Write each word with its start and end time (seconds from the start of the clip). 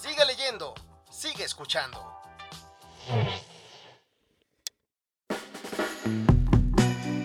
Sigue 0.00 0.24
leyendo, 0.26 0.74
sigue 1.10 1.42
escuchando. 1.42 1.98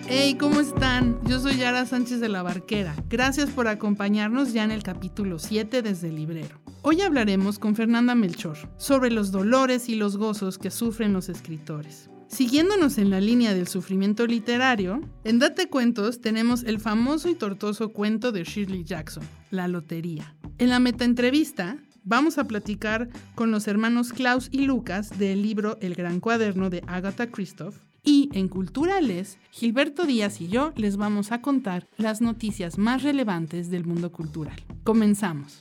Hey, 0.08 0.36
¿cómo 0.40 0.58
están? 0.58 1.24
Yo 1.24 1.38
soy 1.38 1.56
Yara 1.58 1.86
Sánchez 1.86 2.18
de 2.18 2.28
la 2.28 2.42
Barquera. 2.42 2.96
Gracias 3.08 3.50
por 3.50 3.68
acompañarnos 3.68 4.52
ya 4.52 4.64
en 4.64 4.72
el 4.72 4.82
capítulo 4.82 5.38
7 5.38 5.82
desde 5.82 6.08
el 6.08 6.16
librero. 6.16 6.60
Hoy 6.82 7.00
hablaremos 7.02 7.60
con 7.60 7.76
Fernanda 7.76 8.16
Melchor 8.16 8.58
sobre 8.76 9.12
los 9.12 9.30
dolores 9.30 9.88
y 9.88 9.94
los 9.94 10.16
gozos 10.16 10.58
que 10.58 10.72
sufren 10.72 11.12
los 11.12 11.28
escritores. 11.28 12.10
Siguiéndonos 12.26 12.98
en 12.98 13.10
la 13.10 13.20
línea 13.20 13.54
del 13.54 13.68
sufrimiento 13.68 14.26
literario, 14.26 15.00
en 15.22 15.38
Date 15.38 15.68
Cuentos 15.68 16.20
tenemos 16.20 16.64
el 16.64 16.80
famoso 16.80 17.28
y 17.28 17.36
tortuoso 17.36 17.92
cuento 17.92 18.32
de 18.32 18.42
Shirley 18.42 18.82
Jackson, 18.82 19.22
La 19.52 19.68
Lotería. 19.68 20.34
En 20.58 20.70
la 20.70 20.80
metaentrevista 20.80 21.78
vamos 22.04 22.38
a 22.38 22.44
platicar 22.44 23.08
con 23.34 23.50
los 23.50 23.66
hermanos 23.66 24.12
Klaus 24.12 24.48
y 24.52 24.66
Lucas 24.66 25.18
del 25.18 25.42
libro 25.42 25.78
El 25.80 25.94
Gran 25.94 26.20
Cuaderno 26.20 26.70
de 26.70 26.82
Agatha 26.86 27.26
Christoph 27.30 27.76
y 28.04 28.28
en 28.34 28.48
Culturales, 28.48 29.38
Gilberto 29.50 30.04
Díaz 30.04 30.40
y 30.40 30.48
yo 30.48 30.72
les 30.76 30.98
vamos 30.98 31.32
a 31.32 31.40
contar 31.40 31.88
las 31.96 32.20
noticias 32.20 32.76
más 32.76 33.02
relevantes 33.02 33.70
del 33.70 33.86
mundo 33.86 34.12
cultural. 34.12 34.62
Comenzamos. 34.84 35.60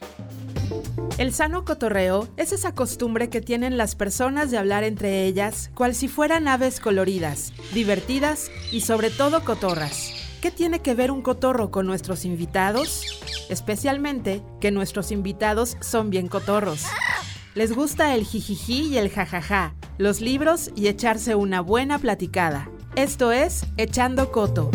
El 1.18 1.32
sano 1.34 1.64
cotorreo 1.64 2.28
es 2.36 2.52
esa 2.52 2.76
costumbre 2.76 3.30
que 3.30 3.40
tienen 3.40 3.78
las 3.78 3.96
personas 3.96 4.52
de 4.52 4.58
hablar 4.58 4.84
entre 4.84 5.26
ellas 5.26 5.72
cual 5.74 5.96
si 5.96 6.10
fueran 6.10 6.50
aves 6.50 6.82
coloridas, 6.82 7.54
divertidas 7.74 8.52
y 8.72 8.82
sobre 8.82 9.10
todo 9.10 9.46
cotorras. 9.46 10.23
¿Qué 10.44 10.52
tiene 10.52 10.82
que 10.82 10.94
ver 10.94 11.10
un 11.10 11.22
cotorro 11.22 11.72
con 11.72 11.86
nuestros 11.86 12.26
invitados? 12.26 13.24
Especialmente 13.50 14.44
que 14.60 14.72
nuestros 14.72 15.14
invitados 15.14 15.78
son 15.80 16.10
bien 16.10 16.28
cotorros. 16.28 16.86
Les 17.56 17.74
gusta 17.74 18.14
el 18.14 18.26
jijiji 18.26 18.90
y 18.90 18.98
el 18.98 19.10
jajaja, 19.10 19.74
los 19.98 20.20
libros 20.20 20.70
y 20.76 20.90
echarse 20.90 21.36
una 21.36 21.62
buena 21.62 21.98
platicada. 21.98 22.70
Esto 22.98 23.32
es 23.32 23.66
Echando 23.78 24.34
Coto. 24.34 24.70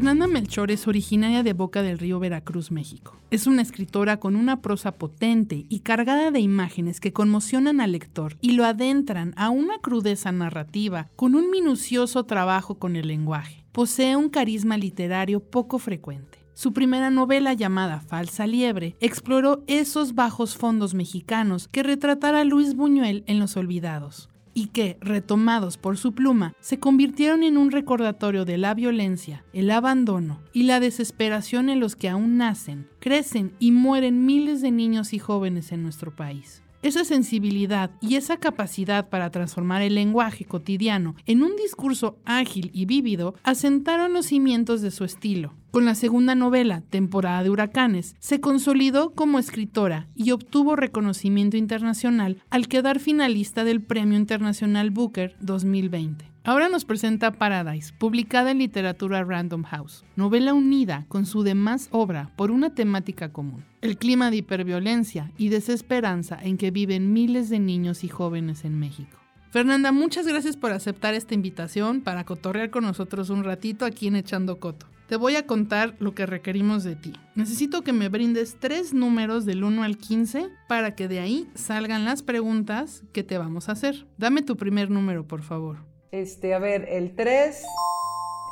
Fernanda 0.00 0.26
Melchor 0.26 0.70
es 0.70 0.88
originaria 0.88 1.42
de 1.42 1.52
Boca 1.52 1.82
del 1.82 1.98
Río, 1.98 2.18
Veracruz, 2.18 2.70
México. 2.70 3.20
Es 3.30 3.46
una 3.46 3.60
escritora 3.60 4.18
con 4.18 4.34
una 4.34 4.62
prosa 4.62 4.92
potente 4.92 5.66
y 5.68 5.80
cargada 5.80 6.30
de 6.30 6.40
imágenes 6.40 7.00
que 7.00 7.12
conmocionan 7.12 7.82
al 7.82 7.92
lector 7.92 8.38
y 8.40 8.52
lo 8.52 8.64
adentran 8.64 9.34
a 9.36 9.50
una 9.50 9.76
crudeza 9.76 10.32
narrativa 10.32 11.10
con 11.16 11.34
un 11.34 11.50
minucioso 11.50 12.24
trabajo 12.24 12.76
con 12.76 12.96
el 12.96 13.08
lenguaje. 13.08 13.66
Posee 13.72 14.16
un 14.16 14.30
carisma 14.30 14.78
literario 14.78 15.40
poco 15.40 15.78
frecuente. 15.78 16.46
Su 16.54 16.72
primera 16.72 17.10
novela 17.10 17.52
llamada 17.52 18.00
Falsa 18.00 18.46
Liebre 18.46 18.96
exploró 19.00 19.64
esos 19.66 20.14
bajos 20.14 20.56
fondos 20.56 20.94
mexicanos 20.94 21.68
que 21.68 21.82
retratara 21.82 22.44
Luis 22.44 22.74
Buñuel 22.74 23.22
en 23.26 23.38
Los 23.38 23.54
Olvidados 23.58 24.29
y 24.54 24.66
que, 24.68 24.96
retomados 25.00 25.76
por 25.76 25.96
su 25.96 26.12
pluma, 26.12 26.54
se 26.60 26.78
convirtieron 26.78 27.42
en 27.42 27.56
un 27.56 27.70
recordatorio 27.70 28.44
de 28.44 28.58
la 28.58 28.74
violencia, 28.74 29.44
el 29.52 29.70
abandono 29.70 30.40
y 30.52 30.64
la 30.64 30.80
desesperación 30.80 31.68
en 31.68 31.80
los 31.80 31.96
que 31.96 32.08
aún 32.08 32.36
nacen, 32.36 32.88
crecen 32.98 33.52
y 33.58 33.72
mueren 33.72 34.26
miles 34.26 34.60
de 34.60 34.70
niños 34.70 35.12
y 35.12 35.18
jóvenes 35.18 35.72
en 35.72 35.82
nuestro 35.82 36.14
país. 36.14 36.62
Esa 36.82 37.04
sensibilidad 37.04 37.90
y 38.00 38.16
esa 38.16 38.38
capacidad 38.38 39.10
para 39.10 39.30
transformar 39.30 39.82
el 39.82 39.94
lenguaje 39.96 40.46
cotidiano 40.46 41.14
en 41.26 41.42
un 41.42 41.54
discurso 41.56 42.16
ágil 42.24 42.70
y 42.72 42.86
vívido 42.86 43.34
asentaron 43.42 44.14
los 44.14 44.26
cimientos 44.26 44.80
de 44.80 44.90
su 44.90 45.04
estilo. 45.04 45.52
Con 45.70 45.84
la 45.84 45.94
segunda 45.94 46.34
novela, 46.34 46.82
Temporada 46.88 47.42
de 47.42 47.50
Huracanes, 47.50 48.16
se 48.18 48.40
consolidó 48.40 49.10
como 49.10 49.38
escritora 49.38 50.08
y 50.16 50.30
obtuvo 50.30 50.74
reconocimiento 50.74 51.58
internacional 51.58 52.38
al 52.48 52.66
quedar 52.66 52.98
finalista 52.98 53.62
del 53.62 53.82
Premio 53.82 54.18
Internacional 54.18 54.90
Booker 54.90 55.36
2020. 55.40 56.29
Ahora 56.42 56.70
nos 56.70 56.86
presenta 56.86 57.32
Paradise, 57.32 57.92
publicada 57.98 58.50
en 58.50 58.58
literatura 58.58 59.22
Random 59.24 59.62
House, 59.64 60.06
novela 60.16 60.54
unida 60.54 61.04
con 61.08 61.26
su 61.26 61.42
demás 61.42 61.88
obra 61.90 62.30
por 62.34 62.50
una 62.50 62.74
temática 62.74 63.30
común, 63.30 63.62
el 63.82 63.98
clima 63.98 64.30
de 64.30 64.38
hiperviolencia 64.38 65.32
y 65.36 65.50
desesperanza 65.50 66.38
en 66.42 66.56
que 66.56 66.70
viven 66.70 67.12
miles 67.12 67.50
de 67.50 67.58
niños 67.58 68.04
y 68.04 68.08
jóvenes 68.08 68.64
en 68.64 68.78
México. 68.78 69.18
Fernanda, 69.50 69.92
muchas 69.92 70.26
gracias 70.26 70.56
por 70.56 70.72
aceptar 70.72 71.12
esta 71.12 71.34
invitación 71.34 72.00
para 72.00 72.24
cotorrear 72.24 72.70
con 72.70 72.84
nosotros 72.84 73.28
un 73.28 73.44
ratito 73.44 73.84
aquí 73.84 74.06
en 74.06 74.16
Echando 74.16 74.58
Coto. 74.60 74.86
Te 75.08 75.16
voy 75.16 75.36
a 75.36 75.46
contar 75.46 75.94
lo 75.98 76.14
que 76.14 76.24
requerimos 76.24 76.84
de 76.84 76.96
ti. 76.96 77.12
Necesito 77.34 77.82
que 77.82 77.92
me 77.92 78.08
brindes 78.08 78.56
tres 78.58 78.94
números 78.94 79.44
del 79.44 79.62
1 79.62 79.82
al 79.82 79.98
15 79.98 80.48
para 80.68 80.94
que 80.94 81.06
de 81.06 81.20
ahí 81.20 81.50
salgan 81.54 82.06
las 82.06 82.22
preguntas 82.22 83.02
que 83.12 83.24
te 83.24 83.36
vamos 83.36 83.68
a 83.68 83.72
hacer. 83.72 84.06
Dame 84.16 84.40
tu 84.40 84.56
primer 84.56 84.88
número, 84.88 85.26
por 85.26 85.42
favor. 85.42 85.89
Este, 86.12 86.54
a 86.54 86.58
ver, 86.58 86.88
el 86.90 87.14
3. 87.14 87.62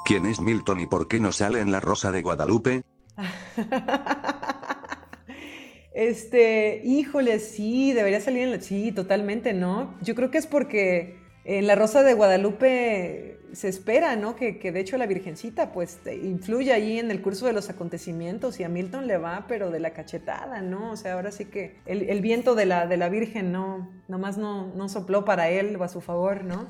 ¿Quién 0.04 0.26
es 0.26 0.41
Milton 0.41 0.80
y 0.80 0.86
por 0.86 1.08
qué 1.08 1.19
no 1.19 1.32
sale 1.32 1.60
en 1.60 1.72
La 1.72 1.80
Rosa 1.80 2.12
de 2.12 2.22
Guadalupe? 2.22 2.82
este, 5.94 6.80
híjole, 6.84 7.41
sí, 7.41 7.92
debería 7.92 8.20
salir 8.20 8.42
en 8.42 8.52
la... 8.52 8.60
Sí, 8.60 8.92
totalmente, 8.92 9.54
¿no? 9.54 9.94
Yo 10.02 10.14
creo 10.14 10.30
que 10.30 10.38
es 10.38 10.47
porque 10.47 11.18
en 11.44 11.66
La 11.66 11.74
Rosa 11.74 12.04
de 12.04 12.14
Guadalupe 12.14 13.41
se 13.52 13.68
espera, 13.68 14.14
¿no? 14.14 14.36
Que, 14.36 14.52
de 14.52 14.78
hecho 14.78 14.97
la 14.97 15.06
Virgencita 15.06 15.72
pues 15.72 15.98
influye 16.22 16.72
ahí 16.72 16.98
en 16.98 17.10
el 17.10 17.22
curso 17.22 17.47
de 17.47 17.54
los 17.54 17.70
acontecimientos 17.70 18.60
y 18.60 18.64
a 18.64 18.68
Milton 18.68 19.06
le 19.06 19.16
va, 19.16 19.47
pero 19.48 19.70
de 19.70 19.80
la 19.80 19.91
cachetada, 19.91 20.60
¿no? 20.60 20.92
O 20.92 20.97
sea, 20.97 21.14
ahora 21.14 21.32
sí 21.32 21.47
que 21.47 21.76
el, 21.86 22.20
viento 22.20 22.54
de 22.54 22.66
la, 22.66 22.86
de 22.86 22.98
la 22.98 23.08
Virgen 23.08 23.50
no, 23.50 23.91
nomás 24.06 24.38
no, 24.38 24.72
no 24.74 24.88
sopló 24.88 25.24
para 25.24 25.48
él 25.48 25.74
o 25.76 25.82
a 25.82 25.88
su 25.88 26.00
favor, 26.00 26.44
¿no? 26.44 26.68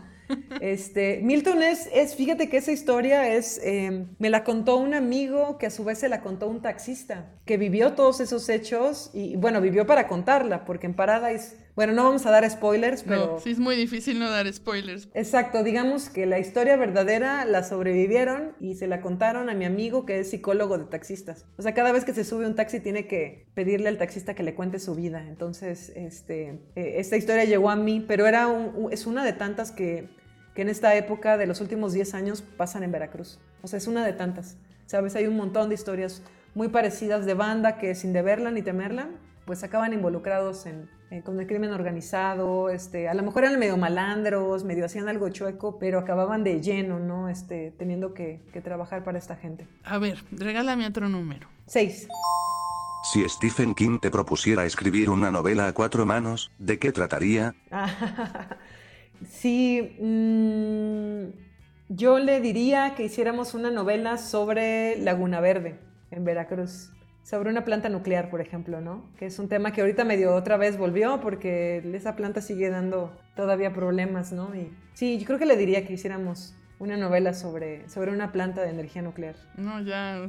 Este, 0.61 1.21
Milton 1.23 1.63
es, 1.63 1.89
es, 1.93 2.15
fíjate 2.15 2.49
que 2.49 2.57
esa 2.57 2.73
historia 2.73 3.33
es, 3.35 3.61
em, 3.63 4.09
me 4.19 4.29
la 4.29 4.45
contó 4.45 4.77
un 4.77 4.93
amigo 4.93 5.57
que 5.59 5.67
a 5.67 5.71
su 5.71 5.85
vez 5.85 5.99
se 5.99 6.09
la 6.09 6.21
contó 6.21 6.49
un 6.49 6.63
taxista, 6.63 7.31
que 7.45 7.57
vivió 7.57 7.93
todos 7.93 8.21
esos 8.21 8.49
hechos 8.49 9.11
y, 9.15 9.37
bueno, 9.37 9.61
vivió 9.61 9.87
para 9.87 10.09
contarla, 10.09 10.65
porque 10.65 10.87
en 10.87 10.95
Paradise, 10.95 11.57
bueno, 11.79 11.93
no 11.93 12.03
vamos 12.03 12.27
a 12.27 12.33
dar 12.33 12.51
spoilers, 12.51 13.05
pero... 13.05 13.35
No, 13.35 13.39
sí 13.39 13.53
es 13.53 13.61
muy 13.61 13.77
difícil 13.77 14.19
no 14.19 14.29
dar 14.29 14.53
spoilers. 14.53 15.09
Exacto, 15.15 15.63
digamos 15.63 16.09
que 16.09 16.27
la 16.27 16.41
historia 16.41 16.77
verdadera 16.77 17.45
la 17.45 17.63
sobrevivieron 17.63 18.57
y 18.59 18.75
se 18.75 18.89
la 18.89 19.01
contaron 19.01 19.49
a 19.49 19.55
mi 19.55 19.65
amigo 19.65 20.05
que 20.05 20.19
es 20.19 20.31
psicólogo 20.31 20.77
de 20.77 20.87
taxistas. 20.87 21.47
O 21.57 21.63
sea, 21.63 21.75
cada 21.75 21.93
vez 21.93 22.05
que 22.05 22.13
se 22.13 22.25
sube 22.25 22.47
un 22.47 22.57
taxi 22.57 22.81
tiene 22.81 23.07
que 23.07 23.47
pedirle 23.55 23.91
al 23.91 23.97
taxista 23.97 24.35
que 24.35 24.43
le 24.43 24.57
cuente 24.57 24.81
su 24.81 24.97
vida. 24.97 25.25
Entonces, 25.29 25.93
este, 25.95 26.59
eh, 26.75 26.95
esta 26.97 27.17
historia 27.17 27.45
llegó 27.45 27.71
a 27.71 27.77
mí, 27.77 28.05
pero 28.09 28.27
era 28.27 28.49
es 28.91 29.07
una 29.07 29.25
de 29.25 29.35
tantas 29.35 29.71
que 29.71 30.09
que 30.57 30.63
en 30.63 30.71
esta 30.71 30.97
época 30.97 31.39
de 31.39 31.47
los 31.47 31.61
últimos 31.61 31.93
10 31.93 32.15
años 32.15 32.43
pasan 32.43 32.83
en 32.83 32.91
Veracruz. 32.91 33.39
O 33.63 33.69
sea, 33.69 33.77
es 33.77 33.87
una 33.87 34.05
de 34.05 34.13
tantas. 34.13 34.57
¿Sabes? 34.87 35.15
Hay 35.15 35.29
un 35.29 35.37
montón 35.37 35.69
de 35.69 35.77
historias 35.77 36.25
muy 36.57 36.67
parecidas 36.67 37.25
de 37.25 37.35
banda 37.35 37.79
que 37.79 37.95
sin 37.95 38.13
deberla 38.13 38.51
ni 38.51 38.63
temerla, 38.63 39.11
pues 39.45 39.63
acaban 39.63 39.93
involucrados 39.93 40.67
en, 40.67 40.91
con 41.25 41.41
el 41.41 41.47
crimen 41.47 41.73
organizado, 41.73 42.69
este, 42.71 43.09
a 43.09 43.15
lo 43.15 43.23
mejor 43.23 43.45
eran 43.45 43.59
medio 43.59 43.77
malandros, 43.77 44.65
medio 44.65 44.85
hacían 44.85 45.09
algo 45.09 45.29
chueco, 45.31 45.79
pero 45.79 45.99
acababan 45.99 46.45
de 46.45 46.61
lleno, 46.61 46.99
¿no? 46.99 47.29
Este, 47.29 47.73
teniendo 47.79 48.15
que, 48.15 48.43
que 48.53 48.61
trabajar 48.61 49.05
para 49.05 49.19
esta 49.19 49.37
gente. 49.37 49.67
A 49.85 49.99
ver, 49.99 50.23
regálame 50.31 50.87
otro 50.87 51.09
número. 51.09 51.49
Seis. 51.67 52.07
Si 53.13 53.27
Stephen 53.29 53.75
King 53.75 53.99
te 54.01 54.11
propusiera 54.11 54.67
escribir 54.67 55.09
una 55.09 55.31
novela 55.31 55.67
a 55.69 55.73
cuatro 55.73 56.05
manos, 56.05 56.51
¿de 56.59 56.79
qué 56.79 56.93
trataría? 56.93 57.55
Sí, 59.27 59.97
mm, 60.01 61.31
yo 61.89 62.19
le 62.19 62.41
diría 62.41 62.95
que 62.95 63.05
hiciéramos 63.05 63.55
una 63.55 63.71
novela 63.71 64.19
sobre 64.19 64.97
Laguna 64.99 65.41
Verde, 65.41 65.79
en 66.11 66.25
Veracruz. 66.25 66.91
Sobre 67.23 67.51
una 67.51 67.65
planta 67.65 67.89
nuclear, 67.89 68.31
por 68.31 68.41
ejemplo, 68.41 68.81
¿no? 68.81 69.05
Que 69.19 69.27
es 69.27 69.39
un 69.39 69.49
tema 69.49 69.73
que 69.73 69.83
ahorita 69.83 70.05
medio 70.05 70.35
otra 70.35 70.57
vez 70.57 70.79
volvió 70.79 71.21
porque 71.21 71.79
esa 71.95 72.17
planta 72.17 72.41
sigue 72.41 72.71
dando 72.71 73.13
todavía 73.37 73.73
problemas, 73.73 74.33
¿no? 74.33 74.55
Y 74.55 74.73
sí, 74.95 75.19
yo 75.19 75.27
creo 75.27 75.39
que 75.39 75.47
le 75.47 75.57
diría 75.57 75.87
que 75.87 75.93
hiciéramos 75.93 76.55
una 76.79 76.97
novela 76.97 77.35
sobre, 77.35 77.89
sobre 77.89 78.13
una 78.13 78.33
planta 78.33 78.63
de 78.63 78.71
energía 78.71 79.03
nuclear. 79.03 79.37
No, 79.57 79.81
ya 79.83 80.27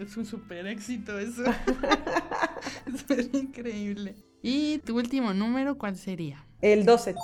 es 0.00 0.16
un 0.16 0.24
super 0.24 0.66
éxito 0.66 1.18
eso. 1.18 1.44
es 3.08 3.34
increíble. 3.34 4.16
¿Y 4.42 4.78
tu 4.78 4.96
último 4.96 5.32
número 5.34 5.78
cuál 5.78 5.96
sería? 5.96 6.44
El 6.60 6.84
12. 6.84 7.14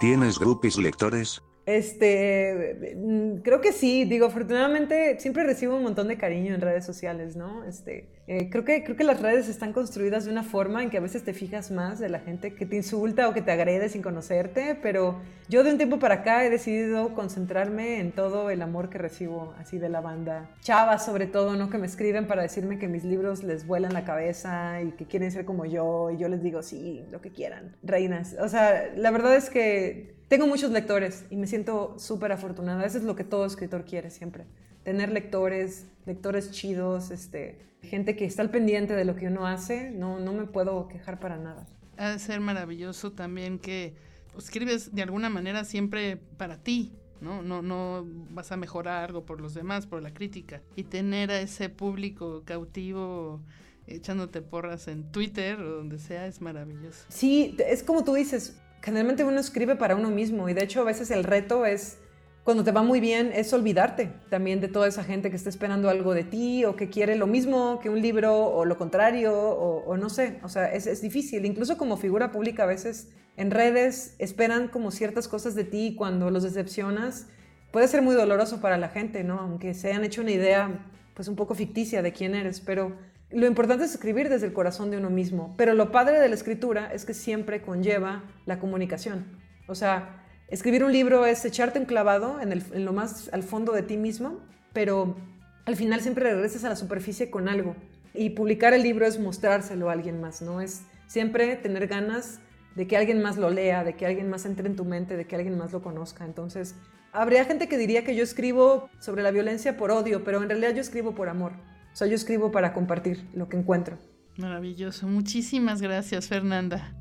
¿Tienes 0.00 0.38
groupies 0.38 0.76
lectores? 0.76 1.42
Este, 1.66 2.94
mm, 2.96 3.38
creo 3.42 3.60
que 3.60 3.72
sí, 3.72 4.04
digo, 4.04 4.26
afortunadamente 4.26 5.18
siempre 5.18 5.44
recibo 5.44 5.76
un 5.76 5.82
montón 5.82 6.08
de 6.08 6.16
cariño 6.16 6.54
en 6.54 6.60
redes 6.60 6.86
sociales, 6.86 7.36
¿no? 7.36 7.64
Este, 7.64 8.08
eh, 8.28 8.50
creo, 8.50 8.64
que, 8.64 8.82
creo 8.82 8.96
que 8.96 9.04
las 9.04 9.20
redes 9.20 9.48
están 9.48 9.72
construidas 9.72 10.24
de 10.24 10.32
una 10.32 10.42
forma 10.42 10.82
en 10.82 10.90
que 10.90 10.96
a 10.96 11.00
veces 11.00 11.22
te 11.22 11.32
fijas 11.32 11.70
más 11.70 12.00
de 12.00 12.08
la 12.08 12.18
gente 12.18 12.54
que 12.54 12.66
te 12.66 12.74
insulta 12.74 13.28
o 13.28 13.32
que 13.32 13.40
te 13.40 13.52
agrede 13.52 13.88
sin 13.88 14.02
conocerte, 14.02 14.76
pero 14.82 15.20
yo 15.48 15.62
de 15.62 15.70
un 15.70 15.76
tiempo 15.76 16.00
para 16.00 16.16
acá 16.16 16.44
he 16.44 16.50
decidido 16.50 17.14
concentrarme 17.14 18.00
en 18.00 18.10
todo 18.10 18.50
el 18.50 18.62
amor 18.62 18.90
que 18.90 18.98
recibo 18.98 19.54
así 19.58 19.78
de 19.78 19.88
la 19.88 20.00
banda. 20.00 20.50
Chavas 20.60 21.04
sobre 21.04 21.28
todo, 21.28 21.54
¿no? 21.54 21.70
Que 21.70 21.78
me 21.78 21.86
escriben 21.86 22.26
para 22.26 22.42
decirme 22.42 22.80
que 22.80 22.88
mis 22.88 23.04
libros 23.04 23.44
les 23.44 23.64
vuelan 23.64 23.92
la 23.92 24.04
cabeza 24.04 24.82
y 24.82 24.90
que 24.92 25.06
quieren 25.06 25.30
ser 25.30 25.44
como 25.44 25.64
yo 25.64 26.10
y 26.10 26.18
yo 26.18 26.28
les 26.28 26.42
digo, 26.42 26.64
sí, 26.64 27.04
lo 27.12 27.20
que 27.20 27.30
quieran, 27.30 27.76
reinas. 27.84 28.34
O 28.40 28.48
sea, 28.48 28.90
la 28.96 29.12
verdad 29.12 29.36
es 29.36 29.50
que 29.50 30.16
tengo 30.26 30.48
muchos 30.48 30.72
lectores 30.72 31.24
y 31.30 31.36
me 31.36 31.46
siento 31.46 31.96
súper 32.00 32.32
afortunada. 32.32 32.84
Eso 32.84 32.98
es 32.98 33.04
lo 33.04 33.14
que 33.14 33.22
todo 33.22 33.46
escritor 33.46 33.84
quiere 33.84 34.10
siempre. 34.10 34.46
Tener 34.82 35.10
lectores, 35.10 35.86
lectores 36.06 36.50
chidos, 36.50 37.12
este, 37.12 37.58
gente 37.86 38.16
que 38.16 38.24
está 38.24 38.42
al 38.42 38.50
pendiente 38.50 38.94
de 38.94 39.04
lo 39.04 39.16
que 39.16 39.26
uno 39.26 39.46
hace. 39.46 39.90
No, 39.90 40.20
no 40.20 40.32
me 40.32 40.46
puedo 40.46 40.88
quejar 40.88 41.18
para 41.18 41.36
nada. 41.36 41.66
Ha 41.96 42.10
de 42.10 42.18
ser 42.18 42.40
maravilloso 42.40 43.12
también 43.12 43.58
que 43.58 43.94
escribes 44.36 44.94
de 44.94 45.02
alguna 45.02 45.30
manera 45.30 45.64
siempre 45.64 46.18
para 46.36 46.58
ti, 46.58 46.92
¿no? 47.20 47.42
No, 47.42 47.62
no 47.62 48.06
vas 48.30 48.52
a 48.52 48.56
mejorar 48.56 49.04
algo 49.04 49.24
por 49.24 49.40
los 49.40 49.54
demás, 49.54 49.86
por 49.86 50.02
la 50.02 50.12
crítica. 50.12 50.62
Y 50.74 50.84
tener 50.84 51.30
a 51.30 51.40
ese 51.40 51.68
público 51.68 52.42
cautivo 52.44 53.40
echándote 53.86 54.42
porras 54.42 54.88
en 54.88 55.10
Twitter 55.10 55.60
o 55.60 55.76
donde 55.76 55.98
sea 55.98 56.26
es 56.26 56.40
maravilloso. 56.40 57.04
Sí, 57.08 57.56
es 57.66 57.82
como 57.82 58.04
tú 58.04 58.14
dices, 58.14 58.60
generalmente 58.82 59.24
uno 59.24 59.40
escribe 59.40 59.76
para 59.76 59.96
uno 59.96 60.10
mismo 60.10 60.48
y 60.48 60.54
de 60.54 60.64
hecho 60.64 60.80
a 60.80 60.84
veces 60.84 61.10
el 61.10 61.24
reto 61.24 61.66
es, 61.66 61.98
cuando 62.46 62.62
te 62.62 62.70
va 62.70 62.84
muy 62.84 63.00
bien, 63.00 63.32
es 63.34 63.52
olvidarte 63.52 64.12
también 64.30 64.60
de 64.60 64.68
toda 64.68 64.86
esa 64.86 65.02
gente 65.02 65.30
que 65.30 65.36
está 65.36 65.48
esperando 65.48 65.90
algo 65.90 66.14
de 66.14 66.22
ti 66.22 66.64
o 66.64 66.76
que 66.76 66.88
quiere 66.88 67.16
lo 67.16 67.26
mismo 67.26 67.80
que 67.80 67.90
un 67.90 68.00
libro 68.00 68.36
o 68.36 68.64
lo 68.64 68.78
contrario 68.78 69.36
o, 69.36 69.96
no 69.96 70.08
sé, 70.08 70.38
o 70.44 70.48
sea, 70.48 70.72
es, 70.72 70.86
es, 70.86 71.02
difícil. 71.02 71.44
Incluso 71.44 71.76
como 71.76 71.96
figura 71.96 72.30
pública 72.30 72.62
a 72.62 72.66
veces 72.66 73.10
en 73.36 73.50
redes 73.50 74.14
esperan 74.20 74.68
como 74.68 74.92
ciertas 74.92 75.26
cosas 75.26 75.56
de 75.56 75.64
ti 75.64 75.86
y 75.88 75.94
cuando 75.96 76.30
los 76.30 76.44
decepcionas 76.44 77.26
puede 77.72 77.88
ser 77.88 78.00
muy 78.00 78.14
doloroso 78.14 78.60
para 78.60 78.78
la 78.78 78.90
gente, 78.90 79.24
¿no? 79.24 79.40
Aunque 79.40 79.74
se 79.74 79.88
hayan 79.88 80.04
hecho 80.04 80.20
una 80.20 80.30
idea 80.30 80.86
pues 81.14 81.26
un 81.26 81.34
poco 81.34 81.56
ficticia 81.56 82.00
de 82.00 82.12
quién 82.12 82.36
eres, 82.36 82.60
pero 82.60 82.92
lo 83.30 83.48
importante 83.48 83.86
es 83.86 83.90
escribir 83.90 84.28
desde 84.28 84.46
el 84.46 84.52
corazón 84.52 84.92
de 84.92 84.98
uno 84.98 85.10
mismo, 85.10 85.52
pero 85.56 85.74
lo 85.74 85.90
padre 85.90 86.20
de 86.20 86.28
la 86.28 86.36
escritura 86.36 86.92
es 86.94 87.04
que 87.04 87.12
siempre 87.12 87.60
conlleva 87.60 88.22
la 88.44 88.60
comunicación. 88.60 89.24
O 89.66 89.74
sea, 89.74 90.22
escribir 90.48 90.84
un 90.84 90.92
libro 90.92 91.26
es 91.26 91.44
echarte 91.44 91.78
un 91.78 91.86
clavado 91.86 92.40
en, 92.40 92.84
lo 92.84 92.92
más 92.92 93.30
al 93.32 93.42
fondo 93.42 93.72
de 93.72 93.82
ti 93.82 93.96
mismo, 93.96 94.40
pero 94.72 95.16
al 95.64 95.76
final 95.76 96.00
siempre 96.00 96.32
regresas 96.32 96.64
a 96.64 96.68
la 96.68 96.76
superficie 96.76 97.30
con 97.30 97.48
algo. 97.48 97.76
Y 98.14 98.30
publicar 98.30 98.72
el 98.72 98.82
libro 98.82 99.06
es 99.06 99.18
mostrárselo 99.18 99.90
a 99.90 99.92
alguien 99.92 100.20
más, 100.20 100.40
¿no? 100.40 100.60
Es 100.60 100.82
siempre 101.06 101.56
tener 101.56 101.86
ganas 101.86 102.40
de 102.74 102.86
que 102.86 102.96
alguien 102.96 103.22
más 103.22 103.36
lo 103.36 103.50
lea, 103.50 103.84
de 103.84 103.94
que 103.94 104.06
alguien 104.06 104.30
más 104.30 104.46
entre 104.46 104.68
en 104.68 104.76
tu 104.76 104.84
mente, 104.84 105.16
de 105.16 105.26
que 105.26 105.36
alguien 105.36 105.58
más 105.58 105.72
lo 105.72 105.82
conozca. 105.82 106.24
Entonces, 106.24 106.74
habría 107.12 107.44
gente 107.44 107.68
que 107.68 107.78
diría 107.78 108.04
que 108.04 108.14
yo 108.14 108.22
escribo 108.22 108.88
sobre 109.00 109.22
la 109.22 109.30
violencia 109.30 109.76
por 109.76 109.90
odio, 109.90 110.24
pero 110.24 110.42
en 110.42 110.48
realidad 110.48 110.74
yo 110.74 110.80
escribo 110.80 111.14
por 111.14 111.28
amor. 111.28 111.52
O 111.92 111.96
sea, 111.96 112.06
yo 112.06 112.14
escribo 112.14 112.52
para 112.52 112.72
compartir 112.72 113.26
lo 113.34 113.48
que 113.48 113.56
encuentro. 113.56 113.98
Maravilloso. 114.36 115.06
Muchísimas 115.06 115.80
gracias, 115.80 116.28
Fernanda. 116.28 116.94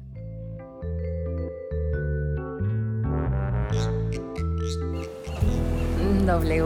W, 6.25 6.65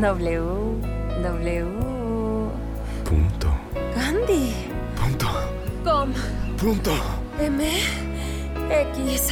W, 0.00 0.80
W. 1.22 1.66
Punto. 3.04 3.48
Gandhi. 3.94 4.52
Punto. 4.94 5.26
Com. 5.82 6.12
Punto. 6.58 6.92
M. 7.40 7.64
X. 8.68 9.28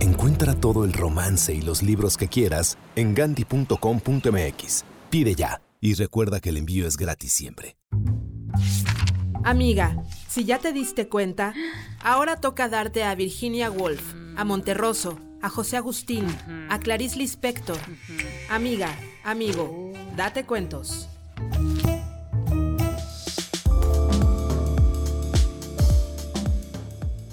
Encuentra 0.00 0.54
todo 0.54 0.86
el 0.86 0.94
romance 0.94 1.52
y 1.52 1.60
los 1.60 1.82
libros 1.82 2.16
que 2.16 2.28
quieras 2.28 2.78
en 2.96 3.14
gandhi.com.mx. 3.14 4.84
Pide 5.10 5.34
ya. 5.34 5.60
Y 5.82 5.94
recuerda 5.94 6.40
que 6.40 6.48
el 6.48 6.56
envío 6.56 6.86
es 6.86 6.96
gratis 6.96 7.34
siempre. 7.34 7.76
Amiga, 9.44 10.02
si 10.28 10.44
ya 10.44 10.58
te 10.58 10.72
diste 10.72 11.08
cuenta, 11.08 11.52
ahora 12.02 12.40
toca 12.40 12.70
darte 12.70 13.04
a 13.04 13.14
Virginia 13.14 13.70
Woolf, 13.70 14.14
a 14.36 14.44
Monterroso, 14.44 15.18
a 15.42 15.48
José 15.48 15.76
Agustín, 15.76 16.26
a 16.68 16.78
Clarice 16.78 17.16
Lispector. 17.16 17.78
Amiga, 18.50 18.94
amigo, 19.24 19.92
date 20.16 20.44
cuentos. 20.44 21.08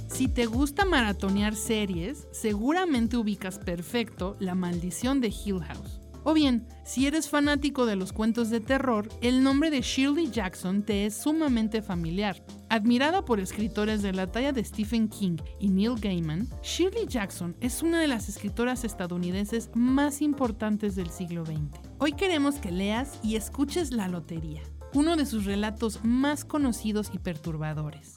Si 0.07 0.29
te 0.29 0.45
gusta 0.45 0.85
maratonear 0.85 1.55
series, 1.55 2.27
seguramente 2.31 3.17
ubicas 3.17 3.59
perfecto 3.59 4.37
La 4.39 4.55
maldición 4.55 5.19
de 5.19 5.27
Hill 5.27 5.59
House. 5.59 6.04
O 6.27 6.33
bien, 6.33 6.67
si 6.83 7.05
eres 7.05 7.29
fanático 7.29 7.85
de 7.85 7.95
los 7.95 8.11
cuentos 8.11 8.49
de 8.49 8.59
terror, 8.59 9.07
el 9.21 9.43
nombre 9.43 9.69
de 9.69 9.81
Shirley 9.81 10.31
Jackson 10.31 10.81
te 10.81 11.05
es 11.05 11.15
sumamente 11.15 11.83
familiar. 11.83 12.43
Admirada 12.67 13.23
por 13.23 13.39
escritores 13.39 14.01
de 14.01 14.11
la 14.11 14.31
talla 14.31 14.51
de 14.51 14.63
Stephen 14.63 15.07
King 15.07 15.37
y 15.59 15.69
Neil 15.69 15.93
Gaiman, 16.01 16.49
Shirley 16.63 17.05
Jackson 17.07 17.55
es 17.61 17.83
una 17.83 18.01
de 18.01 18.07
las 18.07 18.27
escritoras 18.27 18.83
estadounidenses 18.83 19.69
más 19.75 20.23
importantes 20.23 20.95
del 20.95 21.11
siglo 21.11 21.45
XX. 21.45 21.79
Hoy 21.99 22.13
queremos 22.13 22.55
que 22.55 22.71
leas 22.71 23.19
y 23.21 23.35
escuches 23.35 23.91
La 23.91 24.07
Lotería, 24.07 24.63
uno 24.95 25.17
de 25.17 25.27
sus 25.27 25.45
relatos 25.45 25.99
más 26.03 26.43
conocidos 26.43 27.11
y 27.13 27.19
perturbadores. 27.19 28.14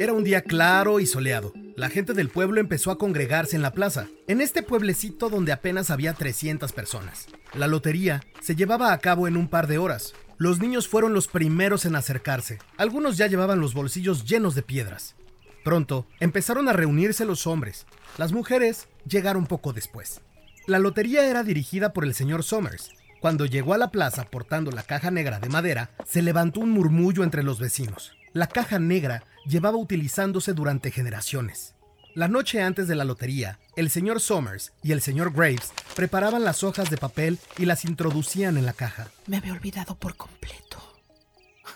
Era 0.00 0.12
un 0.12 0.24
día 0.24 0.42
claro 0.42 0.98
y 0.98 1.06
soleado. 1.06 1.52
La 1.76 1.88
gente 1.88 2.14
del 2.14 2.28
pueblo 2.28 2.60
empezó 2.60 2.90
a 2.90 2.98
congregarse 2.98 3.54
en 3.54 3.62
la 3.62 3.72
plaza, 3.72 4.08
en 4.26 4.40
este 4.40 4.64
pueblecito 4.64 5.30
donde 5.30 5.52
apenas 5.52 5.88
había 5.90 6.14
300 6.14 6.72
personas. 6.72 7.26
La 7.54 7.68
lotería 7.68 8.20
se 8.40 8.56
llevaba 8.56 8.92
a 8.92 8.98
cabo 8.98 9.28
en 9.28 9.36
un 9.36 9.46
par 9.46 9.68
de 9.68 9.78
horas. 9.78 10.12
Los 10.36 10.58
niños 10.58 10.88
fueron 10.88 11.14
los 11.14 11.28
primeros 11.28 11.84
en 11.84 11.94
acercarse. 11.94 12.58
Algunos 12.76 13.16
ya 13.16 13.28
llevaban 13.28 13.60
los 13.60 13.72
bolsillos 13.72 14.24
llenos 14.24 14.56
de 14.56 14.62
piedras. 14.62 15.14
Pronto 15.62 16.06
empezaron 16.18 16.68
a 16.68 16.72
reunirse 16.72 17.24
los 17.24 17.46
hombres. 17.46 17.86
Las 18.18 18.32
mujeres 18.32 18.88
llegaron 19.06 19.46
poco 19.46 19.72
después. 19.72 20.22
La 20.66 20.80
lotería 20.80 21.24
era 21.28 21.44
dirigida 21.44 21.92
por 21.92 22.04
el 22.04 22.14
señor 22.14 22.42
Somers. 22.42 22.90
Cuando 23.20 23.46
llegó 23.46 23.74
a 23.74 23.78
la 23.78 23.92
plaza 23.92 24.24
portando 24.24 24.72
la 24.72 24.82
caja 24.82 25.12
negra 25.12 25.38
de 25.38 25.48
madera, 25.48 25.90
se 26.04 26.20
levantó 26.20 26.60
un 26.60 26.70
murmullo 26.70 27.22
entre 27.22 27.44
los 27.44 27.60
vecinos. 27.60 28.12
La 28.34 28.48
caja 28.48 28.80
negra 28.80 29.22
llevaba 29.46 29.76
utilizándose 29.76 30.54
durante 30.54 30.90
generaciones. 30.90 31.76
La 32.14 32.26
noche 32.26 32.60
antes 32.60 32.88
de 32.88 32.96
la 32.96 33.04
lotería, 33.04 33.60
el 33.76 33.90
señor 33.90 34.20
Somers 34.20 34.72
y 34.82 34.90
el 34.90 35.00
señor 35.00 35.32
Graves 35.32 35.72
preparaban 35.94 36.42
las 36.42 36.64
hojas 36.64 36.90
de 36.90 36.96
papel 36.96 37.38
y 37.58 37.64
las 37.64 37.84
introducían 37.84 38.56
en 38.56 38.66
la 38.66 38.72
caja. 38.72 39.06
Me 39.28 39.36
había 39.36 39.52
olvidado 39.52 39.94
por 39.94 40.16
completo. 40.16 40.82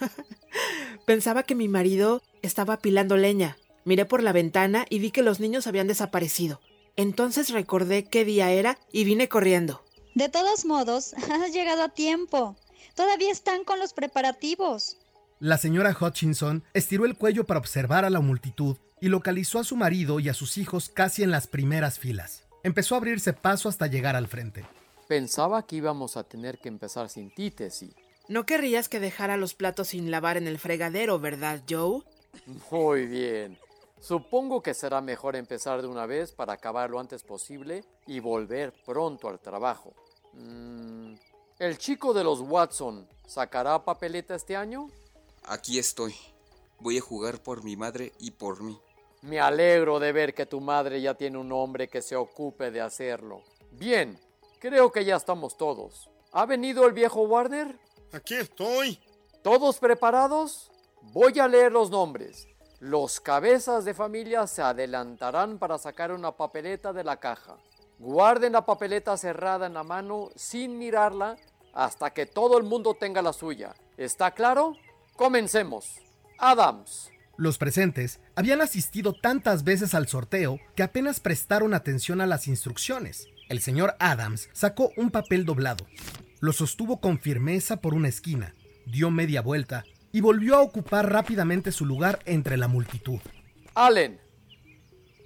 Pensaba 1.07 1.45
que 1.45 1.55
mi 1.55 1.69
marido 1.69 2.23
estaba 2.43 2.75
apilando 2.75 3.17
leña. 3.17 3.57
Miré 3.85 4.05
por 4.05 4.25
la 4.25 4.33
ventana 4.33 4.85
y 4.91 4.99
vi 4.99 5.13
que 5.13 5.23
los 5.23 5.39
niños 5.39 5.69
habían 5.69 5.87
desaparecido. 5.87 6.61
Entonces 6.97 7.51
recordé 7.51 8.03
qué 8.03 8.25
día 8.25 8.51
era 8.51 8.81
y 8.91 9.05
vine 9.05 9.29
corriendo. 9.29 9.85
De 10.17 10.29
todos 10.29 10.65
modos, 10.65 11.15
has 11.31 11.53
llegado 11.53 11.85
a 11.85 11.91
tiempo. 11.91 12.57
Todavía 12.97 13.31
están 13.31 13.63
con 13.63 13.79
los 13.79 13.93
preparativos. 13.93 14.99
La 15.41 15.57
señora 15.57 15.97
Hutchinson 15.99 16.65
estiró 16.75 17.05
el 17.05 17.17
cuello 17.17 17.45
para 17.45 17.61
observar 17.61 18.05
a 18.05 18.11
la 18.11 18.21
multitud 18.21 18.77
y 19.01 19.07
localizó 19.07 19.61
a 19.61 19.65
su 19.65 19.77
marido 19.77 20.19
y 20.19 20.29
a 20.29 20.35
sus 20.35 20.59
hijos 20.59 20.89
casi 20.89 21.23
en 21.23 21.31
las 21.31 21.47
primeras 21.47 22.01
filas. 22.01 22.43
Empezó 22.65 22.97
a 22.97 22.99
abrirse 22.99 23.33
paso 23.33 23.69
hasta 23.69 23.87
llegar 23.87 24.17
al 24.17 24.27
frente. 24.27 24.65
Pensaba 25.07 25.65
que 25.65 25.77
íbamos 25.77 26.17
a 26.17 26.25
tener 26.25 26.59
que 26.59 26.69
empezar 26.69 27.09
sin 27.09 27.33
ti, 27.33 27.53
Tessie. 27.53 27.95
No 28.27 28.47
querrías 28.47 28.89
que 28.89 28.99
dejara 28.99 29.37
los 29.37 29.55
platos 29.55 29.89
sin 29.89 30.11
lavar 30.11 30.37
en 30.39 30.49
el 30.49 30.59
fregadero, 30.59 31.21
¿verdad, 31.21 31.63
Joe? 31.71 32.03
Muy 32.73 33.07
bien. 33.07 33.57
Supongo 34.01 34.61
que 34.61 34.75
será 34.75 35.01
mejor 35.01 35.37
empezar 35.37 35.83
de 35.83 35.89
una 35.89 36.07
vez 36.07 36.33
para 36.33 36.55
acabar 36.55 36.91
lo 36.91 36.99
antes 36.99 37.23
posible 37.23 37.85
y 38.09 38.19
volver 38.19 38.73
pronto 38.85 39.29
al 39.29 39.39
trabajo. 39.39 39.95
Mm, 40.33 41.15
¿El 41.61 41.79
chico 41.79 42.13
de 42.13 42.25
los 42.25 42.41
Watson 42.41 43.09
sacará 43.25 43.85
papeleta 43.85 44.35
este 44.35 44.57
año? 44.57 44.89
Aquí 45.49 45.79
estoy. 45.79 46.15
Voy 46.79 46.99
a 46.99 47.01
jugar 47.01 47.43
por 47.43 47.65
mi 47.65 47.75
madre 47.75 48.13
y 48.19 48.33
por 48.33 48.63
mí. 48.63 48.79
Me 49.23 49.41
alegro 49.41 49.99
de 49.99 50.13
ver 50.13 50.35
que 50.35 50.45
tu 50.45 50.61
madre 50.61 51.01
ya 51.01 51.15
tiene 51.15 51.39
un 51.39 51.51
hombre 51.53 51.89
que 51.89 52.03
se 52.03 52.17
ocupe 52.17 52.71
de 52.71 52.83
hacerlo. 52.83 53.43
Bien, 53.71 54.21
creo 54.59 54.93
que 54.93 55.07
ya 55.07 55.17
estamos 55.17 55.57
todos. 55.57 56.11
¿Ha 56.33 56.45
venido 56.45 56.87
el 56.87 56.93
viejo 56.93 57.23
Warner? 57.23 57.79
Aquí 58.13 58.35
estoy. 58.35 59.01
¿Todos 59.43 59.79
preparados? 59.79 60.71
Voy 61.15 61.39
a 61.39 61.49
leer 61.49 61.73
los 61.73 61.89
nombres. 61.89 62.47
Los 62.79 63.19
cabezas 63.19 63.87
de 63.87 63.95
familia 63.95 64.47
se 64.47 64.61
adelantarán 64.61 65.59
para 65.59 65.79
sacar 65.79 66.13
una 66.13 66.37
papeleta 66.37 66.93
de 66.93 67.05
la 67.05 67.19
caja. 67.19 67.57
Guarden 67.99 68.53
la 68.53 68.67
papeleta 68.67 69.17
cerrada 69.17 69.67
en 69.67 69.75
la 69.75 69.83
mano 69.83 70.29
sin 70.37 70.79
mirarla 70.79 71.37
hasta 71.73 72.11
que 72.11 72.27
todo 72.27 72.59
el 72.59 72.65
mundo 72.65 72.95
tenga 72.95 73.23
la 73.23 73.33
suya. 73.33 73.75
¿Está 73.97 74.33
claro? 74.33 74.77
Comencemos. 75.19 75.97
Adams. 76.39 77.11
Los 77.37 77.59
presentes 77.59 78.21
habían 78.37 78.61
asistido 78.61 79.13
tantas 79.13 79.65
veces 79.65 79.93
al 79.97 80.07
sorteo 80.07 80.61
que 80.77 80.85
apenas 80.85 81.19
prestaron 81.19 81.75
atención 81.75 82.21
a 82.21 82.27
las 82.27 82.47
instrucciones. 82.47 83.27
El 83.49 83.61
señor 83.61 83.97
Adams 83.99 84.49
sacó 84.53 84.93
un 84.97 85.11
papel 85.11 85.45
doblado, 85.45 85.85
lo 86.39 86.53
sostuvo 86.53 87.01
con 87.01 87.19
firmeza 87.19 87.81
por 87.81 87.95
una 87.95 88.07
esquina, 88.07 88.55
dio 88.87 89.11
media 89.11 89.43
vuelta 89.43 89.83
y 90.13 90.21
volvió 90.21 90.55
a 90.55 90.63
ocupar 90.63 91.13
rápidamente 91.13 91.73
su 91.73 91.85
lugar 91.85 92.21
entre 92.25 92.57
la 92.57 92.69
multitud. 92.69 93.19
Allen. 93.75 94.21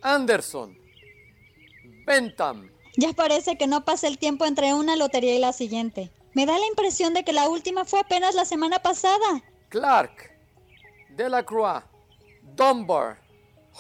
Anderson. 0.00 0.74
Bentham. 2.06 2.70
Ya 2.96 3.12
parece 3.12 3.58
que 3.58 3.66
no 3.66 3.84
pasa 3.84 4.08
el 4.08 4.16
tiempo 4.16 4.46
entre 4.46 4.72
una 4.72 4.96
lotería 4.96 5.36
y 5.36 5.38
la 5.38 5.52
siguiente. 5.52 6.10
Me 6.32 6.46
da 6.46 6.58
la 6.58 6.66
impresión 6.66 7.12
de 7.12 7.24
que 7.24 7.34
la 7.34 7.50
última 7.50 7.84
fue 7.84 8.00
apenas 8.00 8.34
la 8.34 8.46
semana 8.46 8.78
pasada. 8.78 9.42
Clark. 9.72 10.30
Delacroix. 11.16 11.82
Dunbar. 12.42 13.18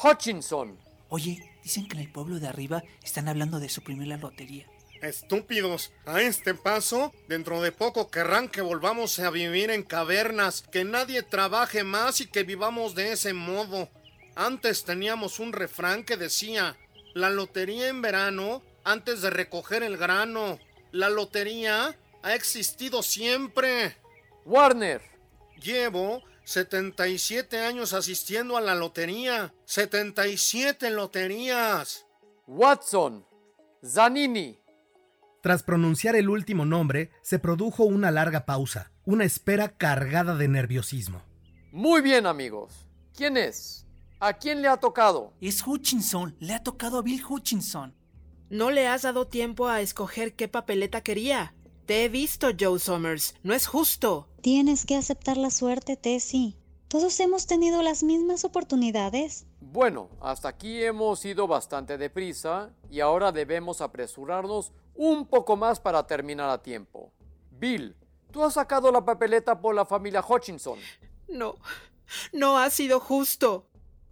Hutchinson. 0.02 0.78
Oye, 1.10 1.38
dicen 1.62 1.86
que 1.86 1.98
en 1.98 2.04
el 2.04 2.10
pueblo 2.10 2.40
de 2.40 2.48
arriba 2.48 2.82
están 3.04 3.28
hablando 3.28 3.60
de 3.60 3.68
suprimir 3.68 4.08
la 4.08 4.16
lotería. 4.16 4.66
Estúpidos, 5.02 5.92
a 6.06 6.22
este 6.22 6.54
paso, 6.54 7.12
dentro 7.28 7.60
de 7.60 7.72
poco 7.72 8.10
querrán 8.10 8.48
que 8.48 8.62
volvamos 8.62 9.18
a 9.18 9.28
vivir 9.28 9.70
en 9.70 9.82
cavernas, 9.82 10.62
que 10.62 10.84
nadie 10.84 11.22
trabaje 11.22 11.84
más 11.84 12.22
y 12.22 12.26
que 12.26 12.42
vivamos 12.42 12.94
de 12.94 13.12
ese 13.12 13.34
modo. 13.34 13.90
Antes 14.34 14.84
teníamos 14.84 15.40
un 15.40 15.52
refrán 15.52 16.04
que 16.04 16.16
decía, 16.16 16.74
la 17.12 17.28
lotería 17.28 17.88
en 17.88 18.00
verano 18.00 18.62
antes 18.82 19.20
de 19.20 19.28
recoger 19.28 19.82
el 19.82 19.98
grano. 19.98 20.58
La 20.90 21.10
lotería 21.10 21.94
ha 22.22 22.34
existido 22.34 23.02
siempre. 23.02 23.94
Warner. 24.46 25.11
Llevo 25.62 26.22
77 26.44 27.60
años 27.60 27.92
asistiendo 27.92 28.56
a 28.56 28.60
la 28.60 28.74
lotería. 28.74 29.54
77 29.64 30.90
loterías. 30.90 32.06
Watson. 32.46 33.24
Zanini. 33.84 34.58
Tras 35.40 35.62
pronunciar 35.62 36.16
el 36.16 36.28
último 36.28 36.64
nombre, 36.64 37.10
se 37.22 37.38
produjo 37.38 37.84
una 37.84 38.10
larga 38.10 38.44
pausa, 38.44 38.92
una 39.04 39.24
espera 39.24 39.76
cargada 39.76 40.36
de 40.36 40.48
nerviosismo. 40.48 41.22
Muy 41.72 42.00
bien, 42.00 42.26
amigos. 42.26 42.86
¿Quién 43.16 43.36
es? 43.36 43.86
¿A 44.20 44.34
quién 44.34 44.62
le 44.62 44.68
ha 44.68 44.76
tocado? 44.76 45.32
Es 45.40 45.66
Hutchinson. 45.66 46.36
Le 46.38 46.54
ha 46.54 46.62
tocado 46.62 46.98
a 46.98 47.02
Bill 47.02 47.22
Hutchinson. 47.28 47.94
No 48.50 48.70
le 48.70 48.86
has 48.86 49.02
dado 49.02 49.26
tiempo 49.26 49.68
a 49.68 49.80
escoger 49.80 50.34
qué 50.34 50.46
papeleta 50.46 51.00
quería. 51.00 51.54
Te 51.86 52.04
he 52.04 52.08
visto, 52.08 52.48
Joe 52.58 52.78
Summers. 52.78 53.34
No 53.42 53.54
es 53.54 53.66
justo. 53.66 54.28
Tienes 54.40 54.86
que 54.86 54.96
aceptar 54.96 55.36
la 55.36 55.50
suerte, 55.50 55.96
Tessie. 55.96 56.56
Todos 56.86 57.18
hemos 57.18 57.46
tenido 57.46 57.82
las 57.82 58.04
mismas 58.04 58.44
oportunidades. 58.44 59.46
Bueno, 59.60 60.08
hasta 60.20 60.48
aquí 60.48 60.84
hemos 60.84 61.24
ido 61.24 61.48
bastante 61.48 61.98
deprisa 61.98 62.70
y 62.88 63.00
ahora 63.00 63.32
debemos 63.32 63.80
apresurarnos 63.80 64.70
un 64.94 65.26
poco 65.26 65.56
más 65.56 65.80
para 65.80 66.06
terminar 66.06 66.50
a 66.50 66.62
tiempo. 66.62 67.10
Bill, 67.50 67.96
tú 68.30 68.44
has 68.44 68.54
sacado 68.54 68.92
la 68.92 69.04
papeleta 69.04 69.60
por 69.60 69.74
la 69.74 69.84
familia 69.84 70.24
Hutchinson. 70.26 70.78
No, 71.26 71.56
no 72.32 72.58
ha 72.58 72.70
sido 72.70 73.00
justo. 73.00 73.66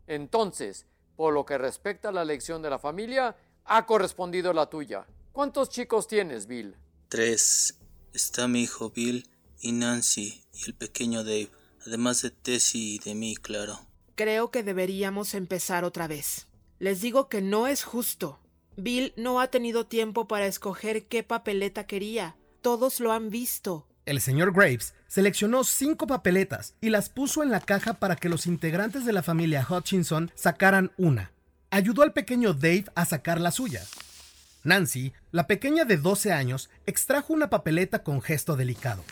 Entonces, 0.09 0.87
por 1.15 1.35
lo 1.35 1.45
que 1.45 1.59
respecta 1.59 2.09
a 2.09 2.13
la 2.13 2.23
elección 2.23 2.63
de 2.63 2.71
la 2.71 2.79
familia, 2.79 3.37
ha 3.65 3.87
correspondido 3.87 4.53
la 4.53 4.71
tuya. 4.71 5.07
¿Cuántos 5.33 5.69
chicos 5.69 6.09
tienes, 6.09 6.47
Bill? 6.47 6.75
Tres. 7.11 7.77
Está 8.15 8.47
mi 8.47 8.63
hijo 8.63 8.91
Bill 8.91 9.27
y 9.61 9.73
Nancy 9.73 10.45
y 10.55 10.67
el 10.67 10.75
pequeño 10.75 11.25
Dave, 11.25 11.51
además 11.85 12.23
de 12.23 12.31
Tessie 12.31 12.95
y 12.95 12.99
de 13.01 13.17
mí, 13.17 13.35
claro. 13.35 13.81
Creo 14.15 14.53
que 14.53 14.63
deberíamos 14.63 15.35
empezar 15.35 15.83
otra 15.83 16.07
vez. 16.07 16.47
Les 16.79 17.01
digo 17.01 17.29
que 17.29 17.43
no 17.43 17.67
es 17.67 17.83
justo. 17.83 18.39
Bill 18.77 19.13
no 19.17 19.41
ha 19.41 19.49
tenido 19.49 19.87
tiempo 19.87 20.29
para 20.29 20.47
escoger 20.47 21.07
qué 21.07 21.25
papeleta 21.25 21.85
quería. 21.85 22.37
Todos 22.63 23.01
lo 23.01 23.11
han 23.11 23.29
visto. 23.29 23.89
El 24.07 24.21
señor 24.21 24.53
Graves 24.53 24.95
seleccionó 25.09 25.65
cinco 25.65 26.07
papeletas 26.07 26.75
y 26.81 26.91
las 26.91 27.09
puso 27.09 27.43
en 27.43 27.51
la 27.51 27.61
caja 27.61 27.95
para 27.95 28.15
que 28.15 28.29
los 28.29 28.47
integrantes 28.47 29.05
de 29.05 29.13
la 29.13 29.25
familia 29.25 29.67
Hutchinson 29.69 30.31
sacaran 30.37 30.93
una. 30.97 31.33
Ayudó 31.71 32.03
al 32.03 32.13
pequeño 32.13 32.55
Dave 32.55 32.85
a 32.95 33.05
sacar 33.05 33.41
la 33.41 33.51
suya. 33.51 33.83
Nancy, 34.63 35.13
la 35.31 35.47
pequeña 35.47 35.85
de 35.85 35.97
12 35.97 36.33
años, 36.33 36.71
extrajo 36.87 37.33
una 37.33 37.51
papeleta 37.51 38.03
con 38.03 38.21
gesto 38.21 38.57
delicado. 38.57 39.05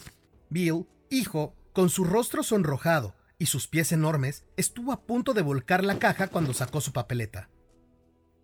Bill, 0.50 0.87
hijo, 1.11 1.55
con 1.73 1.90
su 1.90 2.05
rostro 2.05 2.43
sonrojado 2.43 3.14
y 3.38 3.47
sus 3.47 3.69
pies 3.69 3.93
enormes, 3.93 4.45
estuvo 4.57 4.93
a 4.93 5.02
punto 5.02 5.33
de 5.33 5.43
volcar 5.43 5.85
la 5.85 5.99
caja 5.99 6.28
cuando 6.28 6.52
sacó 6.52 6.81
su 6.81 6.93
papeleta. 6.93 7.49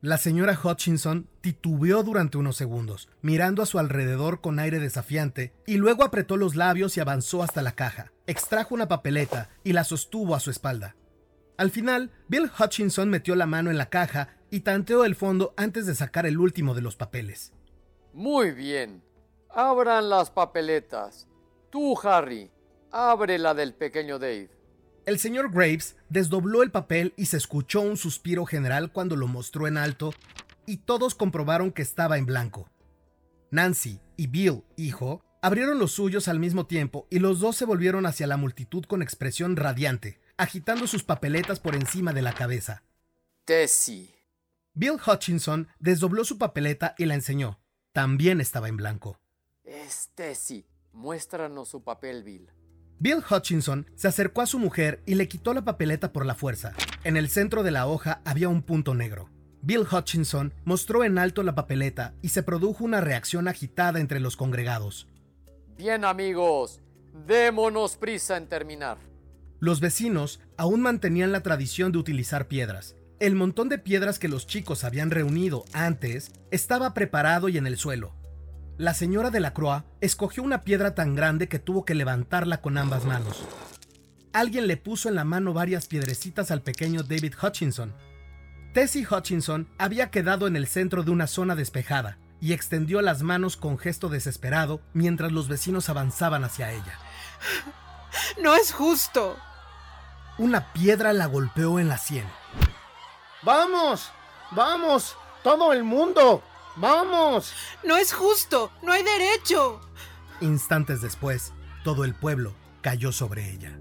La 0.00 0.18
señora 0.18 0.58
Hutchinson 0.62 1.30
titubeó 1.40 2.02
durante 2.02 2.36
unos 2.36 2.56
segundos, 2.56 3.08
mirando 3.22 3.62
a 3.62 3.66
su 3.66 3.78
alrededor 3.78 4.42
con 4.42 4.58
aire 4.58 4.78
desafiante, 4.78 5.54
y 5.66 5.78
luego 5.78 6.04
apretó 6.04 6.36
los 6.36 6.56
labios 6.56 6.96
y 6.96 7.00
avanzó 7.00 7.42
hasta 7.42 7.62
la 7.62 7.72
caja. 7.72 8.12
Extrajo 8.26 8.74
una 8.74 8.86
papeleta 8.86 9.48
y 9.64 9.72
la 9.72 9.82
sostuvo 9.82 10.34
a 10.34 10.40
su 10.40 10.50
espalda. 10.50 10.94
Al 11.56 11.70
final, 11.70 12.10
Bill 12.28 12.50
Hutchinson 12.58 13.08
metió 13.08 13.34
la 13.34 13.46
mano 13.46 13.70
en 13.70 13.78
la 13.78 13.88
caja 13.88 14.28
y 14.54 14.60
tanteó 14.60 15.04
el 15.04 15.16
fondo 15.16 15.52
antes 15.56 15.84
de 15.84 15.96
sacar 15.96 16.26
el 16.26 16.38
último 16.38 16.74
de 16.74 16.80
los 16.80 16.94
papeles. 16.94 17.52
Muy 18.12 18.52
bien. 18.52 19.02
Abran 19.50 20.08
las 20.08 20.30
papeletas. 20.30 21.26
Tú, 21.70 21.98
Harry, 22.04 22.52
abre 22.92 23.36
la 23.38 23.52
del 23.52 23.74
pequeño 23.74 24.20
Dave. 24.20 24.50
El 25.06 25.18
señor 25.18 25.50
Graves 25.50 25.96
desdobló 26.08 26.62
el 26.62 26.70
papel 26.70 27.14
y 27.16 27.26
se 27.26 27.36
escuchó 27.36 27.80
un 27.80 27.96
suspiro 27.96 28.46
general 28.46 28.92
cuando 28.92 29.16
lo 29.16 29.26
mostró 29.26 29.66
en 29.66 29.76
alto 29.76 30.14
y 30.66 30.76
todos 30.76 31.16
comprobaron 31.16 31.72
que 31.72 31.82
estaba 31.82 32.16
en 32.16 32.24
blanco. 32.24 32.70
Nancy 33.50 33.98
y 34.16 34.28
Bill, 34.28 34.62
hijo, 34.76 35.24
abrieron 35.42 35.80
los 35.80 35.90
suyos 35.90 36.28
al 36.28 36.38
mismo 36.38 36.66
tiempo 36.66 37.08
y 37.10 37.18
los 37.18 37.40
dos 37.40 37.56
se 37.56 37.64
volvieron 37.64 38.06
hacia 38.06 38.28
la 38.28 38.36
multitud 38.36 38.84
con 38.84 39.02
expresión 39.02 39.56
radiante, 39.56 40.20
agitando 40.36 40.86
sus 40.86 41.02
papeletas 41.02 41.58
por 41.58 41.74
encima 41.74 42.12
de 42.12 42.22
la 42.22 42.34
cabeza. 42.34 42.84
Tessie. 43.44 44.13
Bill 44.76 44.96
Hutchinson 45.06 45.68
desdobló 45.78 46.24
su 46.24 46.36
papeleta 46.36 46.96
y 46.98 47.06
la 47.06 47.14
enseñó. 47.14 47.60
También 47.92 48.40
estaba 48.40 48.68
en 48.68 48.76
blanco. 48.76 49.20
Es 49.62 50.10
Tessie. 50.16 50.66
Muéstranos 50.92 51.68
su 51.68 51.84
papel, 51.84 52.24
Bill. 52.24 52.50
Bill 52.98 53.22
Hutchinson 53.28 53.86
se 53.94 54.08
acercó 54.08 54.42
a 54.42 54.46
su 54.46 54.58
mujer 54.58 55.00
y 55.06 55.14
le 55.14 55.28
quitó 55.28 55.54
la 55.54 55.64
papeleta 55.64 56.12
por 56.12 56.26
la 56.26 56.34
fuerza. 56.34 56.72
En 57.04 57.16
el 57.16 57.28
centro 57.28 57.62
de 57.62 57.70
la 57.70 57.86
hoja 57.86 58.20
había 58.24 58.48
un 58.48 58.62
punto 58.62 58.94
negro. 58.94 59.30
Bill 59.62 59.86
Hutchinson 59.90 60.52
mostró 60.64 61.04
en 61.04 61.18
alto 61.18 61.44
la 61.44 61.54
papeleta 61.54 62.14
y 62.20 62.30
se 62.30 62.42
produjo 62.42 62.82
una 62.84 63.00
reacción 63.00 63.46
agitada 63.46 64.00
entre 64.00 64.18
los 64.18 64.36
congregados. 64.36 65.06
Bien 65.76 66.04
amigos, 66.04 66.80
démonos 67.26 67.96
prisa 67.96 68.36
en 68.36 68.48
terminar. 68.48 68.98
Los 69.60 69.78
vecinos 69.78 70.40
aún 70.56 70.80
mantenían 70.80 71.30
la 71.30 71.42
tradición 71.42 71.92
de 71.92 71.98
utilizar 71.98 72.48
piedras. 72.48 72.96
El 73.20 73.36
montón 73.36 73.68
de 73.68 73.78
piedras 73.78 74.18
que 74.18 74.28
los 74.28 74.46
chicos 74.46 74.82
habían 74.82 75.10
reunido 75.10 75.64
antes 75.72 76.32
estaba 76.50 76.94
preparado 76.94 77.48
y 77.48 77.56
en 77.56 77.66
el 77.66 77.76
suelo. 77.76 78.12
La 78.76 78.92
señora 78.92 79.30
de 79.30 79.38
la 79.38 79.54
Croix 79.54 79.84
escogió 80.00 80.42
una 80.42 80.62
piedra 80.62 80.96
tan 80.96 81.14
grande 81.14 81.48
que 81.48 81.60
tuvo 81.60 81.84
que 81.84 81.94
levantarla 81.94 82.60
con 82.60 82.76
ambas 82.76 83.04
manos. 83.04 83.44
Alguien 84.32 84.66
le 84.66 84.76
puso 84.76 85.08
en 85.08 85.14
la 85.14 85.24
mano 85.24 85.52
varias 85.52 85.86
piedrecitas 85.86 86.50
al 86.50 86.62
pequeño 86.62 87.04
David 87.04 87.34
Hutchinson. 87.40 87.94
Tessie 88.72 89.06
Hutchinson 89.08 89.68
había 89.78 90.10
quedado 90.10 90.48
en 90.48 90.56
el 90.56 90.66
centro 90.66 91.04
de 91.04 91.12
una 91.12 91.28
zona 91.28 91.54
despejada 91.54 92.18
y 92.40 92.52
extendió 92.52 93.00
las 93.00 93.22
manos 93.22 93.56
con 93.56 93.78
gesto 93.78 94.08
desesperado 94.08 94.80
mientras 94.92 95.30
los 95.30 95.46
vecinos 95.46 95.88
avanzaban 95.88 96.42
hacia 96.42 96.72
ella. 96.72 96.98
No 98.42 98.56
es 98.56 98.72
justo. 98.72 99.38
Una 100.36 100.72
piedra 100.72 101.12
la 101.12 101.26
golpeó 101.26 101.78
en 101.78 101.88
la 101.88 101.98
sien. 101.98 102.26
¡Vamos! 103.44 104.10
¡Vamos! 104.52 105.16
¡Todo 105.42 105.72
el 105.72 105.84
mundo! 105.84 106.42
¡Vamos! 106.76 107.52
No 107.82 107.96
es 107.96 108.12
justo. 108.12 108.70
No 108.82 108.92
hay 108.92 109.02
derecho. 109.02 109.80
Instantes 110.40 111.02
después, 111.02 111.52
todo 111.84 112.04
el 112.04 112.14
pueblo 112.14 112.54
cayó 112.80 113.12
sobre 113.12 113.50
ella. 113.50 113.78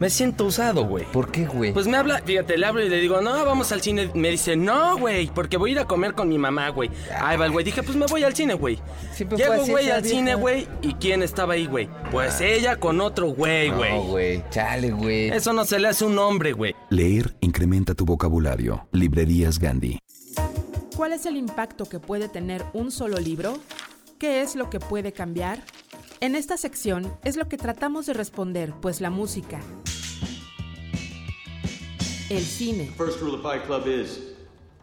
Me 0.00 0.10
siento 0.10 0.44
usado, 0.44 0.84
güey. 0.86 1.04
¿Por 1.12 1.30
qué, 1.30 1.46
güey? 1.46 1.72
Pues 1.72 1.86
me 1.86 1.96
habla, 1.96 2.20
fíjate, 2.24 2.58
le 2.58 2.66
hablo 2.66 2.84
y 2.84 2.88
le 2.88 3.00
digo, 3.00 3.20
no, 3.20 3.44
vamos 3.44 3.70
al 3.70 3.80
cine. 3.80 4.10
Me 4.14 4.28
dice, 4.30 4.56
no, 4.56 4.98
güey, 4.98 5.28
porque 5.28 5.56
voy 5.56 5.70
a 5.70 5.72
ir 5.74 5.78
a 5.78 5.84
comer 5.84 6.14
con 6.14 6.28
mi 6.28 6.36
mamá, 6.36 6.68
güey. 6.70 6.90
Ahí 7.20 7.36
va 7.36 7.46
el 7.46 7.52
güey. 7.52 7.64
Dije, 7.64 7.82
pues 7.82 7.96
me 7.96 8.06
voy 8.06 8.24
al 8.24 8.34
cine, 8.34 8.54
güey. 8.54 8.78
Fue 9.16 9.26
Llego, 9.38 9.52
así 9.52 9.70
güey, 9.70 9.90
al 9.90 10.02
vieja. 10.02 10.16
cine, 10.16 10.34
güey. 10.34 10.66
¿Y 10.82 10.94
quién 10.94 11.22
estaba 11.22 11.54
ahí, 11.54 11.66
güey? 11.66 11.88
Pues 12.10 12.40
ella 12.40 12.76
con 12.76 13.00
otro 13.00 13.28
güey, 13.28 13.70
güey. 13.70 13.92
No, 13.92 14.02
güey. 14.02 14.42
Chale, 14.50 14.90
güey. 14.90 15.28
Eso 15.28 15.52
no 15.52 15.64
se 15.64 15.78
le 15.78 15.88
hace 15.88 16.04
un 16.04 16.18
hombre, 16.18 16.52
güey. 16.52 16.74
Leer 16.90 17.36
incrementa 17.40 17.94
tu 17.94 18.04
vocabulario. 18.04 18.88
Librerías 18.90 19.58
Gandhi. 19.60 20.00
¿Cuál 20.96 21.12
es 21.12 21.24
el 21.26 21.36
impacto 21.36 21.86
que 21.86 22.00
puede 22.00 22.28
tener 22.28 22.64
un 22.72 22.90
solo 22.90 23.18
libro? 23.18 23.58
¿Qué 24.18 24.42
es 24.42 24.54
lo 24.56 24.70
que 24.70 24.80
puede 24.80 25.12
cambiar? 25.12 25.60
En 26.20 26.34
esta 26.34 26.56
sección 26.56 27.12
es 27.24 27.36
lo 27.36 27.48
que 27.48 27.56
tratamos 27.56 28.06
de 28.06 28.14
responder, 28.14 28.72
pues 28.80 29.00
la 29.00 29.10
música, 29.10 29.60
el 32.30 32.42
cine, 32.42 32.90
First 32.96 33.20
rule 33.20 33.34
of 33.34 33.42
Fight 33.42 33.64
Club 33.66 33.86
is 33.86 34.34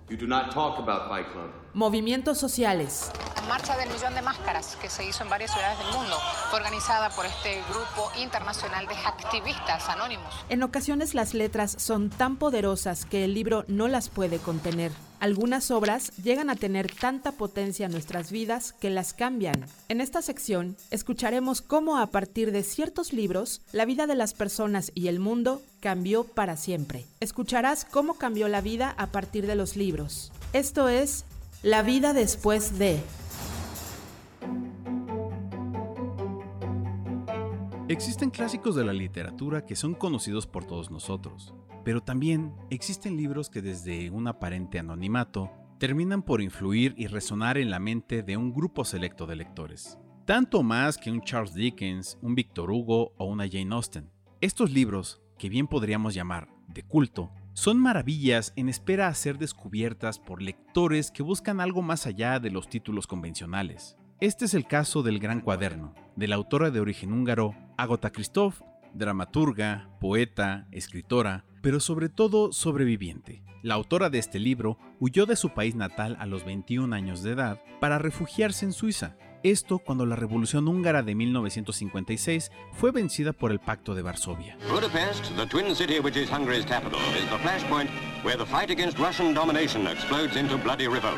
you 0.10 0.18
do 0.18 0.28
not 0.28 0.52
talk 0.54 0.78
about 0.78 1.08
Fight 1.10 1.32
Club. 1.32 1.61
Movimientos 1.74 2.38
sociales, 2.38 3.12
La 3.36 3.48
marcha 3.48 3.76
del 3.78 3.90
millón 3.90 4.14
de 4.14 4.22
máscaras 4.22 4.76
que 4.82 4.90
se 4.90 5.06
hizo 5.06 5.24
en 5.24 5.30
varias 5.30 5.52
ciudades 5.52 5.78
del 5.80 5.88
mundo 5.94 6.16
fue 6.50 6.60
organizada 6.60 7.10
por 7.10 7.26
este 7.26 7.62
grupo 7.70 8.12
internacional 8.18 8.88
de 8.88 8.94
activistas 8.94 9.90
anónimos. 9.90 10.34
En 10.50 10.64
ocasiones 10.64 11.14
las 11.14 11.34
letras 11.34 11.76
son 11.80 12.10
tan 12.10 12.38
poderosas 12.38 13.06
que 13.06 13.24
el 13.26 13.34
libro 13.34 13.66
no 13.68 13.88
las 13.88 14.10
puede 14.10 14.38
contener. 14.40 14.92
Algunas 15.20 15.70
obras 15.70 16.12
llegan 16.24 16.50
a 16.50 16.56
tener 16.56 16.92
tanta 16.94 17.32
potencia 17.32 17.86
en 17.86 17.92
nuestras 17.92 18.32
vidas 18.32 18.74
que 18.74 18.90
las 18.90 19.14
cambian. 19.14 19.66
En 19.88 20.02
esta 20.02 20.22
sección 20.22 20.78
escucharemos 20.90 21.62
cómo 21.62 22.00
a 22.00 22.08
partir 22.08 22.52
de 22.52 22.64
ciertos 22.64 23.14
libros 23.14 23.62
la 23.72 23.86
vida 23.86 24.08
de 24.08 24.16
las 24.16 24.34
personas 24.34 24.92
y 24.96 25.08
el 25.08 25.20
mundo 25.20 25.62
cambió 25.80 26.24
para 26.24 26.58
siempre. 26.58 27.06
Escucharás 27.20 27.86
cómo 27.86 28.16
cambió 28.16 28.48
la 28.48 28.62
vida 28.62 28.96
a 28.98 29.08
partir 29.08 29.46
de 29.46 29.56
los 29.56 29.76
libros. 29.76 30.32
Esto 30.54 30.90
es 30.90 31.24
La 31.64 31.84
vida 31.84 32.14
después 32.14 32.80
de... 32.80 33.00
Existen 37.88 38.32
clásicos 38.32 38.76
de 38.76 38.84
la 38.84 38.94
literatura 38.94 39.64
que 39.64 39.76
son 39.76 39.94
conocidos 39.94 40.48
por 40.48 40.66
todos 40.66 40.90
nosotros, 40.90 41.54
pero 41.86 42.02
también 42.02 42.56
existen 42.72 43.16
libros 43.16 43.52
que 43.52 43.62
desde 43.62 44.10
un 44.10 44.28
aparente 44.28 44.80
anonimato 44.80 45.52
terminan 45.78 46.24
por 46.24 46.42
influir 46.42 46.96
y 46.98 47.06
resonar 47.06 47.60
en 47.60 47.70
la 47.70 47.80
mente 47.80 48.24
de 48.24 48.38
un 48.38 48.54
grupo 48.54 48.84
selecto 48.84 49.28
de 49.28 49.36
lectores. 49.36 50.00
Tanto 50.26 50.64
más 50.64 50.98
que 50.98 51.12
un 51.12 51.22
Charles 51.22 51.54
Dickens, 51.54 52.18
un 52.24 52.34
Victor 52.34 52.72
Hugo 52.72 53.14
o 53.18 53.26
una 53.26 53.48
Jane 53.48 53.76
Austen. 53.76 54.10
Estos 54.40 54.72
libros, 54.72 55.22
que 55.38 55.50
bien 55.50 55.68
podríamos 55.68 56.16
llamar 56.16 56.48
de 56.70 56.82
culto, 56.82 57.30
son 57.62 57.78
maravillas 57.78 58.54
en 58.56 58.70
espera 58.70 59.08
a 59.08 59.14
ser 59.14 59.38
descubiertas 59.38 60.18
por 60.18 60.42
lectores 60.42 61.12
que 61.12 61.22
buscan 61.22 61.62
algo 61.62 61.84
más 61.84 62.08
allá 62.08 62.40
de 62.40 62.50
los 62.50 62.68
títulos 62.68 63.06
convencionales. 63.06 63.98
Este 64.20 64.46
es 64.46 64.56
el 64.56 64.66
caso 64.66 65.04
del 65.04 65.20
Gran 65.20 65.42
Cuaderno, 65.42 65.94
de 66.16 66.28
la 66.28 66.38
autora 66.38 66.72
de 66.72 66.80
origen 66.80 67.14
húngaro 67.14 67.56
Agota 67.78 68.12
Christoph, 68.12 68.62
dramaturga, 68.96 69.92
poeta, 70.00 70.68
escritora, 70.72 71.46
pero 71.62 71.80
sobre 71.80 72.10
todo 72.10 72.52
sobreviviente. 72.52 73.44
La 73.62 73.76
autora 73.76 74.10
de 74.10 74.18
este 74.18 74.40
libro 74.40 74.80
huyó 75.00 75.28
de 75.28 75.36
su 75.36 75.54
país 75.54 75.76
natal 75.76 76.18
a 76.20 76.26
los 76.26 76.44
21 76.44 76.96
años 76.96 77.22
de 77.22 77.34
edad 77.34 77.62
para 77.80 78.00
refugiarse 78.00 78.66
en 78.66 78.74
Suiza. 78.74 79.18
Esto 79.44 79.80
cuando 79.80 80.06
la 80.06 80.16
Revolución 80.16 80.68
húngara 80.68 81.02
de 81.02 81.16
1956 81.16 82.52
fue 82.74 82.92
vencida 82.92 83.34
por 83.34 83.52
el 83.52 83.60
Pacto 83.60 83.96
de 83.96 84.04
Varsovia. 84.04 84.56
Budapest, 84.70 85.36
the 85.36 85.48
twin 85.48 85.76
city 85.76 86.00
which 86.00 86.16
is 86.16 86.32
Hungary's 86.32 86.66
capital, 86.66 87.00
is 87.18 87.28
the 87.30 87.38
flashpoint 87.38 87.90
where 88.24 88.38
the 88.38 88.46
fight 88.46 88.70
against 88.70 89.00
Russian 89.00 89.34
domination 89.34 89.88
explodes 89.88 90.36
into 90.36 90.58
bloody 90.58 90.88
revolt. 90.88 91.18